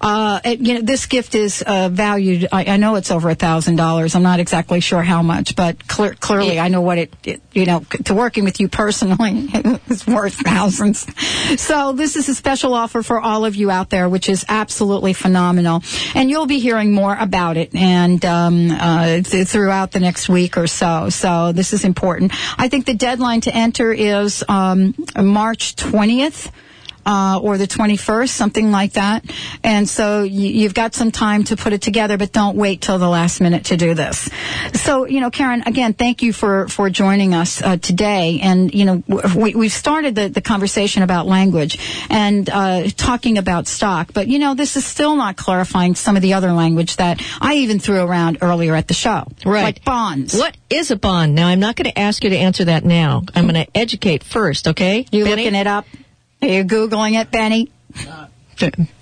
Uh, 0.00 0.40
it- 0.44 0.60
you 0.60 0.74
know, 0.74 0.80
this 0.82 1.06
gift 1.06 1.34
is 1.34 1.62
uh, 1.66 1.88
valued. 1.90 2.46
I, 2.52 2.64
I 2.64 2.76
know 2.76 2.96
it's 2.96 3.10
over 3.10 3.30
a 3.30 3.34
thousand 3.34 3.76
dollars. 3.76 4.14
I'm 4.14 4.22
not 4.22 4.40
exactly 4.40 4.80
sure 4.80 5.02
how 5.02 5.22
much, 5.22 5.56
but 5.56 5.86
clear, 5.88 6.14
clearly 6.14 6.58
I 6.60 6.68
know 6.68 6.80
what 6.80 6.98
it, 6.98 7.14
it. 7.24 7.42
You 7.52 7.64
know, 7.66 7.80
to 8.04 8.14
working 8.14 8.44
with 8.44 8.60
you 8.60 8.68
personally 8.68 9.48
is 9.88 10.06
worth 10.06 10.34
thousands. 10.34 11.06
So 11.60 11.92
this 11.92 12.16
is 12.16 12.28
a 12.28 12.34
special 12.34 12.74
offer 12.74 13.02
for 13.02 13.20
all 13.20 13.44
of 13.44 13.56
you 13.56 13.70
out 13.70 13.90
there, 13.90 14.08
which 14.08 14.28
is 14.28 14.44
absolutely 14.48 15.12
phenomenal. 15.12 15.82
And 16.14 16.30
you'll 16.30 16.46
be 16.46 16.58
hearing 16.60 16.92
more 16.92 17.16
about 17.18 17.56
it 17.56 17.74
and 17.74 18.24
um, 18.24 18.70
uh, 18.70 19.20
th- 19.22 19.48
throughout 19.48 19.92
the 19.92 20.00
next 20.00 20.28
week 20.28 20.56
or 20.56 20.66
so. 20.66 21.08
So 21.08 21.52
this 21.52 21.72
is 21.72 21.84
important. 21.84 22.32
I 22.58 22.68
think 22.68 22.86
the 22.86 22.94
deadline 22.94 23.40
to 23.42 23.54
enter 23.54 23.92
is 23.92 24.44
um, 24.48 24.94
March 25.16 25.74
20th 25.76 26.50
uh, 27.08 27.40
or 27.42 27.56
the 27.56 27.66
21st, 27.66 28.28
something 28.28 28.70
like 28.70 28.92
that. 28.92 29.24
And 29.64 29.88
so 29.88 30.24
you, 30.24 30.48
you've 30.48 30.74
got 30.74 30.94
some 30.94 31.10
time 31.10 31.42
to 31.44 31.56
put 31.56 31.72
it 31.72 31.80
together, 31.80 32.18
but 32.18 32.32
don't 32.32 32.54
wait 32.54 32.82
till 32.82 32.98
the 32.98 33.08
last 33.08 33.40
minute 33.40 33.64
to 33.66 33.78
do 33.78 33.94
this. 33.94 34.28
So, 34.74 35.06
you 35.06 35.20
know, 35.20 35.30
Karen, 35.30 35.62
again, 35.64 35.94
thank 35.94 36.20
you 36.20 36.34
for, 36.34 36.68
for 36.68 36.90
joining 36.90 37.32
us 37.32 37.62
uh, 37.62 37.78
today. 37.78 38.40
And, 38.42 38.74
you 38.74 38.84
know, 38.84 39.02
we, 39.34 39.54
we've 39.54 39.72
started 39.72 40.14
the, 40.14 40.28
the 40.28 40.42
conversation 40.42 41.02
about 41.02 41.26
language 41.26 41.78
and 42.10 42.48
uh, 42.50 42.88
talking 42.94 43.38
about 43.38 43.66
stock, 43.66 44.12
but, 44.12 44.28
you 44.28 44.38
know, 44.38 44.54
this 44.54 44.76
is 44.76 44.84
still 44.84 45.16
not 45.16 45.38
clarifying 45.38 45.94
some 45.94 46.14
of 46.14 46.20
the 46.20 46.34
other 46.34 46.52
language 46.52 46.96
that 46.96 47.22
I 47.40 47.54
even 47.54 47.78
threw 47.78 48.02
around 48.02 48.38
earlier 48.42 48.74
at 48.74 48.86
the 48.86 48.94
show. 48.94 49.26
Right. 49.46 49.62
Like 49.62 49.82
bonds. 49.82 50.36
What 50.36 50.54
is 50.68 50.90
a 50.90 50.96
bond? 50.96 51.34
Now, 51.34 51.48
I'm 51.48 51.60
not 51.60 51.74
going 51.74 51.90
to 51.90 51.98
ask 51.98 52.22
you 52.22 52.28
to 52.30 52.36
answer 52.36 52.66
that 52.66 52.84
now. 52.84 53.22
I'm 53.34 53.48
going 53.48 53.64
to 53.64 53.66
educate 53.74 54.22
first, 54.22 54.68
okay? 54.68 55.06
You 55.10 55.24
Benny? 55.24 55.44
looking 55.44 55.54
it 55.54 55.66
up? 55.66 55.86
Are 56.42 56.48
you 56.48 56.64
Googling 56.64 57.20
it, 57.20 57.30
Benny? 57.30 57.70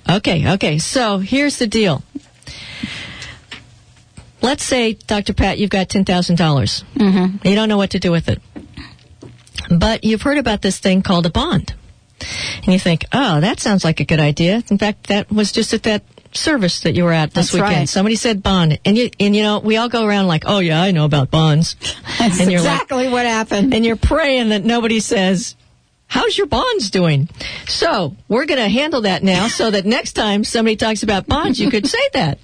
Okay, 0.09 0.53
okay. 0.55 0.78
So 0.78 1.18
here's 1.18 1.59
the 1.59 1.66
deal. 1.66 2.03
Let's 4.43 4.62
say, 4.62 4.93
Dr. 4.93 5.32
Pat, 5.32 5.59
you've 5.59 5.70
got 5.70 5.89
$10,000. 5.89 6.05
Mm-hmm. 6.95 7.47
You 7.49 7.55
don't 7.55 7.68
know 7.68 7.78
what 7.78 7.91
to 7.91 7.99
do 7.99 8.12
with 8.12 8.28
it. 8.28 8.41
But 9.70 10.05
you've 10.05 10.22
heard 10.22 10.39
about 10.39 10.62
this 10.62 10.78
thing 10.78 11.03
called 11.03 11.26
a 11.26 11.30
bond. 11.30 11.74
And 12.62 12.72
you 12.72 12.78
think, 12.78 13.05
oh, 13.12 13.41
that 13.41 13.61
sounds 13.61 13.84
like 13.84 14.01
a 14.01 14.05
good 14.05 14.20
idea. 14.20 14.62
In 14.70 14.78
fact, 14.78 15.09
that 15.09 15.30
was 15.32 15.53
just 15.53 15.74
at 15.74 15.82
that 15.84 16.03
service 16.32 16.80
that 16.80 16.95
you 16.95 17.05
were 17.05 17.12
at 17.12 17.32
this 17.34 17.51
That's 17.51 17.55
weekend. 17.55 17.72
right. 17.74 17.89
Somebody 17.89 18.14
said 18.16 18.43
bond. 18.43 18.78
And 18.84 18.97
you, 18.97 19.11
and 19.18 19.34
you 19.34 19.43
know, 19.43 19.59
we 19.59 19.76
all 19.76 19.89
go 19.89 20.05
around 20.07 20.26
like, 20.26 20.45
oh 20.47 20.59
yeah, 20.61 20.80
I 20.80 20.93
know 20.93 21.05
about 21.05 21.30
bonds. 21.30 21.76
That's 22.18 22.41
and 22.41 22.51
you're 22.51 22.61
like, 22.61 22.72
exactly 22.82 23.09
what 23.09 23.26
happened. 23.26 23.74
and 23.74 23.84
you're 23.84 23.97
praying 23.97 24.51
that 24.51 24.64
nobody 24.64 25.01
says, 25.01 25.57
How's 26.07 26.39
your 26.39 26.47
bonds 26.47 26.91
doing? 26.91 27.29
So 27.67 28.17
we're 28.29 28.47
going 28.47 28.61
to 28.61 28.69
handle 28.69 29.03
that 29.03 29.23
now 29.23 29.49
so 29.49 29.71
that 29.71 29.85
next 29.85 30.13
time 30.13 30.45
somebody 30.45 30.77
talks 30.77 31.03
about 31.03 31.27
bonds, 31.27 31.59
you 31.61 31.71
could 31.71 31.87
say 31.87 32.09
that. 32.13 32.39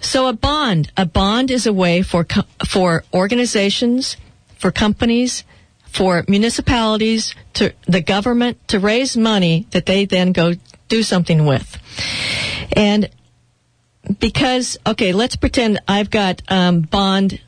So 0.00 0.26
a 0.26 0.34
bond, 0.34 0.92
a 0.96 1.06
bond 1.06 1.50
is 1.50 1.66
a 1.66 1.72
way 1.72 2.02
for, 2.02 2.26
for 2.68 3.04
organizations, 3.12 4.18
for 4.58 4.70
companies, 4.70 5.44
for 5.86 6.24
municipalities, 6.28 7.34
to 7.54 7.72
the 7.86 8.02
government 8.02 8.68
to 8.68 8.78
raise 8.78 9.16
money 9.16 9.66
that 9.70 9.86
they 9.86 10.04
then 10.04 10.32
go 10.32 10.54
do 10.88 11.02
something 11.02 11.46
with. 11.46 11.78
And 12.76 13.08
because, 14.20 14.76
okay, 14.86 15.12
let's 15.12 15.36
pretend 15.36 15.80
I've 15.88 16.10
got 16.10 16.42
um, 16.48 16.82
bond 16.82 17.40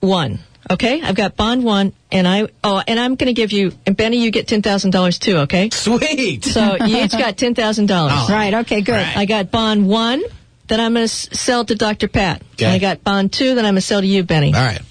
one. 0.00 0.40
Okay, 0.70 1.00
I've 1.00 1.14
got 1.14 1.34
bond 1.36 1.64
one, 1.64 1.94
and 2.12 2.28
I 2.28 2.46
oh, 2.62 2.82
and 2.86 3.00
I'm 3.00 3.14
going 3.14 3.28
to 3.28 3.32
give 3.32 3.52
you 3.52 3.72
and 3.86 3.96
Benny, 3.96 4.18
you 4.18 4.30
get 4.30 4.46
ten 4.48 4.60
thousand 4.60 4.90
dollars 4.90 5.18
too. 5.18 5.38
Okay, 5.38 5.70
Sweet. 5.70 6.44
so 6.44 6.76
you 6.84 6.98
each 6.98 7.12
got 7.12 7.36
ten 7.38 7.54
thousand 7.54 7.86
dollars. 7.86 8.28
Right, 8.28 8.52
okay, 8.52 8.82
good. 8.82 8.94
I 8.96 9.24
got 9.24 9.50
bond 9.50 9.88
one 9.88 10.22
that 10.66 10.78
I'm 10.78 10.92
going 10.92 11.06
to 11.06 11.12
s- 11.12 11.28
sell 11.32 11.64
to 11.64 11.74
Dr. 11.74 12.08
Pat. 12.08 12.42
Okay. 12.54 12.66
And 12.66 12.74
I 12.74 12.78
got 12.78 13.02
bond 13.02 13.32
two 13.32 13.54
that 13.54 13.64
I'm 13.64 13.72
going 13.72 13.74
to 13.76 13.80
sell 13.80 14.02
to 14.02 14.06
you, 14.06 14.22
Benny. 14.24 14.52
All 14.54 14.60
right. 14.60 14.82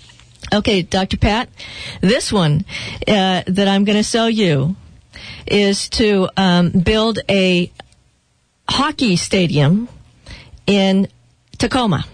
Okay, 0.53 0.82
Dr. 0.82 1.17
Pat, 1.17 1.49
this 2.01 2.32
one 2.34 2.65
uh, 3.07 3.43
that 3.45 3.67
I'm 3.67 3.84
going 3.84 3.97
to 3.97 4.03
sell 4.03 4.30
you 4.30 4.75
is 5.45 5.89
to 5.89 6.30
um, 6.38 6.69
build 6.71 7.19
a 7.30 7.71
hockey 8.69 9.15
stadium 9.17 9.89
in 10.65 11.07
Tacoma. 11.57 12.05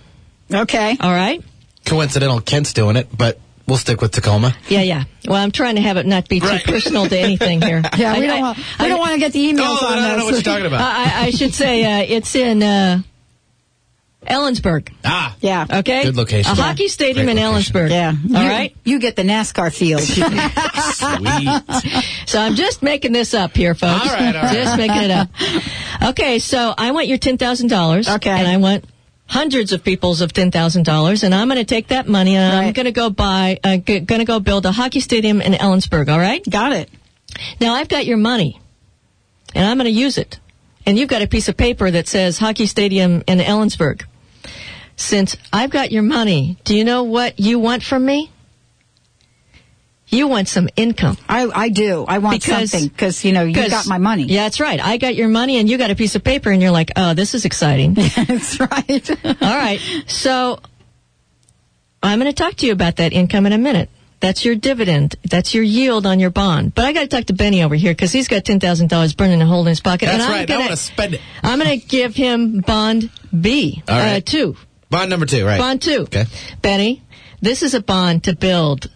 Okay. 0.51 0.97
All 0.99 1.11
right. 1.11 1.41
Coincidental, 1.85 2.41
Kent's 2.41 2.73
doing 2.73 2.95
it, 2.95 3.07
but 3.15 3.39
we'll 3.67 3.77
stick 3.77 4.01
with 4.01 4.11
Tacoma. 4.11 4.55
Yeah, 4.69 4.81
yeah. 4.81 5.03
Well, 5.27 5.41
I'm 5.41 5.51
trying 5.51 5.75
to 5.75 5.81
have 5.81 5.97
it 5.97 6.05
not 6.05 6.27
be 6.29 6.39
too 6.39 6.47
Right. 6.47 6.63
personal 6.63 7.07
to 7.07 7.17
anything 7.17 7.61
here. 7.61 7.81
Yeah, 7.97 8.17
we 8.19 8.25
I- 8.25 8.27
don't 8.27 8.37
I- 8.37 8.41
want 8.41 8.57
we 8.57 8.63
I- 8.79 8.87
don't 8.89 8.99
want 8.99 9.13
to 9.13 9.19
get 9.19 9.33
the 9.33 9.51
emails 9.53 9.77
Oh, 9.81 9.87
on 9.87 9.93
I 9.93 9.95
don't 9.95 10.03
this. 10.09 10.17
know 10.17 10.25
what 10.25 10.33
you're 10.33 10.41
talking 10.41 10.65
about. 10.65 10.81
I, 10.97 11.25
I 11.25 11.29
should 11.31 11.53
say 11.53 11.83
uh, 12.01 12.05
it's 12.07 12.35
in 12.35 12.63
uh, 12.63 13.01
Ellensburg. 14.27 14.89
ah, 15.03 15.35
Yeah. 15.41 15.65
Okay. 15.69 16.03
Good 16.03 16.15
location. 16.15 16.51
A 16.51 16.55
Yeah. 16.55 16.63
hockey 16.63 16.87
stadium 16.87 17.25
Great 17.25 17.37
in 17.37 17.43
location. 17.43 17.73
Ellensburg. 17.75 17.89
Yeah. 17.89 18.13
All 18.37 18.43
you, 18.43 18.49
right. 18.49 18.75
You 18.85 18.99
get 18.99 19.15
the 19.17 19.23
NASCAR 19.23 19.73
field. 19.73 20.01
sweet. 20.93 22.29
So 22.29 22.39
I'm 22.39 22.55
just 22.55 22.81
making 22.81 23.11
this 23.11 23.33
up 23.33 23.55
here, 23.55 23.75
folks. 23.75 24.07
All 24.07 24.13
right, 24.13 24.35
all 24.35 24.43
right. 24.43 24.53
Just 24.53 24.77
making 24.77 25.03
it 25.03 25.11
up. 25.11 25.29
Okay, 26.11 26.39
so 26.39 26.73
I 26.77 26.91
want 26.91 27.07
your 27.07 27.17
ten 27.17 27.37
thousand 27.37 27.67
dollars. 27.67 28.07
Okay. 28.07 28.29
And 28.29 28.47
I 28.47 28.57
want 28.57 28.85
hundreds 29.27 29.71
of 29.71 29.83
people's 29.83 30.21
of 30.21 30.33
ten 30.33 30.51
thousand 30.51 30.83
dollars, 30.83 31.23
and 31.23 31.33
I'm 31.33 31.47
going 31.47 31.59
to 31.59 31.65
take 31.65 31.87
that 31.87 32.07
money 32.07 32.35
and 32.35 32.55
I'm 32.55 32.73
going 32.73 32.85
to 32.85 32.91
go 32.91 33.09
buy, 33.09 33.59
uh, 33.63 33.77
g- 33.77 34.01
going 34.01 34.19
to 34.19 34.25
go 34.25 34.39
build 34.39 34.65
a 34.65 34.71
hockey 34.71 34.99
stadium 34.99 35.41
in 35.41 35.53
Ellensburg. 35.53 36.09
All 36.09 36.19
right. 36.19 36.43
Got 36.49 36.73
it. 36.73 36.89
Now 37.59 37.73
I've 37.73 37.89
got 37.89 38.05
your 38.05 38.17
money, 38.17 38.59
and 39.55 39.65
I'm 39.65 39.77
going 39.77 39.85
to 39.85 39.91
use 39.91 40.17
it. 40.17 40.39
And 40.85 40.99
you've 40.99 41.09
got 41.09 41.21
a 41.21 41.27
piece 41.27 41.47
of 41.47 41.55
paper 41.55 41.89
that 41.89 42.07
says 42.09 42.37
hockey 42.37 42.65
stadium 42.65 43.23
in 43.25 43.39
Ellensburg. 43.39 44.03
Since 44.97 45.37
I've 45.51 45.69
got 45.69 45.91
your 45.91 46.03
money, 46.03 46.57
do 46.65 46.75
you 46.75 46.83
know 46.83 47.03
what 47.03 47.39
you 47.39 47.57
want 47.57 47.83
from 47.83 48.05
me? 48.05 48.32
You 50.07 50.27
want 50.27 50.47
some 50.47 50.69
income. 50.75 51.17
I, 51.27 51.47
I 51.47 51.69
do. 51.69 52.05
I 52.07 52.19
want 52.19 52.41
Because- 52.41 52.69
something 52.71 52.87
because 52.89 53.25
you 53.25 53.31
know 53.31 53.43
you 53.43 53.53
got 53.55 53.87
my 53.87 53.97
money. 53.97 54.23
Yeah, 54.23 54.43
that's 54.43 54.59
right. 54.59 54.79
I 54.79 54.97
got 54.97 55.15
your 55.15 55.27
money 55.29 55.57
and 55.57 55.67
you 55.69 55.77
got 55.77 55.89
a 55.91 55.95
piece 55.95 56.15
of 56.15 56.23
paper 56.23 56.51
and 56.51 56.61
you're 56.61 56.71
like, 56.71 56.91
oh, 56.95 57.13
this 57.15 57.33
is 57.33 57.45
exciting. 57.45 57.93
that's 57.95 58.59
right. 58.59 59.25
All 59.25 59.57
right. 59.57 59.79
So 60.07 60.59
I'm 62.01 62.19
going 62.19 62.31
to 62.31 62.35
talk 62.35 62.55
to 62.57 62.65
you 62.67 62.73
about 62.73 62.97
that 62.97 63.13
income 63.13 63.45
in 63.45 63.53
a 63.53 63.57
minute. 63.57 63.89
That's 64.19 64.45
your 64.45 64.55
dividend. 64.55 65.15
That's 65.29 65.53
your 65.53 65.63
yield 65.63 66.05
on 66.05 66.19
your 66.19 66.29
bond. 66.29 66.73
But 66.75 66.85
I 66.85 66.93
got 66.93 67.01
to 67.01 67.07
talk 67.07 67.25
to 67.25 67.33
Benny 67.33 67.61
over 67.63 67.75
here 67.75 67.91
because 67.91 68.11
he's 68.13 68.27
got 68.29 68.45
ten 68.45 68.59
thousand 68.59 68.89
dollars 68.89 69.13
burning 69.15 69.41
a 69.41 69.45
hole 69.45 69.61
in 69.61 69.67
his 69.67 69.81
pocket. 69.81 70.05
That's 70.05 70.15
and 70.15 70.23
I'm 70.23 70.31
right. 70.31 70.41
I 70.41 70.45
Gonna, 70.45 70.59
want 70.59 70.71
to 70.71 70.77
spend 70.77 71.13
it. 71.15 71.21
I'm 71.41 71.59
going 71.59 71.79
to 71.79 71.85
give 71.85 72.15
him 72.15 72.61
bond 72.61 73.09
B. 73.37 73.81
All 73.87 73.97
right. 73.97 74.17
Uh, 74.17 74.21
two. 74.21 74.55
Bond 74.89 75.09
number 75.09 75.25
two, 75.25 75.45
right? 75.45 75.57
Bond 75.57 75.81
two. 75.81 76.01
Okay. 76.03 76.25
Benny, 76.61 77.01
this 77.41 77.63
is 77.63 77.73
a 77.73 77.81
bond 77.81 78.25
to 78.25 78.35
build 78.35 78.89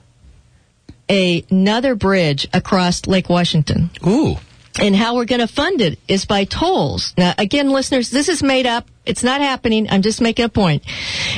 a- 1.10 1.46
another 1.50 1.96
bridge 1.96 2.48
across 2.54 3.06
Lake 3.08 3.30
Washington. 3.30 3.90
Ooh. 4.06 4.36
And 4.80 4.96
how 4.96 5.16
we're 5.16 5.26
going 5.26 5.42
to 5.42 5.48
fund 5.48 5.82
it 5.82 5.98
is 6.08 6.26
by 6.26 6.44
tolls. 6.44 7.14
Now, 7.18 7.34
again, 7.38 7.72
listeners, 7.72 8.12
this 8.12 8.30
is 8.30 8.44
made 8.44 8.68
up. 8.68 8.88
It's 9.06 9.24
not 9.24 9.42
happening. 9.42 9.90
I'm 9.90 10.04
just 10.04 10.22
making 10.22 10.46
a 10.46 10.50
point. 10.50 10.84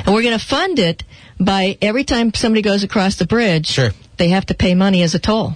And 0.06 0.14
we're 0.14 0.24
going 0.24 0.38
to 0.38 0.46
fund 0.46 0.78
it 0.80 1.04
by 1.40 1.78
every 1.82 2.04
time 2.04 2.34
somebody 2.34 2.62
goes 2.62 2.84
across 2.84 3.16
the 3.16 3.26
bridge, 3.26 3.68
Sure. 3.68 3.92
they 4.18 4.30
have 4.30 4.48
to 4.48 4.56
pay 4.56 4.76
money 4.76 5.04
as 5.04 5.16
a 5.16 5.20
toll. 5.20 5.56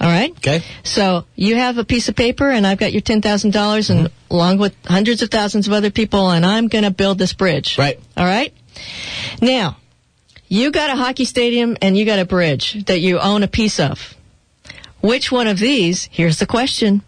All 0.00 0.08
right? 0.08 0.32
Okay. 0.32 0.62
So 0.82 1.24
you 1.36 1.56
have 1.56 1.76
a 1.76 1.84
piece 1.84 2.08
of 2.08 2.16
paper, 2.16 2.50
and 2.50 2.66
I've 2.66 2.78
got 2.78 2.90
your 2.92 3.02
ten 3.02 3.20
thousand 3.20 3.52
dollars, 3.52 3.90
and 3.90 4.06
mm-hmm. 4.06 4.34
along 4.34 4.58
with 4.58 4.74
hundreds 4.86 5.20
of 5.22 5.30
thousands 5.30 5.66
of 5.66 5.74
other 5.74 5.90
people, 5.90 6.30
and 6.30 6.44
I'm 6.44 6.68
going 6.68 6.84
to 6.84 6.90
build 6.90 7.18
this 7.18 7.34
bridge. 7.34 7.76
Right. 7.78 8.00
All 8.16 8.24
right. 8.24 8.54
Now, 9.42 9.76
you 10.50 10.70
got 10.72 10.90
a 10.90 10.96
hockey 10.96 11.24
stadium, 11.24 11.78
and 11.80 11.96
you 11.96 12.04
got 12.04 12.18
a 12.18 12.26
bridge 12.26 12.84
that 12.86 13.00
you 13.00 13.18
own 13.20 13.42
a 13.42 13.48
piece 13.48 13.80
of. 13.80 14.14
Which 15.00 15.32
one 15.32 15.46
of 15.46 15.58
these? 15.58 16.08
Here's 16.10 16.38
the 16.38 16.46
question: 16.46 17.02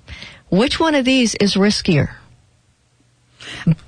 Which 0.48 0.80
one 0.80 0.94
of 0.94 1.04
these 1.04 1.34
is 1.34 1.54
riskier? 1.54 2.14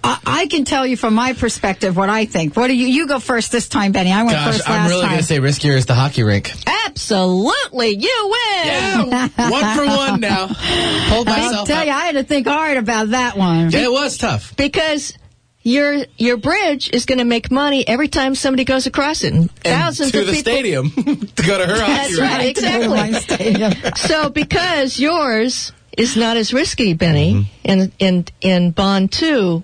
I, 0.03 0.19
I 0.27 0.47
can 0.47 0.65
tell 0.65 0.87
you 0.87 0.97
from 0.97 1.15
my 1.15 1.33
perspective 1.33 1.97
what 1.97 2.09
I 2.09 2.27
think. 2.27 2.57
What 2.57 2.67
do 2.67 2.77
you? 2.77 2.87
You 2.89 3.07
go 3.07 3.21
first 3.21 3.53
this 3.53 3.69
time, 3.69 3.93
Benny. 3.93 4.13
I 4.13 4.25
went 4.25 4.37
Gosh, 4.37 4.57
first 4.57 4.69
I'm 4.69 4.89
really 4.89 5.07
going 5.07 5.19
to 5.19 5.23
say 5.23 5.39
riskier 5.39 5.77
is 5.77 5.87
the 5.87 5.95
hockey 5.95 6.25
rink. 6.25 6.53
Absolutely, 6.87 7.91
you 7.97 8.23
win. 8.25 8.67
Yeah, 8.67 9.29
one 9.51 9.77
for 9.77 9.87
one 9.87 10.21
now. 10.21 10.47
Hold 10.51 11.27
myself. 11.27 11.29
I'll 11.29 11.49
myself 11.49 11.69
tell 11.69 11.81
up. 11.81 11.87
you, 11.87 11.93
I 11.93 12.05
had 12.07 12.13
to 12.17 12.25
think 12.25 12.47
hard 12.47 12.77
about 12.77 13.11
that 13.11 13.37
one. 13.37 13.71
Yeah, 13.71 13.85
it 13.85 13.93
was 13.93 14.19
tough. 14.19 14.57
because 14.57 15.17
your 15.65 16.05
your 16.19 16.37
bridge 16.37 16.91
is 16.93 17.07
going 17.07 17.19
to 17.19 17.25
make 17.25 17.51
money 17.51 17.89
every 17.89 18.07
time 18.07 18.35
somebody 18.35 18.65
goes 18.65 18.87
across 18.87 19.25
it. 19.25 19.33
And 19.33 19.51
thousands 19.63 20.13
to 20.13 20.21
of 20.21 20.27
the 20.27 20.33
people. 20.35 20.53
stadium 20.53 20.91
to 21.37 21.43
go 21.47 21.59
to 21.59 21.67
her 21.67 21.81
hockey 21.81 22.15
That's 22.15 22.21
right, 22.21 22.55
To 22.55 22.63
go 22.63 22.83
to 22.83 22.89
my 22.91 23.09
exactly. 23.09 23.93
so 23.97 24.29
because 24.29 25.01
yours 25.01 25.73
is 25.97 26.17
not 26.17 26.37
as 26.37 26.53
risky, 26.53 26.93
Benny, 26.93 27.33
mm-hmm. 27.35 27.49
in 27.65 27.93
in 27.99 28.25
in 28.41 28.71
bond 28.73 29.11
two, 29.11 29.63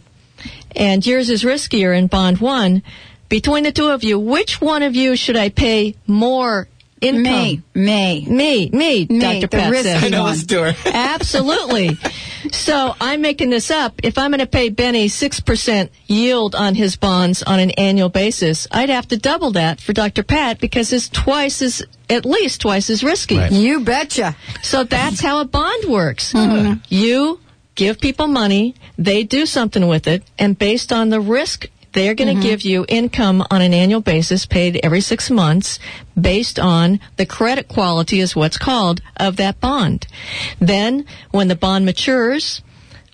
and 0.75 1.07
yours 1.07 1.29
is 1.29 1.45
riskier 1.45 1.97
in 1.97 2.07
bond 2.07 2.39
one, 2.39 2.83
between 3.29 3.65
the 3.65 3.73
two 3.73 3.89
of 3.89 4.03
you, 4.03 4.19
which 4.19 4.61
one 4.61 4.83
of 4.83 4.97
you 4.97 5.17
should 5.17 5.37
I 5.37 5.51
pay 5.51 5.97
more 6.07 6.67
income. 7.01 7.23
Me, 7.23 7.63
me, 7.75 8.27
me, 8.29 8.69
me, 8.71 9.07
Me, 9.07 9.21
Dr. 9.21 9.41
the 9.41 9.49
Pat 9.49 9.71
risky 9.71 9.89
says. 9.91 10.05
I 10.05 10.09
know 10.09 10.23
one. 10.23 10.33
this 10.33 10.47
tour. 10.47 10.73
Absolutely. 10.87 11.99
so 12.53 12.95
I'm 13.01 13.21
making 13.21 13.51
this 13.51 13.71
up. 13.71 14.01
If 14.03 14.19
I'm 14.19 14.31
going 14.31 14.41
to 14.41 14.47
pay 14.47 14.69
Benny 14.69 15.09
6% 15.09 15.91
yield 16.07 16.55
on 16.55 16.75
his 16.75 16.97
bonds 16.97 17.43
on 17.43 17.61
an 17.61 17.71
annual 17.73 18.09
basis, 18.09 18.67
I'd 18.71 18.91
have 18.91 19.09
to 19.09 19.17
double 19.17 19.53
that 19.53 19.81
for 19.81 19.93
Dr. 19.93 20.23
Pat 20.23 20.61
because 20.61 20.93
it's 20.93 21.09
twice 21.09 21.63
as, 21.63 21.83
at 22.09 22.25
least 22.25 22.61
twice 22.61 22.91
as 22.91 23.03
risky. 23.03 23.39
Right. 23.39 23.53
You 23.53 23.81
betcha. 23.81 24.37
So 24.63 24.85
that's 24.85 25.21
how 25.21 25.41
a 25.41 25.45
bond 25.45 25.85
works. 25.91 26.33
Mm-hmm. 26.33 26.81
You 26.89 27.41
give 27.75 28.01
people 28.01 28.27
money, 28.27 28.75
they 28.99 29.25
do 29.25 29.47
something 29.47 29.87
with 29.87 30.07
it, 30.07 30.23
and 30.39 30.59
based 30.59 30.93
on 30.93 31.09
the 31.09 31.21
risk, 31.21 31.67
they're 31.93 32.15
going 32.15 32.29
to 32.29 32.35
Mm-hmm. 32.35 32.43
give 32.43 32.63
you 32.63 32.85
income 32.89 33.45
on 33.51 33.61
an 33.63 33.75
annual 33.75 34.01
basis 34.01 34.47
paid 34.47 34.79
every 34.83 35.01
six 35.01 35.31
months 35.31 35.79
based 36.19 36.59
on 36.59 37.01
the 37.17 37.27
credit 37.27 37.69
quality 37.69 38.21
is 38.21 38.37
what's 38.37 38.57
called 38.59 39.01
of 39.17 39.37
that 39.37 39.61
bond. 39.61 40.07
Then 40.61 41.05
when 41.31 41.49
the 41.49 41.57
bond 41.57 41.85
matures, 41.87 42.63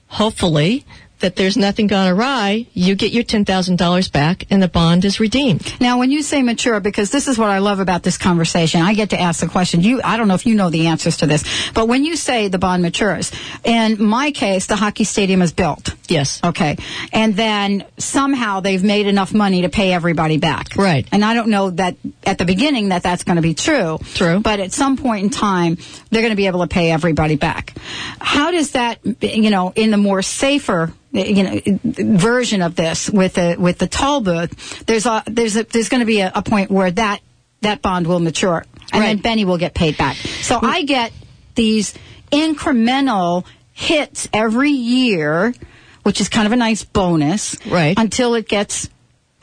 hopefully 0.08 0.84
that 1.20 1.36
there's 1.36 1.56
nothing 1.56 1.86
gone 1.86 2.12
awry, 2.12 2.66
you 2.74 2.94
get 2.94 3.12
your 3.12 3.24
$10,000 3.24 4.12
back 4.12 4.44
and 4.50 4.62
the 4.62 4.68
bond 4.68 5.04
is 5.04 5.18
redeemed. 5.18 5.80
Now, 5.80 5.98
when 5.98 6.10
you 6.10 6.22
say 6.22 6.42
mature, 6.42 6.80
because 6.80 7.10
this 7.10 7.26
is 7.26 7.38
what 7.38 7.48
I 7.48 7.58
love 7.58 7.80
about 7.80 8.02
this 8.02 8.18
conversation, 8.18 8.82
I 8.82 8.94
get 8.94 9.10
to 9.10 9.20
ask 9.20 9.40
the 9.40 9.48
question. 9.48 9.80
You, 9.80 10.00
I 10.04 10.16
don't 10.16 10.28
know 10.28 10.34
if 10.34 10.46
you 10.46 10.54
know 10.54 10.68
the 10.68 10.88
answers 10.88 11.18
to 11.18 11.26
this, 11.26 11.70
but 11.72 11.88
when 11.88 12.04
you 12.04 12.16
say 12.16 12.48
the 12.48 12.58
bond 12.58 12.82
matures, 12.82 13.32
in 13.64 14.02
my 14.02 14.30
case, 14.30 14.66
the 14.66 14.76
hockey 14.76 15.04
stadium 15.04 15.40
is 15.40 15.52
built. 15.52 15.94
Yes. 16.08 16.40
Okay. 16.44 16.76
And 17.12 17.34
then 17.34 17.84
somehow 17.98 18.60
they've 18.60 18.84
made 18.84 19.06
enough 19.06 19.32
money 19.32 19.62
to 19.62 19.68
pay 19.68 19.92
everybody 19.92 20.38
back. 20.38 20.76
Right. 20.76 21.06
And 21.12 21.24
I 21.24 21.34
don't 21.34 21.48
know 21.48 21.70
that 21.70 21.96
at 22.24 22.38
the 22.38 22.44
beginning 22.44 22.90
that 22.90 23.02
that's 23.02 23.24
going 23.24 23.36
to 23.36 23.42
be 23.42 23.54
true. 23.54 23.98
True. 24.14 24.40
But 24.40 24.60
at 24.60 24.72
some 24.72 24.96
point 24.96 25.24
in 25.24 25.30
time, 25.30 25.78
they're 26.10 26.22
going 26.22 26.30
to 26.30 26.36
be 26.36 26.46
able 26.46 26.60
to 26.60 26.68
pay 26.68 26.90
everybody 26.90 27.36
back. 27.36 27.74
How 28.20 28.50
does 28.50 28.72
that, 28.72 28.98
you 29.22 29.50
know, 29.50 29.72
in 29.74 29.90
the 29.90 29.96
more 29.96 30.22
safer, 30.22 30.92
you 31.12 31.42
know, 31.42 31.60
version 31.84 32.62
of 32.62 32.74
this 32.74 33.08
with 33.08 33.34
the 33.34 33.56
with 33.58 33.78
the 33.78 33.86
toll 33.86 34.20
booth, 34.20 34.84
there's 34.86 35.06
a 35.06 35.22
there's 35.26 35.56
a 35.56 35.64
there's 35.64 35.88
going 35.88 36.00
to 36.00 36.06
be 36.06 36.20
a, 36.20 36.32
a 36.34 36.42
point 36.42 36.70
where 36.70 36.90
that 36.90 37.20
that 37.62 37.82
bond 37.82 38.06
will 38.06 38.20
mature, 38.20 38.64
and 38.92 39.02
then 39.02 39.18
Benny 39.18 39.44
will 39.44 39.58
get 39.58 39.74
paid 39.74 39.96
back. 39.96 40.16
So 40.16 40.58
hmm. 40.58 40.66
I 40.66 40.82
get 40.82 41.12
these 41.54 41.94
incremental 42.30 43.46
hits 43.72 44.28
every 44.32 44.70
year, 44.70 45.54
which 46.02 46.20
is 46.20 46.28
kind 46.28 46.46
of 46.46 46.52
a 46.52 46.56
nice 46.56 46.84
bonus, 46.84 47.56
Right. 47.66 47.98
Until 47.98 48.34
it 48.34 48.48
gets 48.48 48.88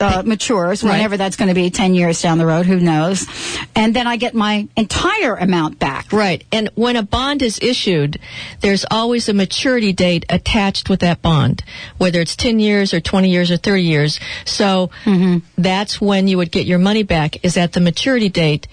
uh, 0.00 0.22
matures, 0.26 0.82
Right. 0.82 0.92
whenever 0.92 1.16
that's 1.16 1.36
going 1.36 1.48
to 1.48 1.54
be, 1.54 1.70
ten 1.70 1.94
years 1.94 2.20
down 2.20 2.38
the 2.38 2.46
road, 2.46 2.66
who 2.66 2.80
knows? 2.80 3.26
And 3.76 3.94
then 3.94 4.06
I 4.06 4.16
get 4.16 4.34
my 4.34 4.68
entire 4.76 5.34
amount 5.34 5.78
back. 5.78 6.12
Right. 6.12 6.44
And 6.52 6.68
when 6.74 6.96
a 6.96 7.02
bond 7.02 7.42
is 7.42 7.58
issued, 7.62 8.18
there's 8.60 8.84
always 8.90 9.28
a 9.28 9.32
maturity 9.34 9.92
date 9.92 10.26
attached 10.28 10.88
with 10.90 11.00
that 11.00 11.22
bond, 11.22 11.62
whether 11.98 12.20
it's 12.20 12.34
10 12.36 12.58
years 12.58 12.92
or 12.92 13.00
20 13.00 13.30
years 13.30 13.50
or 13.50 13.56
30 13.56 13.82
years. 13.82 14.20
So 14.44 14.90
that's 15.56 16.00
when 16.00 16.28
you 16.28 16.36
would 16.38 16.50
get 16.50 16.66
your 16.66 16.78
money 16.78 17.02
back 17.04 17.44
is 17.44 17.56
at 17.56 17.72
the 17.72 17.80
maturity 17.80 18.28
date. 18.28 18.66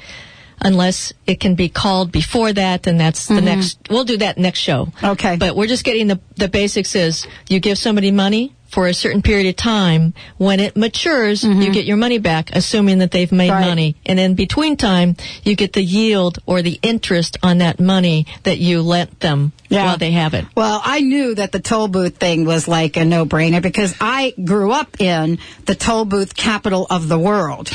Unless 0.63 1.13
it 1.25 1.39
can 1.39 1.55
be 1.55 1.69
called 1.69 2.11
before 2.11 2.53
that, 2.53 2.83
then 2.83 2.97
that's 2.97 3.27
the 3.27 3.35
mm-hmm. 3.35 3.45
next. 3.45 3.79
We'll 3.89 4.03
do 4.03 4.17
that 4.17 4.37
next 4.37 4.59
show. 4.59 4.89
Okay. 5.03 5.37
But 5.37 5.55
we're 5.55 5.67
just 5.67 5.83
getting 5.83 6.07
the 6.07 6.19
the 6.35 6.47
basics. 6.47 6.95
Is 6.95 7.27
you 7.49 7.59
give 7.59 7.77
somebody 7.77 8.11
money 8.11 8.53
for 8.71 8.87
a 8.87 8.93
certain 8.93 9.21
period 9.21 9.47
of 9.47 9.55
time. 9.57 10.13
When 10.37 10.59
it 10.59 10.77
matures, 10.77 11.43
you 11.43 11.49
mm-hmm. 11.49 11.71
get 11.73 11.85
your 11.85 11.97
money 11.97 12.19
back, 12.19 12.51
assuming 12.53 12.99
that 12.99 13.11
they've 13.11 13.31
made 13.31 13.51
Right. 13.51 13.67
money. 13.67 13.95
And 14.05 14.19
in 14.19 14.35
between 14.35 14.77
time, 14.77 15.17
you 15.43 15.55
get 15.55 15.73
the 15.73 15.83
yield 15.83 16.39
or 16.45 16.61
the 16.61 16.79
interest 16.81 17.37
on 17.43 17.57
that 17.57 17.81
money 17.81 18.27
that 18.43 18.59
you 18.59 18.81
lent 18.81 19.19
them 19.19 19.51
Yeah. 19.69 19.85
while 19.85 19.97
they 19.97 20.11
have 20.11 20.33
it. 20.33 20.45
Well, 20.55 20.81
I 20.83 21.01
knew 21.01 21.35
that 21.35 21.51
the 21.51 21.59
toll 21.59 21.89
booth 21.89 22.15
thing 22.15 22.45
was 22.45 22.67
like 22.67 22.95
a 22.95 23.03
no-brainer 23.03 23.61
because 23.61 23.93
I 23.99 24.33
grew 24.41 24.71
up 24.71 25.01
in 25.01 25.39
the 25.65 25.75
toll 25.75 26.05
booth 26.05 26.35
capital 26.35 26.87
of 26.89 27.09
the 27.09 27.19
world. 27.19 27.69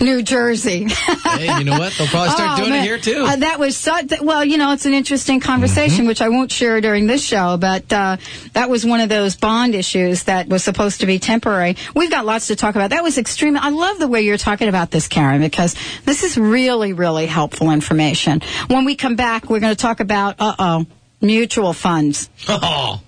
New 0.00 0.22
Jersey. 0.22 0.86
hey, 0.88 1.58
you 1.58 1.64
know 1.64 1.78
what? 1.78 1.92
They'll 1.94 2.06
probably 2.06 2.30
start 2.30 2.50
Oh, 2.52 2.56
doing 2.58 2.70
man. 2.70 2.84
it 2.84 2.86
here 2.86 2.98
too. 2.98 3.24
Uh, 3.26 3.36
that 3.36 3.58
was 3.58 3.76
such. 3.76 4.12
Well, 4.20 4.44
you 4.44 4.56
know, 4.58 4.72
it's 4.72 4.86
an 4.86 4.94
interesting 4.94 5.40
conversation, 5.40 6.06
which 6.06 6.20
I 6.22 6.28
won't 6.28 6.52
share 6.52 6.80
during 6.80 7.06
this 7.06 7.22
show. 7.24 7.56
But 7.56 7.92
uh, 7.92 8.16
that 8.52 8.70
was 8.70 8.86
one 8.86 9.00
of 9.00 9.08
those 9.08 9.36
bond 9.36 9.74
issues 9.74 10.24
that 10.24 10.48
was 10.48 10.62
supposed 10.62 11.00
to 11.00 11.06
be 11.06 11.18
temporary. 11.18 11.76
We've 11.94 12.10
got 12.10 12.24
lots 12.26 12.46
to 12.48 12.56
talk 12.56 12.74
about. 12.74 12.90
That 12.90 13.02
was 13.02 13.18
extreme. 13.18 13.56
I 13.56 13.70
love 13.70 13.98
the 13.98 14.08
way 14.08 14.22
you're 14.22 14.38
talking 14.38 14.68
about 14.68 14.90
this, 14.90 15.08
Karen, 15.08 15.40
because 15.40 15.74
this 16.04 16.22
is 16.22 16.36
really, 16.38 16.92
really 16.92 17.26
helpful 17.26 17.70
information. 17.70 18.40
When 18.68 18.84
we 18.84 18.94
come 18.94 19.16
back, 19.16 19.50
we're 19.50 19.60
going 19.60 19.74
to 19.74 19.80
talk 19.82 20.00
about 20.00 20.36
uh 20.38 20.54
oh 20.58 20.86
mutual 21.20 21.72
funds. 21.72 22.30
Oh, 22.48 23.00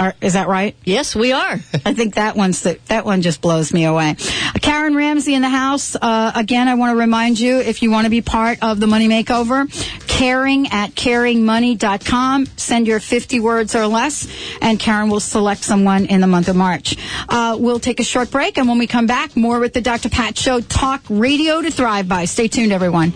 Are, 0.00 0.14
is 0.22 0.32
that 0.32 0.48
right? 0.48 0.74
Yes, 0.82 1.14
we 1.14 1.32
are. 1.32 1.52
I 1.84 1.92
think 1.92 2.14
that 2.14 2.34
one's 2.34 2.62
the, 2.62 2.78
that 2.86 3.04
one 3.04 3.20
just 3.20 3.42
blows 3.42 3.70
me 3.70 3.84
away. 3.84 4.16
Karen 4.62 4.96
Ramsey 4.96 5.34
in 5.34 5.42
the 5.42 5.50
house. 5.50 5.94
Uh, 5.94 6.32
again, 6.34 6.68
I 6.68 6.74
want 6.74 6.96
to 6.96 6.98
remind 6.98 7.38
you 7.38 7.58
if 7.58 7.82
you 7.82 7.90
want 7.90 8.06
to 8.06 8.10
be 8.10 8.22
part 8.22 8.62
of 8.62 8.80
the 8.80 8.86
Money 8.86 9.08
Makeover, 9.08 9.68
caring 10.08 10.68
at 10.68 10.92
caringmoney.com. 10.92 12.46
Send 12.56 12.86
your 12.86 12.98
50 12.98 13.40
words 13.40 13.74
or 13.74 13.86
less, 13.86 14.26
and 14.62 14.80
Karen 14.80 15.10
will 15.10 15.20
select 15.20 15.62
someone 15.62 16.06
in 16.06 16.22
the 16.22 16.26
month 16.26 16.48
of 16.48 16.56
March. 16.56 16.96
Uh, 17.28 17.58
we'll 17.60 17.78
take 17.78 18.00
a 18.00 18.04
short 18.04 18.30
break, 18.30 18.56
and 18.56 18.66
when 18.70 18.78
we 18.78 18.86
come 18.86 19.06
back, 19.06 19.36
more 19.36 19.60
with 19.60 19.74
the 19.74 19.82
Dr. 19.82 20.08
Pat 20.08 20.38
Show. 20.38 20.62
Talk 20.62 21.02
radio 21.10 21.60
to 21.60 21.70
thrive 21.70 22.08
by. 22.08 22.24
Stay 22.24 22.48
tuned, 22.48 22.72
everyone. 22.72 23.12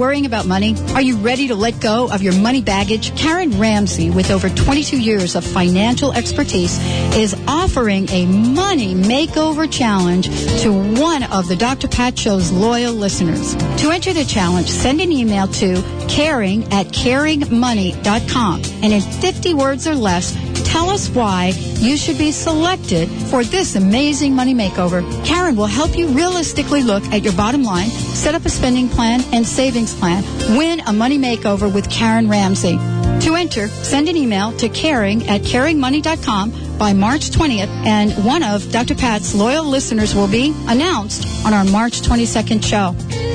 Worrying 0.00 0.24
about 0.24 0.46
money? 0.46 0.74
Are 0.94 1.02
you 1.02 1.18
ready 1.18 1.48
to 1.48 1.54
let 1.54 1.78
go 1.78 2.10
of 2.10 2.22
your 2.22 2.32
money 2.32 2.62
baggage? 2.62 3.14
Karen 3.16 3.60
Ramsey, 3.60 4.10
with 4.10 4.30
over 4.30 4.48
22 4.48 4.98
years 4.98 5.36
of 5.36 5.44
financial 5.44 6.12
expertise, 6.12 6.78
is 7.14 7.36
offering 7.46 8.08
a 8.08 8.24
money 8.24 8.94
makeover 8.94 9.70
challenge 9.70 10.28
to 10.62 10.72
one 10.72 11.22
of 11.24 11.48
the 11.48 11.54
Dr. 11.56 11.86
Pat 11.86 12.18
Show's 12.18 12.50
loyal 12.50 12.94
listeners. 12.94 13.54
To 13.82 13.90
enter 13.90 14.14
the 14.14 14.24
challenge, 14.24 14.70
send 14.70 15.02
an 15.02 15.12
email 15.12 15.46
to 15.48 15.82
caring 16.08 16.64
at 16.72 16.86
caringmoney.com 16.86 18.62
and 18.82 18.92
in 18.92 19.00
50 19.02 19.54
words 19.54 19.86
or 19.86 19.94
less, 19.94 20.34
tell 20.70 20.88
us 20.88 21.08
why 21.08 21.52
you 21.78 21.96
should 21.96 22.16
be 22.16 22.30
selected 22.30 23.08
for 23.28 23.42
this 23.42 23.74
amazing 23.74 24.34
money 24.34 24.54
makeover. 24.54 25.02
Karen 25.24 25.56
will 25.56 25.66
help 25.66 25.98
you 25.98 26.06
realistically 26.08 26.82
look 26.82 27.02
at 27.06 27.24
your 27.24 27.32
bottom 27.32 27.64
line, 27.64 27.88
set 27.88 28.36
up 28.36 28.44
a 28.44 28.48
spending 28.48 28.88
plan 28.88 29.20
and 29.32 29.44
savings 29.44 29.92
plan, 29.94 30.22
win 30.56 30.80
a 30.86 30.92
money 30.92 31.18
makeover 31.18 31.72
with 31.72 31.90
Karen 31.90 32.28
Ramsey. 32.28 32.78
To 33.26 33.34
enter, 33.34 33.66
send 33.68 34.08
an 34.08 34.16
email 34.16 34.52
to 34.58 34.68
caring 34.68 35.28
at 35.28 35.42
caringmoney.com 35.42 36.78
by 36.78 36.92
March 36.92 37.30
20th, 37.30 37.68
and 37.84 38.12
one 38.24 38.42
of 38.42 38.70
Dr. 38.70 38.94
Pat's 38.94 39.34
loyal 39.34 39.64
listeners 39.64 40.14
will 40.14 40.28
be 40.28 40.54
announced 40.68 41.44
on 41.44 41.52
our 41.52 41.64
March 41.64 42.00
22nd 42.00 42.64
show. 42.64 42.94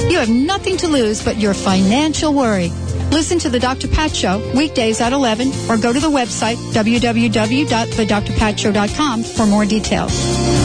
You 0.10 0.18
have 0.18 0.30
nothing 0.30 0.78
to 0.78 0.88
lose 0.88 1.24
but 1.24 1.38
your 1.38 1.54
financial 1.54 2.34
worry. 2.34 2.72
Listen 3.16 3.40
to 3.40 3.50
The 3.50 3.60
Dr. 3.62 3.88
Pat 3.88 4.14
Show 4.14 4.52
weekdays 4.54 5.00
at 5.00 5.14
11 5.14 5.48
or 5.70 5.78
go 5.78 5.94
to 5.94 6.00
the 6.02 6.10
website 6.10 6.58
www.thedrpatshow.com 6.74 9.24
for 9.24 9.46
more 9.46 9.66
details. 9.66 10.65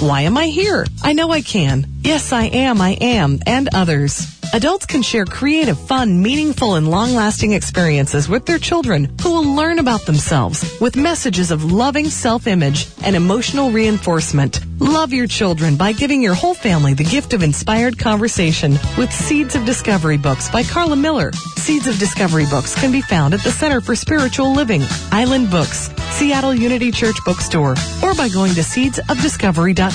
Why 0.00 0.22
Am 0.22 0.36
I 0.38 0.46
Here? 0.46 0.86
I 1.02 1.12
Know 1.12 1.30
I 1.30 1.42
Can, 1.42 1.86
Yes 2.02 2.32
I 2.32 2.44
Am, 2.44 2.80
I 2.80 2.96
Am, 3.00 3.38
and 3.46 3.68
others. 3.74 4.26
adults 4.52 4.84
can 4.86 5.00
share 5.02 5.24
creative, 5.26 5.78
fun, 5.78 6.20
meaningful, 6.22 6.74
and 6.74 6.90
long-lasting 6.90 7.52
experiences 7.52 8.28
with 8.28 8.46
their 8.46 8.58
children 8.58 9.08
who 9.22 9.30
will 9.30 9.54
learn 9.54 9.78
about 9.78 10.06
themselves 10.06 10.64
with 10.80 10.96
messages 10.96 11.50
of 11.52 11.70
loving 11.70 12.06
self-image 12.06 12.88
and 13.04 13.14
emotional 13.14 13.70
reinforcement. 13.70 14.60
Love 14.80 15.12
your 15.12 15.26
children 15.28 15.76
by 15.76 15.92
giving 15.92 16.22
your 16.22 16.34
whole 16.34 16.54
family 16.54 16.94
the 16.94 17.04
gift 17.04 17.32
of 17.34 17.42
inspired 17.42 17.98
conversation 17.98 18.72
with 18.96 19.12
Seeds 19.12 19.54
of 19.54 19.64
Discovery 19.66 20.16
books 20.16 20.50
by 20.50 20.62
Carla 20.62 20.96
Miller. 20.96 21.30
Seeds 21.56 21.86
of 21.86 21.98
Discovery 21.98 22.46
books 22.46 22.74
can 22.74 22.90
be 22.90 23.02
found 23.02 23.34
at 23.34 23.44
the 23.44 23.52
Center 23.52 23.80
for 23.82 23.94
Spiritual 23.94 24.52
Living, 24.54 24.82
Island 25.12 25.50
Books, 25.50 25.90
Seattle 26.16 26.54
Unity 26.54 26.90
Church 26.90 27.16
Bookstore, 27.24 27.76
or 28.02 28.14
by 28.14 28.28
going 28.30 28.54
to 28.54 28.62
seedsofdiscovery.com 28.62 29.89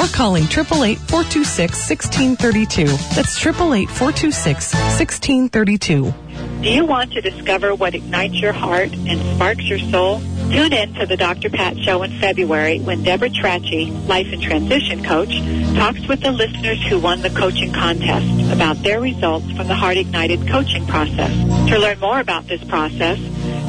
or 0.00 0.06
calling 0.12 0.44
888-426-1632. 0.44 3.14
That's 3.14 3.38
888-426-1632. 3.40 6.14
Do 6.62 6.68
you 6.68 6.84
want 6.84 7.12
to 7.12 7.20
discover 7.20 7.74
what 7.74 7.94
ignites 7.94 8.34
your 8.34 8.52
heart 8.52 8.92
and 8.92 9.20
sparks 9.36 9.64
your 9.64 9.78
soul? 9.78 10.20
Tune 10.50 10.72
in 10.72 10.94
to 10.94 11.06
the 11.06 11.16
Dr. 11.16 11.48
Pat 11.48 11.78
Show 11.78 12.02
in 12.02 12.10
February 12.18 12.80
when 12.80 13.02
Deborah 13.02 13.30
Trachy, 13.30 13.86
life 14.06 14.26
and 14.32 14.42
transition 14.42 15.02
coach, 15.04 15.38
talks 15.74 16.06
with 16.06 16.20
the 16.20 16.32
listeners 16.32 16.82
who 16.88 16.98
won 16.98 17.22
the 17.22 17.30
coaching 17.30 17.72
contest 17.72 18.52
about 18.52 18.82
their 18.82 19.00
results 19.00 19.50
from 19.52 19.68
the 19.68 19.74
Heart 19.74 19.96
Ignited 19.98 20.46
coaching 20.48 20.86
process. 20.86 21.30
To 21.70 21.78
learn 21.78 21.98
more 22.00 22.20
about 22.20 22.46
this 22.48 22.62
process, 22.64 23.18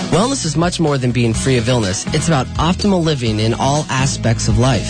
Wellness 0.09 0.45
is 0.45 0.55
much 0.55 0.79
more 0.79 0.97
than 0.97 1.11
being 1.11 1.33
free 1.33 1.57
of 1.57 1.67
illness. 1.67 2.05
It's 2.13 2.27
about 2.27 2.47
optimal 2.57 3.03
living 3.03 3.39
in 3.39 3.53
all 3.53 3.85
aspects 3.89 4.47
of 4.47 4.57
life. 4.57 4.89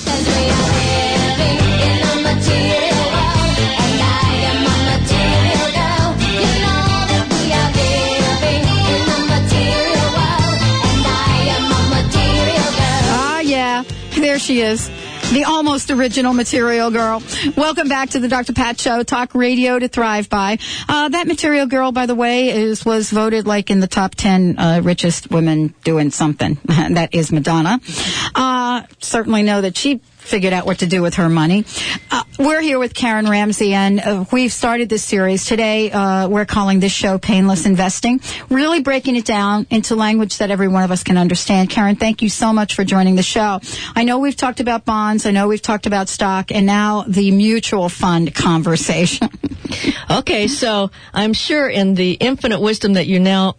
She 14.44 14.60
is. 14.60 14.90
The 15.32 15.46
almost 15.48 15.90
original 15.90 16.34
material 16.34 16.92
girl. 16.92 17.24
Welcome 17.56 17.88
back 17.88 18.10
to 18.10 18.20
the 18.20 18.28
Dr. 18.28 18.52
Pat 18.52 18.80
Show, 18.80 19.02
talk 19.02 19.34
radio 19.34 19.80
to 19.80 19.88
thrive 19.88 20.30
by. 20.30 20.60
Uh, 20.90 21.08
that 21.10 21.28
material 21.28 21.66
girl, 21.66 21.94
by 21.94 22.06
the 22.06 22.14
way, 22.14 22.50
is 22.50 22.84
was 22.84 23.10
voted 23.10 23.48
like 23.48 23.72
in 23.72 23.80
the 23.80 23.88
top 23.88 24.16
10 24.16 24.60
uh, 24.60 24.82
richest 24.84 25.32
women 25.32 25.74
doing 25.86 26.12
something. 26.12 26.56
that 26.66 27.16
is 27.16 27.32
Madonna. 27.32 27.80
Uh, 28.36 28.84
certainly 29.00 29.44
know 29.44 29.62
that 29.62 29.78
she 29.78 30.02
figured 30.24 30.54
out 30.54 30.66
what 30.66 30.80
to 30.80 30.88
do 30.88 31.02
with 31.02 31.16
her 31.16 31.30
money. 31.30 31.66
Uh, 32.12 32.24
we're 32.40 32.62
here 32.62 32.80
with 32.80 32.94
Karen 32.94 33.30
Ramsey, 33.30 33.74
and 33.74 34.00
uh, 34.00 34.26
we've 34.32 34.52
started 34.52 34.90
this 34.90 35.04
series 35.04 35.46
today. 35.46 35.92
Uh, 35.92 36.28
we're 36.28 36.46
calling 36.46 36.80
this 36.80 36.92
show 36.92 37.18
"Painless 37.18 37.66
Investing," 37.66 38.22
really 38.50 38.82
breaking 38.82 39.16
it 39.16 39.26
down 39.26 39.68
into 39.70 39.96
language 39.96 40.38
that 40.38 40.52
every 40.52 40.68
one 40.68 40.84
of 40.84 40.92
us 40.92 41.04
can 41.04 41.18
understand. 41.18 41.70
Karen, 41.70 41.96
thank 41.96 42.22
you 42.22 42.30
so 42.30 42.54
much 42.54 42.76
for 42.76 42.84
joining 42.84 43.16
the 43.16 43.24
show. 43.24 43.60
I 43.96 44.04
know 44.04 44.20
we've 44.20 44.36
talked 44.36 44.60
about 44.60 44.86
bonds, 44.86 45.26
I 45.26 45.32
know 45.32 45.48
we've 45.48 45.62
talked 45.62 45.86
about 45.86 46.10
stock, 46.10 46.52
and 46.52 46.66
now 46.66 47.04
the 47.08 47.32
mutual 47.32 47.90
fund 47.90 48.34
conversation. 48.34 49.30
Okay, 50.10 50.48
so 50.48 50.92
I'm 51.14 51.34
sure 51.34 51.68
in 51.68 51.96
the 51.96 52.12
infinite 52.12 52.60
wisdom 52.60 52.94
that 52.94 53.08
you 53.08 53.20
now 53.20 53.56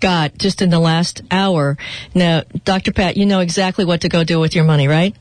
got 0.00 0.36
just 0.38 0.62
in 0.62 0.70
the 0.70 0.78
last 0.78 1.22
hour, 1.30 1.76
now, 2.14 2.42
Dr. 2.64 2.92
Pat, 2.92 3.16
you 3.16 3.26
know 3.26 3.40
exactly 3.40 3.84
what 3.84 4.02
to 4.02 4.08
go 4.08 4.24
do 4.24 4.40
with 4.40 4.54
your 4.54 4.64
money, 4.64 4.88
right? 4.88 5.14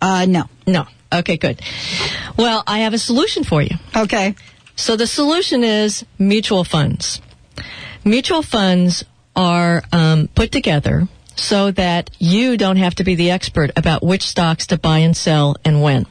Uh, 0.00 0.26
no. 0.26 0.44
No. 0.66 0.86
Okay, 1.12 1.36
good. 1.36 1.60
Well, 2.36 2.62
I 2.66 2.80
have 2.80 2.94
a 2.94 2.98
solution 2.98 3.44
for 3.44 3.62
you. 3.62 3.76
Okay. 3.96 4.34
So 4.76 4.96
the 4.96 5.06
solution 5.06 5.64
is 5.64 6.04
mutual 6.18 6.64
funds. 6.64 7.20
Mutual 8.04 8.42
funds 8.42 9.04
are 9.36 9.82
um, 9.92 10.28
put 10.34 10.52
together 10.52 11.08
so 11.36 11.70
that 11.72 12.10
you 12.18 12.56
don't 12.56 12.76
have 12.76 12.94
to 12.96 13.04
be 13.04 13.14
the 13.14 13.30
expert 13.30 13.70
about 13.76 14.02
which 14.02 14.22
stocks 14.22 14.66
to 14.68 14.78
buy 14.78 14.98
and 14.98 15.16
sell 15.16 15.56
and 15.64 15.82
when. 15.82 16.06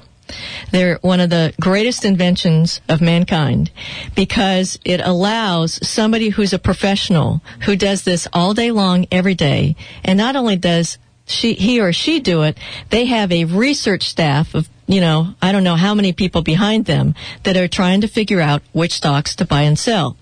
They're 0.72 1.00
one 1.02 1.20
of 1.20 1.30
the 1.30 1.54
greatest 1.60 2.06
inventions 2.06 2.82
of 2.88 3.02
mankind 3.02 3.72
because 4.16 4.80
it 4.86 5.02
allows 5.02 5.88
somebody 5.88 6.30
who's 6.30 6.54
a 6.54 6.60
professional 6.60 7.42
who 7.62 7.76
does 7.76 8.04
this 8.04 8.28
all 8.34 8.54
day 8.54 8.72
long, 8.72 9.08
every 9.12 9.34
day, 9.34 9.76
and 10.04 10.18
not 10.18 10.36
only 10.36 10.56
does 10.56 10.98
she, 11.30 11.54
he 11.54 11.80
or 11.80 11.94
she 11.94 12.20
do 12.20 12.44
it, 12.44 12.58
they 12.90 13.06
have 13.06 13.32
a 13.32 13.46
research 13.46 14.10
staff 14.10 14.56
of, 14.56 14.68
you 14.88 15.02
know, 15.02 15.36
I 15.42 15.52
don't 15.52 15.64
know 15.64 15.76
how 15.76 15.94
many 15.94 16.14
people 16.14 16.42
behind 16.42 16.86
them 16.86 17.14
that 17.44 17.56
are 17.56 17.68
trying 17.68 18.02
to 18.02 18.08
figure 18.08 18.42
out 18.42 18.64
which 18.74 18.94
stocks 18.94 19.36
to 19.36 19.46
buy 19.46 19.62
and 19.62 19.78
sell. 19.78 20.18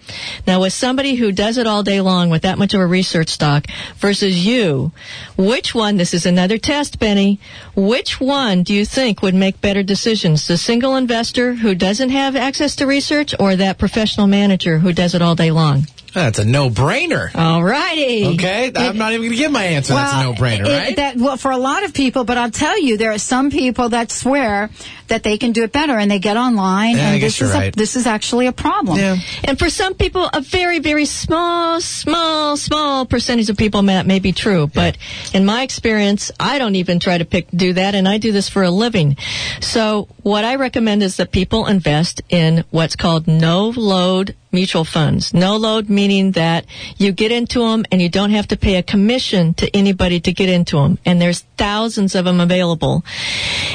Now, 0.45 0.62
with 0.62 0.74
somebody 0.74 1.16
who 1.16 1.32
does 1.32 1.58
it 1.58 1.66
all 1.66 1.84
day 1.84 2.01
long 2.01 2.30
with 2.30 2.41
that 2.41 2.58
much 2.58 2.74
of 2.74 2.82
a 2.82 2.86
research 2.86 3.30
stock 3.30 3.68
versus 3.95 4.45
you, 4.45 4.91
which 5.38 5.74
one, 5.74 5.95
this 5.95 6.14
is 6.14 6.26
another 6.26 6.58
test, 6.58 6.99
Benny, 6.99 7.39
which 7.76 8.20
one 8.20 8.64
do 8.64 8.74
you 8.74 8.86
think 8.86 9.22
would 9.22 9.36
make 9.36 9.62
better 9.62 9.84
decisions? 9.84 10.47
The 10.47 10.58
single 10.58 10.97
investor 10.97 11.53
who 11.53 11.74
doesn't 11.74 12.10
have 12.10 12.36
access 12.36 12.76
to 12.78 12.86
research 12.86 13.34
or 13.39 13.55
that 13.55 13.78
professional 13.78 14.28
manager 14.28 14.80
who 14.80 14.91
does 14.91 15.16
it 15.16 15.22
all 15.22 15.36
day 15.36 15.51
long? 15.51 15.88
That's 16.18 16.39
a 16.39 16.45
no-brainer. 16.45 17.34
All 17.36 17.63
righty. 17.63 18.26
Okay, 18.36 18.72
I'm 18.76 18.97
not 18.97 19.13
even 19.13 19.22
going 19.28 19.32
to 19.32 19.38
give 19.38 19.51
my 19.51 19.63
answer. 19.63 19.93
That's 19.93 20.13
a 20.13 20.24
no-brainer, 20.24 20.65
it- 20.68 20.78
right? 20.78 20.95
That 20.95 21.18
well, 21.18 21.38
for 21.38 21.51
a 21.51 21.57
lot 21.57 21.84
of 21.84 21.93
people, 21.93 22.24
but 22.24 22.38
I'll 22.38 22.51
tell 22.51 22.80
you, 22.82 22.97
there 22.97 23.11
are 23.11 23.18
some 23.20 23.51
people 23.51 23.89
that 23.89 24.11
swear 24.11 24.70
that 25.07 25.24
they 25.24 25.38
can 25.38 25.53
do 25.53 25.63
it 25.63 25.72
better, 25.72 25.97
and 25.97 26.11
they 26.11 26.20
get 26.20 26.36
online, 26.36 26.97
Yeah, 26.97 27.13
and 27.13 27.22
this 27.24 27.41
is 27.41 27.51
right. 27.53 27.74
a, 27.74 27.78
this 27.78 27.95
is 27.95 28.05
actually 28.07 28.47
a 28.47 28.51
problem. 28.51 28.99
And 29.45 29.57
for 29.57 29.70
some 29.70 29.93
people, 29.93 30.30
a 30.34 30.41
very, 30.41 30.80
very 30.80 31.05
small, 31.05 31.80
small, 31.80 32.57
small 32.57 33.05
percentage 33.05 33.49
of 33.49 33.55
people 33.55 33.82
that 33.84 34.05
may 34.05 34.20
be 34.20 34.34
true. 34.34 34.68
But 34.68 34.97
in 35.34 35.45
my 35.45 35.61
experience, 35.63 36.30
I 36.39 36.59
don't 36.59 36.76
even 36.76 36.99
try 36.99 37.18
to 37.18 37.24
pick, 37.26 37.47
do 37.51 37.72
that, 37.74 37.95
and 37.95 38.05
I 38.07 38.18
do 38.18 38.34
this 38.34 38.49
for 38.49 38.63
a 38.63 38.70
living. 38.72 39.15
So 39.61 40.09
what 40.24 40.43
I 40.43 40.55
recommend 40.55 41.03
is 41.03 41.18
that 41.18 41.32
people 41.32 41.68
invest 41.68 42.22
in 42.30 42.65
what's 42.72 42.95
called 42.97 43.28
no 43.28 43.70
load 43.78 44.36
mutual 44.58 44.86
funds. 44.86 45.34
No 45.34 45.55
load 45.58 45.86
meaning 45.88 46.32
that 46.32 46.66
you 46.97 47.12
get 47.12 47.32
into 47.32 47.60
them 47.60 47.86
and 47.91 48.01
you 48.01 48.10
don't 48.10 48.32
have 48.32 48.47
to 48.47 48.58
pay 48.58 48.76
a 48.78 48.84
commission 48.93 49.53
to 49.53 49.66
anybody 49.76 50.20
to 50.22 50.32
get 50.34 50.49
into 50.49 50.78
them. 50.78 50.97
And 51.05 51.22
there's 51.22 51.41
thousands 51.58 52.16
of 52.16 52.26
them 52.26 52.39
available. 52.39 53.03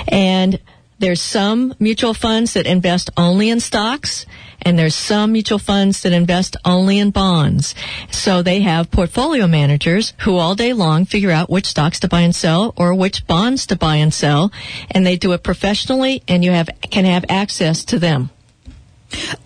And 0.09 0.59
there's 0.99 1.20
some 1.20 1.74
mutual 1.78 2.14
funds 2.14 2.55
that 2.55 2.66
invest 2.66 3.11
only 3.16 3.51
in 3.51 3.59
stocks, 3.59 4.24
and 4.61 4.78
there's 4.78 4.95
some 4.95 5.33
mutual 5.33 5.59
funds 5.59 6.03
that 6.03 6.12
invest 6.12 6.57
only 6.64 6.99
in 6.99 7.11
bonds. 7.11 7.74
So 8.11 8.43
they 8.43 8.61
have 8.61 8.91
portfolio 8.93 9.49
managers 9.49 10.14
who 10.20 10.37
all 10.37 10.55
day 10.55 10.72
long 10.72 11.05
figure 11.05 11.33
out 11.33 11.51
which 11.51 11.66
stocks 11.66 11.99
to 12.01 12.09
buy 12.09 12.20
and 12.20 12.35
sell 12.35 12.72
or 12.76 12.95
which 12.95 13.26
bonds 13.26 13.66
to 13.66 13.76
buy 13.76 13.97
and 13.97 14.14
sell, 14.14 14.53
and 14.93 15.05
they 15.05 15.16
do 15.16 15.33
it 15.33 15.43
professionally, 15.43 16.22
and 16.28 16.45
you 16.45 16.53
have 16.53 16.68
can 16.91 17.05
have 17.05 17.24
access 17.28 17.85
to 17.87 17.99
them. 17.99 18.30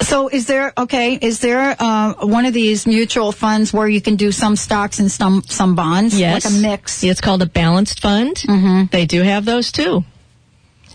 So, 0.00 0.28
is 0.28 0.46
there 0.46 0.72
okay? 0.76 1.14
Is 1.14 1.40
there 1.40 1.74
uh, 1.78 2.14
one 2.26 2.46
of 2.46 2.54
these 2.54 2.86
mutual 2.86 3.32
funds 3.32 3.72
where 3.72 3.88
you 3.88 4.00
can 4.00 4.16
do 4.16 4.32
some 4.32 4.56
stocks 4.56 4.98
and 4.98 5.10
some 5.10 5.42
some 5.46 5.74
bonds, 5.74 6.18
Yes. 6.18 6.44
like 6.44 6.52
a 6.52 6.56
mix? 6.62 7.02
It's 7.04 7.20
called 7.20 7.42
a 7.42 7.46
balanced 7.46 8.00
fund. 8.00 8.36
Mm-hmm. 8.36 8.84
They 8.90 9.06
do 9.06 9.22
have 9.22 9.44
those 9.44 9.72
too. 9.72 10.04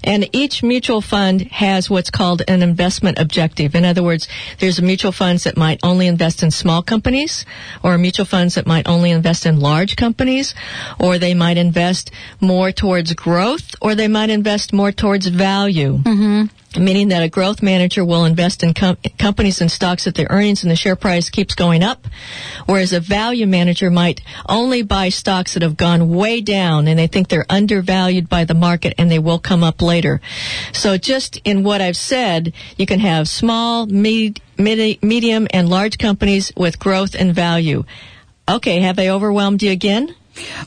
And 0.04 0.28
each 0.34 0.64
mutual 0.64 1.00
fund 1.02 1.42
has 1.52 1.88
what's 1.88 2.10
called 2.10 2.42
an 2.48 2.64
investment 2.64 3.20
objective. 3.20 3.76
In 3.76 3.86
other 3.86 4.02
words, 4.02 4.28
there's 4.58 4.82
mutual 4.82 5.12
funds 5.12 5.44
that 5.44 5.58
might 5.58 5.80
only 5.84 6.08
invest 6.08 6.42
in 6.42 6.50
small 6.50 6.82
companies, 6.82 7.46
or 7.84 8.00
mutual 8.00 8.26
funds 8.26 8.56
that 8.56 8.66
might 8.66 8.88
only 8.88 9.12
invest 9.12 9.46
in 9.46 9.60
large 9.60 9.96
companies, 9.98 10.56
or 11.00 11.20
they 11.20 11.36
might 11.36 11.58
invest 11.58 12.10
more 12.40 12.72
towards 12.72 13.14
growth, 13.14 13.76
or 13.80 13.94
they 13.94 14.08
might 14.08 14.32
invest 14.32 14.74
more 14.74 14.92
towards 14.92 15.28
value. 15.28 16.00
Mm-hmm. 16.00 16.46
Meaning 16.78 17.10
that 17.10 17.24
a 17.24 17.30
growth 17.30 17.62
manager 17.62 18.06
will 18.06 18.26
invest 18.26 18.64
in 18.64 18.74
com- 18.74 18.98
companies 19.18 19.60
and 19.60 19.72
stocks 19.72 20.06
that 20.06 20.16
their 20.16 20.28
earnings 20.30 20.64
and 20.64 20.72
the 20.72 20.76
share 20.76 20.96
price 20.96 21.30
keeps 21.30 21.54
going 21.54 21.84
up, 21.84 22.08
whereas 22.66 22.94
a 22.94 23.00
value 23.00 23.46
manager 23.46 23.90
might 23.90 24.22
only 24.48 24.82
buy 24.82 25.10
stocks 25.10 25.54
that 25.54 25.64
have 25.64 25.76
gone 25.76 26.10
way 26.10 26.40
down 26.40 26.88
and 26.88 26.98
they 26.98 27.08
think 27.08 27.28
they're 27.28 27.46
undervalued 27.50 28.30
by 28.30 28.46
the 28.46 28.54
market 28.54 28.94
and 28.98 29.12
they 29.12 29.20
will 29.20 29.40
come 29.40 29.64
up 29.64 29.82
later. 29.82 30.22
So 30.72 30.98
just 30.98 31.38
in 31.44 31.64
what 31.64 31.82
I've 31.82 31.98
said, 31.98 32.54
you 32.78 32.86
can 32.86 33.00
have 33.00 33.28
small, 33.28 33.86
mid, 33.86 34.40
mid, 34.58 35.04
medium, 35.04 35.48
and 35.52 35.70
large 35.70 35.98
companies 35.98 36.52
with 36.56 36.80
growth 36.80 37.16
and 37.16 37.36
value. 37.36 37.84
Okay, 38.48 38.80
have 38.80 38.98
I 38.98 39.10
overwhelmed 39.10 39.62
you 39.62 39.72
again? 39.72 40.16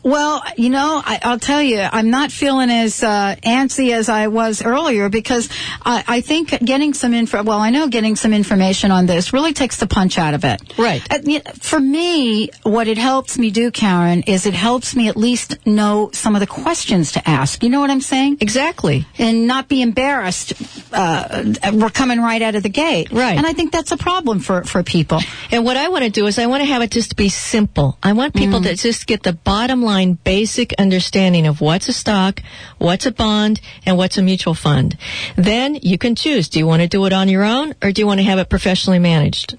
Well, 0.02 0.42
you 0.56 0.70
know, 0.70 1.02
I, 1.04 1.18
I'll 1.22 1.38
tell 1.38 1.62
you, 1.62 1.80
I'm 1.80 2.10
not 2.10 2.30
feeling 2.32 2.70
as 2.70 3.02
uh, 3.02 3.36
antsy 3.42 3.92
as 3.92 4.08
I 4.08 4.28
was 4.28 4.62
earlier 4.62 5.08
because 5.08 5.48
I, 5.84 6.04
I 6.06 6.20
think 6.20 6.50
getting 6.64 6.94
some 6.94 7.14
info. 7.14 7.42
Well, 7.42 7.58
I 7.58 7.70
know 7.70 7.88
getting 7.88 8.16
some 8.16 8.32
information 8.32 8.90
on 8.90 9.06
this 9.06 9.32
really 9.32 9.52
takes 9.52 9.78
the 9.78 9.86
punch 9.86 10.18
out 10.18 10.34
of 10.34 10.44
it. 10.44 10.60
Right. 10.78 11.02
Uh, 11.10 11.40
For 11.60 11.80
me, 11.80 12.50
what 12.62 12.88
it 12.88 12.98
helps 12.98 13.38
me 13.38 13.50
do, 13.50 13.70
Karen, 13.70 14.22
is 14.26 14.46
it 14.46 14.54
helps 14.54 14.94
me 14.94 15.08
at 15.08 15.16
least 15.16 15.66
know 15.66 16.10
some 16.12 16.34
of 16.36 16.40
the 16.40 16.46
questions 16.46 17.12
to 17.12 17.28
ask. 17.28 17.62
You 17.62 17.70
know 17.70 17.80
what 17.80 17.90
I'm 17.90 18.00
saying? 18.00 18.38
Exactly. 18.40 19.06
And 19.18 19.46
not 19.46 19.68
be 19.68 19.80
embarrassed. 19.82 20.52
Uh, 20.92 21.54
we're 21.72 21.90
coming 21.90 22.20
right 22.20 22.42
out 22.42 22.54
of 22.54 22.62
the 22.62 22.68
gate. 22.68 23.10
Right. 23.12 23.36
And 23.36 23.46
I 23.46 23.52
think 23.52 23.72
that's 23.72 23.92
a 23.92 23.96
problem 23.96 24.40
for 24.40 24.62
for 24.64 24.82
people. 24.82 25.20
And 25.50 25.64
what 25.64 25.76
I 25.76 25.88
want 25.88 26.04
to 26.04 26.10
do 26.10 26.26
is 26.26 26.38
I 26.38 26.46
want 26.46 26.60
to 26.62 26.66
have 26.66 26.82
it 26.82 26.90
just 26.90 27.16
be 27.16 27.28
simple. 27.28 27.96
I 28.02 28.12
want 28.12 28.34
people 28.34 28.60
Mm. 28.60 28.64
to 28.64 28.74
just 28.76 29.06
get 29.06 29.22
the 29.22 29.32
bottom 29.32 29.63
line 29.70 30.14
basic 30.24 30.72
understanding 30.74 31.46
of 31.46 31.60
what's 31.60 31.88
a 31.88 31.92
stock, 31.92 32.40
what's 32.78 33.06
a 33.06 33.12
bond, 33.12 33.60
and 33.86 33.96
what's 33.96 34.18
a 34.18 34.22
mutual 34.22 34.54
fund. 34.54 34.96
Then 35.36 35.76
you 35.76 35.98
can 35.98 36.14
choose. 36.14 36.48
Do 36.48 36.58
you 36.58 36.66
want 36.66 36.82
to 36.82 36.88
do 36.88 37.04
it 37.06 37.12
on 37.12 37.28
your 37.28 37.44
own 37.44 37.74
or 37.82 37.92
do 37.92 38.02
you 38.02 38.06
want 38.06 38.20
to 38.20 38.24
have 38.24 38.38
it 38.38 38.48
professionally 38.48 38.98
managed? 38.98 39.56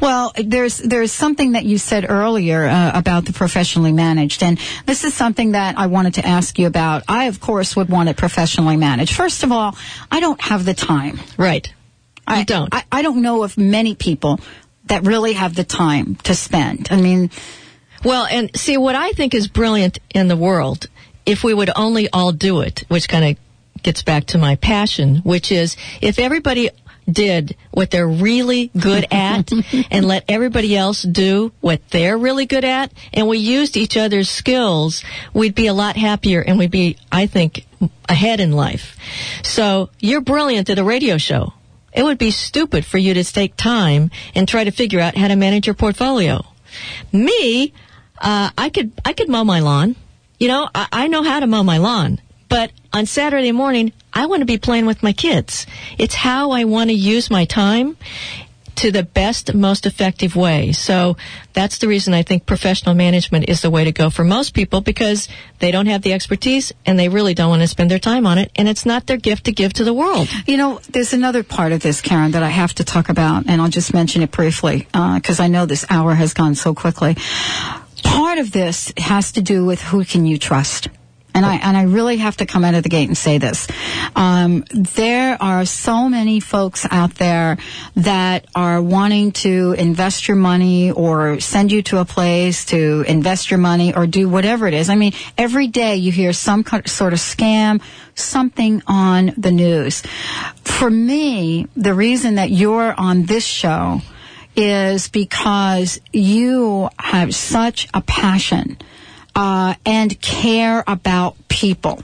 Well, 0.00 0.32
there's 0.36 0.78
there's 0.78 1.12
something 1.12 1.52
that 1.52 1.64
you 1.64 1.78
said 1.78 2.08
earlier 2.08 2.64
uh, 2.64 2.92
about 2.94 3.24
the 3.24 3.32
professionally 3.32 3.92
managed, 3.92 4.42
and 4.42 4.58
this 4.86 5.04
is 5.04 5.14
something 5.14 5.52
that 5.52 5.78
I 5.78 5.86
wanted 5.86 6.14
to 6.14 6.26
ask 6.26 6.58
you 6.58 6.66
about. 6.66 7.02
I, 7.08 7.24
of 7.24 7.40
course, 7.40 7.74
would 7.74 7.88
want 7.88 8.08
it 8.08 8.16
professionally 8.16 8.76
managed. 8.76 9.14
First 9.14 9.42
of 9.42 9.50
all, 9.50 9.76
I 10.10 10.20
don't 10.20 10.40
have 10.40 10.64
the 10.64 10.74
time. 10.74 11.18
Right. 11.36 11.72
I 12.26 12.44
don't. 12.44 12.72
I, 12.72 12.84
I 12.90 13.02
don't 13.02 13.20
know 13.20 13.42
of 13.42 13.58
many 13.58 13.94
people 13.94 14.40
that 14.86 15.04
really 15.04 15.34
have 15.34 15.54
the 15.54 15.64
time 15.64 16.16
to 16.24 16.34
spend. 16.34 16.88
I 16.90 16.96
mean, 17.00 17.30
Well, 18.04 18.26
and 18.30 18.54
see, 18.56 18.76
what 18.76 18.94
I 18.94 19.12
think 19.12 19.34
is 19.34 19.48
brilliant 19.48 19.98
in 20.14 20.28
the 20.28 20.36
world, 20.36 20.88
if 21.24 21.42
we 21.42 21.54
would 21.54 21.70
only 21.74 22.08
all 22.10 22.32
do 22.32 22.60
it, 22.60 22.84
which 22.88 23.08
kind 23.08 23.24
of 23.24 23.82
gets 23.82 24.02
back 24.02 24.26
to 24.26 24.38
my 24.38 24.56
passion, 24.56 25.16
which 25.18 25.50
is 25.50 25.76
if 26.00 26.18
everybody 26.18 26.70
did 27.10 27.56
what 27.70 27.90
they're 27.90 28.08
really 28.08 28.70
good 28.78 29.06
at 29.10 29.50
and 29.90 30.06
let 30.06 30.24
everybody 30.28 30.76
else 30.76 31.02
do 31.02 31.52
what 31.60 31.80
they're 31.90 32.16
really 32.16 32.46
good 32.46 32.64
at 32.64 32.92
and 33.12 33.28
we 33.28 33.38
used 33.38 33.76
each 33.76 33.96
other's 33.96 34.28
skills, 34.28 35.04
we'd 35.32 35.54
be 35.54 35.66
a 35.66 35.74
lot 35.74 35.96
happier 35.96 36.40
and 36.40 36.58
we'd 36.58 36.70
be, 36.70 36.96
I 37.10 37.26
think, 37.26 37.66
ahead 38.08 38.40
in 38.40 38.52
life. 38.52 38.96
So 39.42 39.90
you're 40.00 40.20
brilliant 40.20 40.70
at 40.70 40.78
a 40.78 40.84
radio 40.84 41.18
show. 41.18 41.52
It 41.92 42.02
would 42.02 42.18
be 42.18 42.32
stupid 42.32 42.84
for 42.84 42.98
you 42.98 43.14
to 43.14 43.24
take 43.24 43.56
time 43.56 44.10
and 44.34 44.48
try 44.48 44.64
to 44.64 44.72
figure 44.72 45.00
out 45.00 45.16
how 45.16 45.28
to 45.28 45.36
manage 45.36 45.66
your 45.66 45.74
portfolio. 45.74 46.44
Me, 47.12 47.72
uh, 48.24 48.50
I 48.56 48.70
could 48.70 48.92
I 49.04 49.12
could 49.12 49.28
mow 49.28 49.44
my 49.44 49.60
lawn. 49.60 49.94
You 50.40 50.48
know, 50.48 50.68
I, 50.74 50.88
I 50.90 51.06
know 51.08 51.22
how 51.22 51.40
to 51.40 51.46
mow 51.46 51.62
my 51.62 51.78
lawn. 51.78 52.20
But 52.48 52.72
on 52.92 53.06
Saturday 53.06 53.52
morning, 53.52 53.92
I 54.12 54.26
want 54.26 54.40
to 54.40 54.46
be 54.46 54.58
playing 54.58 54.86
with 54.86 55.02
my 55.02 55.12
kids. 55.12 55.66
It's 55.98 56.14
how 56.14 56.52
I 56.52 56.64
want 56.64 56.90
to 56.90 56.94
use 56.94 57.30
my 57.30 57.44
time 57.44 57.96
to 58.76 58.90
the 58.90 59.02
best, 59.02 59.54
most 59.54 59.86
effective 59.86 60.36
way. 60.36 60.72
So 60.72 61.16
that's 61.52 61.78
the 61.78 61.88
reason 61.88 62.12
I 62.12 62.22
think 62.22 62.46
professional 62.46 62.94
management 62.94 63.48
is 63.48 63.62
the 63.62 63.70
way 63.70 63.84
to 63.84 63.92
go 63.92 64.10
for 64.10 64.24
most 64.24 64.54
people 64.54 64.80
because 64.80 65.28
they 65.60 65.70
don't 65.70 65.86
have 65.86 66.02
the 66.02 66.12
expertise 66.12 66.72
and 66.84 66.98
they 66.98 67.08
really 67.08 67.34
don't 67.34 67.48
want 67.48 67.62
to 67.62 67.68
spend 67.68 67.90
their 67.90 67.98
time 67.98 68.26
on 68.26 68.38
it. 68.38 68.50
And 68.56 68.68
it's 68.68 68.84
not 68.84 69.06
their 69.06 69.16
gift 69.16 69.44
to 69.44 69.52
give 69.52 69.72
to 69.74 69.84
the 69.84 69.94
world. 69.94 70.28
You 70.46 70.56
know, 70.56 70.80
there's 70.90 71.12
another 71.12 71.42
part 71.42 71.72
of 71.72 71.80
this, 71.80 72.00
Karen, 72.00 72.32
that 72.32 72.42
I 72.42 72.48
have 72.48 72.74
to 72.74 72.84
talk 72.84 73.08
about, 73.08 73.44
and 73.46 73.60
I'll 73.60 73.68
just 73.68 73.94
mention 73.94 74.22
it 74.22 74.30
briefly 74.30 74.88
because 74.92 75.40
I 75.40 75.48
know 75.48 75.66
this 75.66 75.86
hour 75.88 76.14
has 76.14 76.34
gone 76.34 76.54
so 76.54 76.74
quickly. 76.74 77.16
Part 78.14 78.38
of 78.38 78.52
this 78.52 78.92
has 78.96 79.32
to 79.32 79.42
do 79.42 79.64
with 79.64 79.82
who 79.82 80.04
can 80.04 80.24
you 80.24 80.38
trust. 80.38 80.86
And 81.34 81.44
I 81.44 81.56
and 81.56 81.76
I 81.76 81.82
really 81.82 82.18
have 82.18 82.36
to 82.36 82.46
come 82.46 82.64
out 82.64 82.76
of 82.76 82.84
the 82.84 82.88
gate 82.88 83.08
and 83.08 83.18
say 83.18 83.38
this. 83.38 83.66
Um, 84.14 84.64
there 84.70 85.36
are 85.42 85.64
so 85.64 86.08
many 86.08 86.38
folks 86.38 86.86
out 86.88 87.16
there 87.16 87.58
that 87.96 88.46
are 88.54 88.80
wanting 88.80 89.32
to 89.32 89.74
invest 89.76 90.28
your 90.28 90.36
money 90.36 90.92
or 90.92 91.40
send 91.40 91.72
you 91.72 91.82
to 91.82 91.98
a 91.98 92.04
place 92.04 92.66
to 92.66 93.04
invest 93.08 93.50
your 93.50 93.58
money 93.58 93.96
or 93.96 94.06
do 94.06 94.28
whatever 94.28 94.68
it 94.68 94.74
is. 94.74 94.88
I 94.88 94.94
mean, 94.94 95.12
every 95.36 95.66
day 95.66 95.96
you 95.96 96.12
hear 96.12 96.32
some 96.32 96.64
sort 96.86 97.14
of 97.14 97.18
scam, 97.18 97.82
something 98.14 98.80
on 98.86 99.32
the 99.36 99.50
news. 99.50 100.02
For 100.62 100.88
me, 100.88 101.66
the 101.74 101.94
reason 101.94 102.36
that 102.36 102.52
you're 102.52 102.94
on 102.96 103.24
this 103.24 103.44
show 103.44 104.02
is 104.56 105.08
because 105.08 106.00
you 106.12 106.88
have 106.98 107.34
such 107.34 107.88
a 107.92 108.00
passion 108.00 108.78
uh, 109.34 109.74
and 109.84 110.20
care 110.20 110.84
about 110.86 111.36
people 111.48 112.02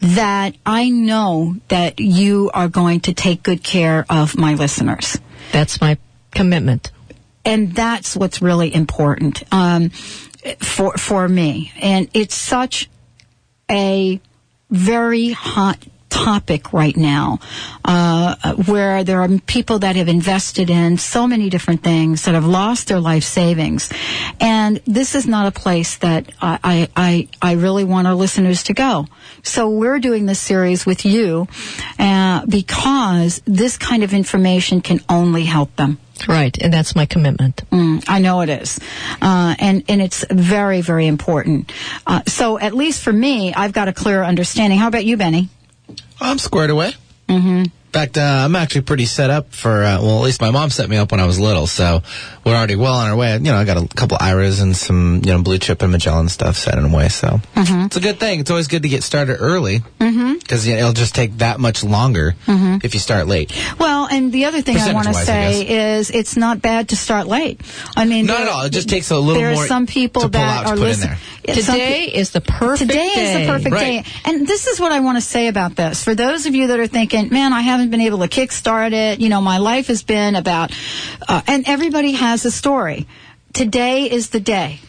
that 0.00 0.54
I 0.64 0.90
know 0.90 1.56
that 1.68 1.98
you 1.98 2.50
are 2.54 2.68
going 2.68 3.00
to 3.00 3.14
take 3.14 3.42
good 3.42 3.62
care 3.64 4.06
of 4.08 4.36
my 4.36 4.54
listeners. 4.54 5.18
That's 5.52 5.80
my 5.80 5.98
commitment. 6.30 6.92
And 7.44 7.74
that's 7.74 8.14
what's 8.14 8.42
really 8.42 8.72
important 8.74 9.42
um, 9.52 9.90
for 10.60 10.96
for 10.96 11.26
me. 11.28 11.72
And 11.80 12.08
it's 12.12 12.34
such 12.34 12.90
a 13.70 14.20
very 14.70 15.30
hot 15.30 15.78
topic 16.08 16.72
right 16.72 16.96
now, 16.96 17.38
uh, 17.84 18.54
where 18.54 19.04
there 19.04 19.20
are 19.22 19.28
people 19.46 19.80
that 19.80 19.96
have 19.96 20.08
invested 20.08 20.70
in 20.70 20.98
so 20.98 21.26
many 21.26 21.48
different 21.50 21.82
things 21.82 22.24
that 22.24 22.34
have 22.34 22.46
lost 22.46 22.88
their 22.88 23.00
life 23.00 23.24
savings, 23.24 23.90
and 24.40 24.80
this 24.86 25.14
is 25.14 25.26
not 25.26 25.46
a 25.46 25.52
place 25.52 25.98
that 25.98 26.30
I 26.40 26.88
I 26.96 27.28
I 27.40 27.52
really 27.52 27.84
want 27.84 28.06
our 28.06 28.14
listeners 28.14 28.62
to 28.64 28.74
go. 28.74 29.06
So 29.42 29.70
we're 29.70 29.98
doing 29.98 30.26
this 30.26 30.40
series 30.40 30.84
with 30.86 31.04
you, 31.04 31.46
uh, 31.98 32.44
because 32.46 33.40
this 33.44 33.76
kind 33.76 34.02
of 34.02 34.12
information 34.12 34.80
can 34.80 35.00
only 35.08 35.44
help 35.44 35.74
them. 35.76 35.98
Right, 36.26 36.56
and 36.60 36.72
that's 36.72 36.96
my 36.96 37.06
commitment. 37.06 37.62
Mm, 37.70 38.04
I 38.08 38.18
know 38.18 38.40
it 38.40 38.48
is, 38.48 38.80
uh, 39.22 39.54
and 39.58 39.84
and 39.88 40.02
it's 40.02 40.24
very 40.28 40.80
very 40.80 41.06
important. 41.06 41.72
Uh, 42.06 42.22
so 42.26 42.58
at 42.58 42.74
least 42.74 43.02
for 43.02 43.12
me, 43.12 43.54
I've 43.54 43.72
got 43.72 43.86
a 43.86 43.92
clear 43.92 44.24
understanding. 44.24 44.78
How 44.80 44.88
about 44.88 45.04
you, 45.04 45.16
Benny? 45.16 45.48
I'm 46.20 46.38
squared 46.38 46.70
away. 46.70 46.92
Mm-hmm. 47.28 47.64
In 47.88 47.92
fact, 47.92 48.18
uh, 48.18 48.20
I'm 48.44 48.54
actually 48.54 48.82
pretty 48.82 49.06
set 49.06 49.30
up 49.30 49.54
for, 49.54 49.82
uh, 49.82 49.98
well, 50.02 50.18
at 50.18 50.22
least 50.24 50.42
my 50.42 50.50
mom 50.50 50.68
set 50.68 50.90
me 50.90 50.98
up 50.98 51.10
when 51.10 51.20
I 51.20 51.24
was 51.24 51.40
little, 51.40 51.66
so 51.66 52.02
we're 52.44 52.54
already 52.54 52.76
well 52.76 52.92
on 52.92 53.08
our 53.08 53.16
way. 53.16 53.32
You 53.32 53.38
know, 53.40 53.56
I 53.56 53.64
got 53.64 53.78
a 53.78 53.88
couple 53.88 54.18
IRAs 54.20 54.60
and 54.60 54.76
some, 54.76 55.22
you 55.24 55.32
know, 55.32 55.40
blue 55.42 55.56
chip 55.58 55.80
and 55.80 55.90
Magellan 55.90 56.28
stuff 56.28 56.56
set 56.58 56.76
in 56.76 56.84
a 56.84 56.94
way, 56.94 57.08
so 57.08 57.40
Mm-hmm. 57.56 57.86
it's 57.86 57.96
a 57.96 58.00
good 58.00 58.20
thing. 58.20 58.40
It's 58.40 58.50
always 58.50 58.68
good 58.68 58.82
to 58.82 58.90
get 58.90 59.02
started 59.02 59.36
early 59.40 59.82
Mm-hmm. 60.00 60.34
because 60.34 60.66
you 60.66 60.74
know, 60.74 60.80
it'll 60.80 60.92
just 60.92 61.14
take 61.14 61.38
that 61.38 61.60
much 61.60 61.82
longer 61.82 62.34
Mhm. 62.46 62.84
if 62.84 62.92
you 62.92 63.00
start 63.00 63.26
late. 63.26 63.52
Well, 63.78 64.06
and 64.10 64.32
the 64.32 64.44
other 64.44 64.60
thing 64.60 64.76
I 64.76 64.92
want 64.92 65.06
to 65.08 65.14
say 65.14 65.66
is 65.66 66.10
it's 66.10 66.36
not 66.36 66.60
bad 66.60 66.90
to 66.90 66.96
start 66.96 67.26
late. 67.26 67.58
I 67.96 68.04
mean, 68.04 68.26
Not 68.26 68.36
there- 68.38 68.46
at 68.48 68.52
all. 68.52 68.62
It 68.66 68.70
just 68.72 68.90
takes 68.90 69.10
a 69.10 69.16
little 69.18 69.40
there 69.40 69.54
more 69.54 69.64
are 69.64 69.66
some 69.66 69.86
people 69.86 70.22
to 70.22 70.28
pull 70.28 70.40
that 70.40 70.56
out 70.58 70.62
to 70.64 70.68
are 70.68 70.76
put 70.76 70.82
in 70.82 70.88
listening. 70.88 71.16
there. 71.46 71.54
Today 71.54 72.04
is 72.04 72.30
the 72.32 72.42
perfect 72.42 72.90
Today 72.90 73.06
is 73.16 73.40
the 73.46 73.50
perfect 73.52 73.74
Right. 73.74 74.04
day. 74.04 74.10
And 74.26 74.46
this 74.46 74.66
is 74.66 74.78
what 74.78 74.92
I 74.92 75.00
want 75.00 75.16
to 75.16 75.22
say 75.22 75.46
about 75.46 75.76
this. 75.76 76.04
For 76.04 76.14
those 76.14 76.44
of 76.44 76.54
you 76.54 76.66
that 76.66 76.78
are 76.78 76.86
thinking, 76.86 77.30
man, 77.30 77.54
I 77.54 77.62
haven't 77.78 77.90
been 77.90 78.00
able 78.00 78.18
to 78.18 78.28
kickstart 78.28 78.92
it. 78.92 79.20
You 79.20 79.28
know, 79.28 79.40
my 79.40 79.58
life 79.58 79.86
has 79.86 80.02
been 80.02 80.34
about, 80.34 80.72
uh, 81.28 81.42
and 81.46 81.68
everybody 81.68 82.12
has 82.12 82.44
a 82.44 82.50
story. 82.50 83.06
Today 83.52 84.10
is 84.10 84.30
the 84.30 84.40
day. 84.40 84.80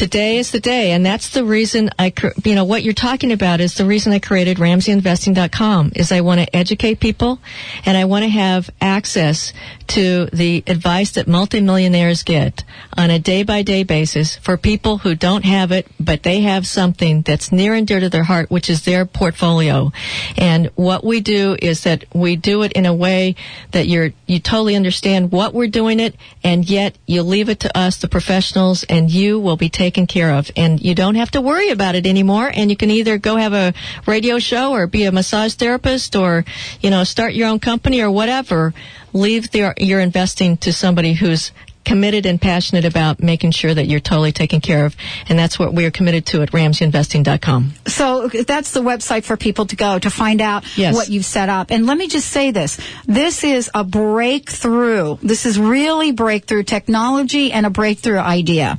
Today 0.00 0.38
is 0.38 0.50
the 0.50 0.60
day, 0.60 0.92
and 0.92 1.04
that's 1.04 1.28
the 1.28 1.44
reason 1.44 1.90
I, 1.98 2.14
you 2.42 2.54
know, 2.54 2.64
what 2.64 2.82
you're 2.82 2.94
talking 2.94 3.32
about 3.32 3.60
is 3.60 3.74
the 3.74 3.84
reason 3.84 4.14
I 4.14 4.18
created 4.18 4.56
RamseyInvesting.com. 4.56 5.92
Is 5.94 6.10
I 6.10 6.22
want 6.22 6.40
to 6.40 6.56
educate 6.56 7.00
people, 7.00 7.38
and 7.84 7.98
I 7.98 8.06
want 8.06 8.22
to 8.22 8.30
have 8.30 8.70
access 8.80 9.52
to 9.88 10.24
the 10.32 10.64
advice 10.66 11.10
that 11.12 11.28
multimillionaires 11.28 12.22
get 12.22 12.64
on 12.96 13.10
a 13.10 13.18
day-by-day 13.18 13.82
basis 13.82 14.36
for 14.36 14.56
people 14.56 14.96
who 14.96 15.14
don't 15.14 15.44
have 15.44 15.70
it, 15.70 15.86
but 16.00 16.22
they 16.22 16.40
have 16.40 16.66
something 16.66 17.20
that's 17.20 17.52
near 17.52 17.74
and 17.74 17.86
dear 17.86 18.00
to 18.00 18.08
their 18.08 18.24
heart, 18.24 18.50
which 18.50 18.70
is 18.70 18.86
their 18.86 19.04
portfolio. 19.04 19.92
And 20.38 20.70
what 20.76 21.04
we 21.04 21.20
do 21.20 21.58
is 21.60 21.82
that 21.82 22.06
we 22.14 22.36
do 22.36 22.62
it 22.62 22.72
in 22.72 22.86
a 22.86 22.94
way 22.94 23.34
that 23.72 23.86
you're 23.86 24.12
you 24.26 24.40
totally 24.40 24.76
understand 24.76 25.30
what 25.30 25.52
we're 25.52 25.66
doing 25.66 26.00
it, 26.00 26.16
and 26.42 26.66
yet 26.70 26.96
you 27.04 27.22
leave 27.22 27.50
it 27.50 27.60
to 27.60 27.76
us, 27.76 27.98
the 27.98 28.08
professionals, 28.08 28.82
and 28.84 29.10
you 29.10 29.38
will 29.38 29.58
be 29.58 29.68
taking 29.68 29.89
taken 29.90 30.06
care 30.06 30.32
of. 30.34 30.50
And 30.56 30.80
you 30.80 30.94
don't 30.94 31.16
have 31.16 31.32
to 31.32 31.40
worry 31.40 31.70
about 31.70 31.96
it 31.96 32.06
anymore. 32.06 32.48
And 32.54 32.70
you 32.70 32.76
can 32.76 32.90
either 32.90 33.18
go 33.18 33.34
have 33.34 33.52
a 33.52 33.74
radio 34.06 34.38
show 34.38 34.72
or 34.72 34.86
be 34.86 35.04
a 35.04 35.10
massage 35.10 35.54
therapist 35.54 36.14
or, 36.14 36.44
you 36.80 36.90
know, 36.90 37.02
start 37.02 37.34
your 37.34 37.48
own 37.48 37.58
company 37.58 38.00
or 38.00 38.10
whatever. 38.10 38.72
Leave 39.12 39.50
the, 39.50 39.74
your 39.78 39.98
investing 39.98 40.56
to 40.58 40.72
somebody 40.72 41.14
who's 41.14 41.50
committed 41.90 42.24
and 42.24 42.40
passionate 42.40 42.84
about 42.84 43.20
making 43.20 43.50
sure 43.50 43.74
that 43.74 43.86
you're 43.86 43.98
totally 43.98 44.30
taken 44.30 44.60
care 44.60 44.86
of. 44.86 44.94
And 45.28 45.36
that's 45.36 45.58
what 45.58 45.74
we 45.74 45.84
are 45.86 45.90
committed 45.90 46.24
to 46.26 46.40
at 46.42 46.52
RamseyInvesting.com. 46.52 47.72
So 47.88 48.28
that's 48.28 48.70
the 48.70 48.80
website 48.80 49.24
for 49.24 49.36
people 49.36 49.66
to 49.66 49.74
go 49.74 49.98
to 49.98 50.08
find 50.08 50.40
out 50.40 50.62
Yes. 50.78 50.94
what 50.94 51.08
you've 51.08 51.24
set 51.24 51.48
up. 51.48 51.72
And 51.72 51.86
let 51.86 51.98
me 51.98 52.06
just 52.06 52.28
say 52.28 52.52
this. 52.52 52.78
This 53.06 53.42
is 53.42 53.68
a 53.74 53.82
breakthrough. 53.82 55.16
This 55.20 55.46
is 55.46 55.58
really 55.58 56.12
breakthrough 56.12 56.62
technology 56.62 57.50
and 57.50 57.66
a 57.66 57.70
breakthrough 57.70 58.18
idea 58.18 58.78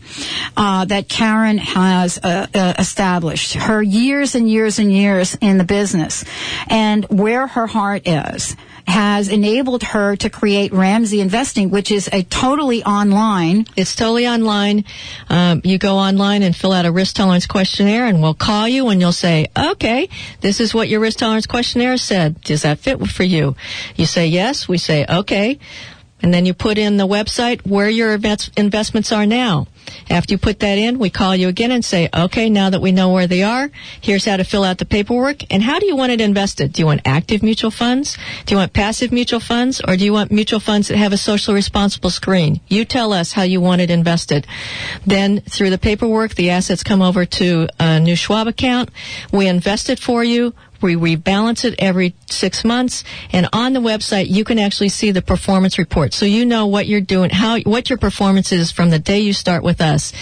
uh, 0.55 0.85
that 0.85 1.09
Karen 1.09 1.57
has 1.57 2.17
uh, 2.17 2.47
uh, 2.55 2.73
established. 2.79 3.55
Her 3.55 3.83
years 3.83 4.35
and 4.35 4.49
years 4.49 4.79
and 4.79 4.89
years 4.89 5.35
in 5.41 5.57
the 5.57 5.65
business 5.65 6.23
and 6.69 7.03
where 7.09 7.45
her 7.45 7.67
heart 7.67 8.07
is 8.07 8.55
has 8.87 9.29
enabled 9.29 9.83
her 9.83 10.15
to 10.17 10.29
create 10.29 10.73
Ramsey 10.73 11.21
Investing, 11.21 11.69
which 11.69 11.91
is 11.91 12.09
a 12.11 12.23
totally 12.23 12.83
online. 12.83 13.65
It's 13.75 13.95
totally 13.95 14.27
online. 14.27 14.85
Um, 15.29 15.61
you 15.63 15.77
go 15.77 15.97
online 15.97 16.43
and 16.43 16.55
fill 16.55 16.71
out 16.71 16.85
a 16.85 16.91
risk 16.91 17.15
tolerance 17.15 17.45
questionnaire, 17.45 18.05
and 18.05 18.21
we'll 18.21 18.33
call 18.33 18.67
you 18.67 18.89
and 18.89 18.99
you'll 18.99 19.11
say, 19.11 19.47
"Okay, 19.57 20.09
this 20.41 20.59
is 20.59 20.73
what 20.73 20.89
your 20.89 20.99
risk 20.99 21.19
tolerance 21.19 21.45
questionnaire 21.45 21.97
said. 21.97 22.41
Does 22.41 22.63
that 22.63 22.79
fit 22.79 23.05
for 23.07 23.23
you?" 23.23 23.55
You 23.95 24.05
say 24.05 24.27
yes. 24.27 24.67
We 24.67 24.77
say, 24.77 25.05
"Okay." 25.07 25.59
And 26.21 26.33
then 26.33 26.45
you 26.45 26.53
put 26.53 26.77
in 26.77 26.97
the 26.97 27.07
website 27.07 27.65
where 27.65 27.89
your 27.89 28.13
invest- 28.13 28.51
investments 28.57 29.11
are 29.11 29.25
now. 29.25 29.67
After 30.09 30.33
you 30.33 30.37
put 30.37 30.59
that 30.59 30.77
in, 30.77 30.99
we 30.99 31.09
call 31.09 31.35
you 31.35 31.47
again 31.47 31.71
and 31.71 31.83
say, 31.83 32.09
okay, 32.13 32.49
now 32.49 32.69
that 32.69 32.81
we 32.81 32.91
know 32.91 33.11
where 33.11 33.27
they 33.27 33.43
are, 33.43 33.69
here's 34.01 34.25
how 34.25 34.37
to 34.37 34.43
fill 34.43 34.63
out 34.63 34.77
the 34.77 34.85
paperwork. 34.85 35.51
And 35.51 35.63
how 35.63 35.79
do 35.79 35.85
you 35.85 35.95
want 35.95 36.11
it 36.11 36.21
invested? 36.21 36.73
Do 36.73 36.81
you 36.81 36.85
want 36.85 37.01
active 37.05 37.43
mutual 37.43 37.71
funds? 37.71 38.17
Do 38.45 38.53
you 38.53 38.57
want 38.57 38.73
passive 38.73 39.11
mutual 39.11 39.39
funds? 39.39 39.81
Or 39.87 39.95
do 39.95 40.03
you 40.03 40.13
want 40.13 40.31
mutual 40.31 40.59
funds 40.59 40.87
that 40.89 40.97
have 40.97 41.13
a 41.13 41.17
socially 41.17 41.55
responsible 41.55 42.09
screen? 42.09 42.59
You 42.67 42.85
tell 42.85 43.13
us 43.13 43.31
how 43.31 43.43
you 43.43 43.61
want 43.61 43.81
it 43.81 43.89
invested. 43.89 44.47
Then 45.05 45.41
through 45.41 45.69
the 45.69 45.77
paperwork, 45.77 46.35
the 46.35 46.49
assets 46.49 46.83
come 46.83 47.01
over 47.01 47.25
to 47.25 47.67
a 47.79 47.99
new 47.99 48.15
Schwab 48.15 48.47
account. 48.47 48.89
We 49.31 49.47
invest 49.47 49.89
it 49.89 49.99
for 49.99 50.23
you. 50.23 50.53
We 50.81 50.95
rebalance 50.95 51.65
it 51.65 51.75
every 51.79 52.15
six 52.29 52.63
months, 52.63 53.03
and 53.31 53.47
on 53.53 53.73
the 53.73 53.79
website 53.79 54.29
you 54.29 54.43
can 54.43 54.59
actually 54.59 54.89
see 54.89 55.11
the 55.11 55.21
performance 55.21 55.77
report, 55.77 56.13
so 56.13 56.25
you 56.25 56.45
know 56.45 56.67
what 56.67 56.87
you're 56.87 57.01
doing, 57.01 57.29
how 57.29 57.59
what 57.61 57.89
your 57.89 57.97
performance 57.97 58.51
is 58.51 58.71
from 58.71 58.89
the 58.89 58.99
day 58.99 59.19
you 59.19 59.33
start 59.33 59.63
with 59.63 59.81
us. 59.81 60.13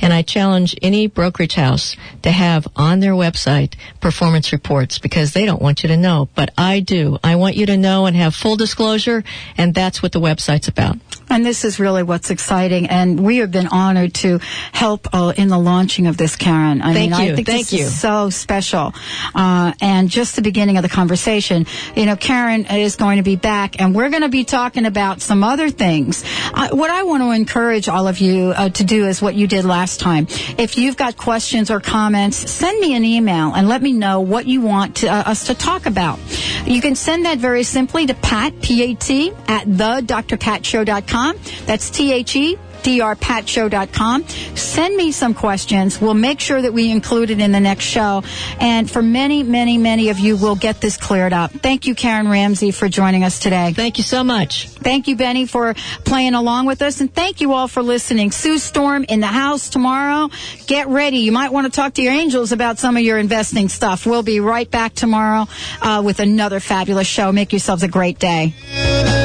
And 0.00 0.12
I 0.12 0.22
challenge 0.22 0.76
any 0.82 1.06
brokerage 1.06 1.54
house 1.54 1.96
to 2.22 2.30
have 2.30 2.66
on 2.76 3.00
their 3.00 3.12
website 3.12 3.74
performance 4.00 4.52
reports 4.52 4.98
because 4.98 5.32
they 5.32 5.46
don't 5.46 5.62
want 5.62 5.82
you 5.82 5.88
to 5.88 5.96
know, 5.96 6.28
but 6.34 6.52
I 6.56 6.80
do. 6.80 7.18
I 7.22 7.36
want 7.36 7.56
you 7.56 7.66
to 7.66 7.76
know 7.76 8.06
and 8.06 8.16
have 8.16 8.34
full 8.34 8.56
disclosure, 8.56 9.24
and 9.56 9.74
that's 9.74 10.02
what 10.02 10.12
the 10.12 10.20
website's 10.20 10.68
about. 10.68 10.98
And 11.28 11.44
this 11.44 11.64
is 11.64 11.80
really 11.80 12.02
what's 12.02 12.30
exciting. 12.30 12.86
And 12.86 13.24
we 13.24 13.38
have 13.38 13.50
been 13.50 13.66
honored 13.66 14.14
to 14.14 14.38
help 14.72 15.08
uh, 15.12 15.32
in 15.36 15.48
the 15.48 15.58
launching 15.58 16.06
of 16.06 16.16
this, 16.16 16.36
Karen. 16.36 16.80
I 16.80 16.92
Thank 16.92 17.12
mean, 17.12 17.26
you. 17.26 17.32
I 17.32 17.34
think 17.34 17.46
Thank 17.46 17.66
this 17.66 17.72
you. 17.72 17.86
is 17.86 17.98
so 17.98 18.30
special. 18.30 18.94
Uh, 19.34 19.72
and 19.80 20.05
just 20.08 20.36
the 20.36 20.42
beginning 20.42 20.76
of 20.76 20.82
the 20.82 20.88
conversation, 20.88 21.66
you 21.94 22.06
know, 22.06 22.16
Karen 22.16 22.66
is 22.66 22.96
going 22.96 23.18
to 23.18 23.22
be 23.22 23.36
back 23.36 23.80
and 23.80 23.94
we're 23.94 24.10
going 24.10 24.22
to 24.22 24.28
be 24.28 24.44
talking 24.44 24.86
about 24.86 25.20
some 25.20 25.44
other 25.44 25.70
things. 25.70 26.24
What 26.70 26.90
I 26.90 27.04
want 27.04 27.22
to 27.22 27.30
encourage 27.30 27.88
all 27.88 28.08
of 28.08 28.18
you 28.18 28.52
uh, 28.56 28.68
to 28.70 28.84
do 28.84 29.06
is 29.06 29.22
what 29.22 29.34
you 29.34 29.46
did 29.46 29.64
last 29.64 30.00
time. 30.00 30.26
If 30.58 30.78
you've 30.78 30.96
got 30.96 31.16
questions 31.16 31.70
or 31.70 31.80
comments, 31.80 32.36
send 32.36 32.80
me 32.80 32.94
an 32.94 33.04
email 33.04 33.54
and 33.54 33.68
let 33.68 33.82
me 33.82 33.92
know 33.92 34.20
what 34.20 34.46
you 34.46 34.60
want 34.60 34.96
to, 34.96 35.08
uh, 35.08 35.30
us 35.30 35.46
to 35.46 35.54
talk 35.54 35.86
about. 35.86 36.18
You 36.66 36.80
can 36.80 36.94
send 36.94 37.24
that 37.26 37.38
very 37.38 37.62
simply 37.62 38.06
to 38.06 38.14
Pat, 38.14 38.60
P-A-T, 38.60 39.32
at 39.48 39.66
thedrpatshow.com. 39.66 41.36
That's 41.66 41.90
T-H-E 41.90 42.58
drpatshow.com. 42.86 44.28
Send 44.54 44.96
me 44.96 45.10
some 45.10 45.34
questions. 45.34 46.00
We'll 46.00 46.14
make 46.14 46.38
sure 46.40 46.62
that 46.62 46.72
we 46.72 46.90
include 46.90 47.30
it 47.30 47.40
in 47.40 47.50
the 47.50 47.60
next 47.60 47.84
show. 47.84 48.22
And 48.60 48.88
for 48.88 49.02
many, 49.02 49.42
many, 49.42 49.76
many 49.76 50.10
of 50.10 50.18
you, 50.18 50.36
we'll 50.36 50.56
get 50.56 50.80
this 50.80 50.96
cleared 50.96 51.32
up. 51.32 51.50
Thank 51.50 51.86
you, 51.86 51.94
Karen 51.94 52.28
Ramsey, 52.28 52.70
for 52.70 52.88
joining 52.88 53.24
us 53.24 53.38
today. 53.40 53.72
Thank 53.72 53.98
you 53.98 54.04
so 54.04 54.22
much. 54.22 54.68
Thank 54.68 55.08
you, 55.08 55.16
Benny, 55.16 55.46
for 55.46 55.74
playing 56.04 56.34
along 56.34 56.66
with 56.66 56.80
us. 56.80 57.00
And 57.00 57.12
thank 57.12 57.40
you 57.40 57.52
all 57.52 57.66
for 57.66 57.82
listening. 57.82 58.30
Sue 58.30 58.58
Storm 58.58 59.04
in 59.08 59.20
the 59.20 59.26
house 59.26 59.68
tomorrow. 59.68 60.30
Get 60.66 60.86
ready. 60.86 61.18
You 61.18 61.32
might 61.32 61.52
want 61.52 61.66
to 61.66 61.72
talk 61.72 61.94
to 61.94 62.02
your 62.02 62.12
angels 62.12 62.52
about 62.52 62.78
some 62.78 62.96
of 62.96 63.02
your 63.02 63.18
investing 63.18 63.68
stuff. 63.68 64.06
We'll 64.06 64.22
be 64.22 64.38
right 64.40 64.70
back 64.70 64.94
tomorrow 64.94 65.48
uh, 65.82 66.02
with 66.04 66.20
another 66.20 66.60
fabulous 66.60 67.06
show. 67.06 67.32
Make 67.32 67.52
yourselves 67.52 67.82
a 67.82 67.88
great 67.88 68.18
day. 68.18 69.15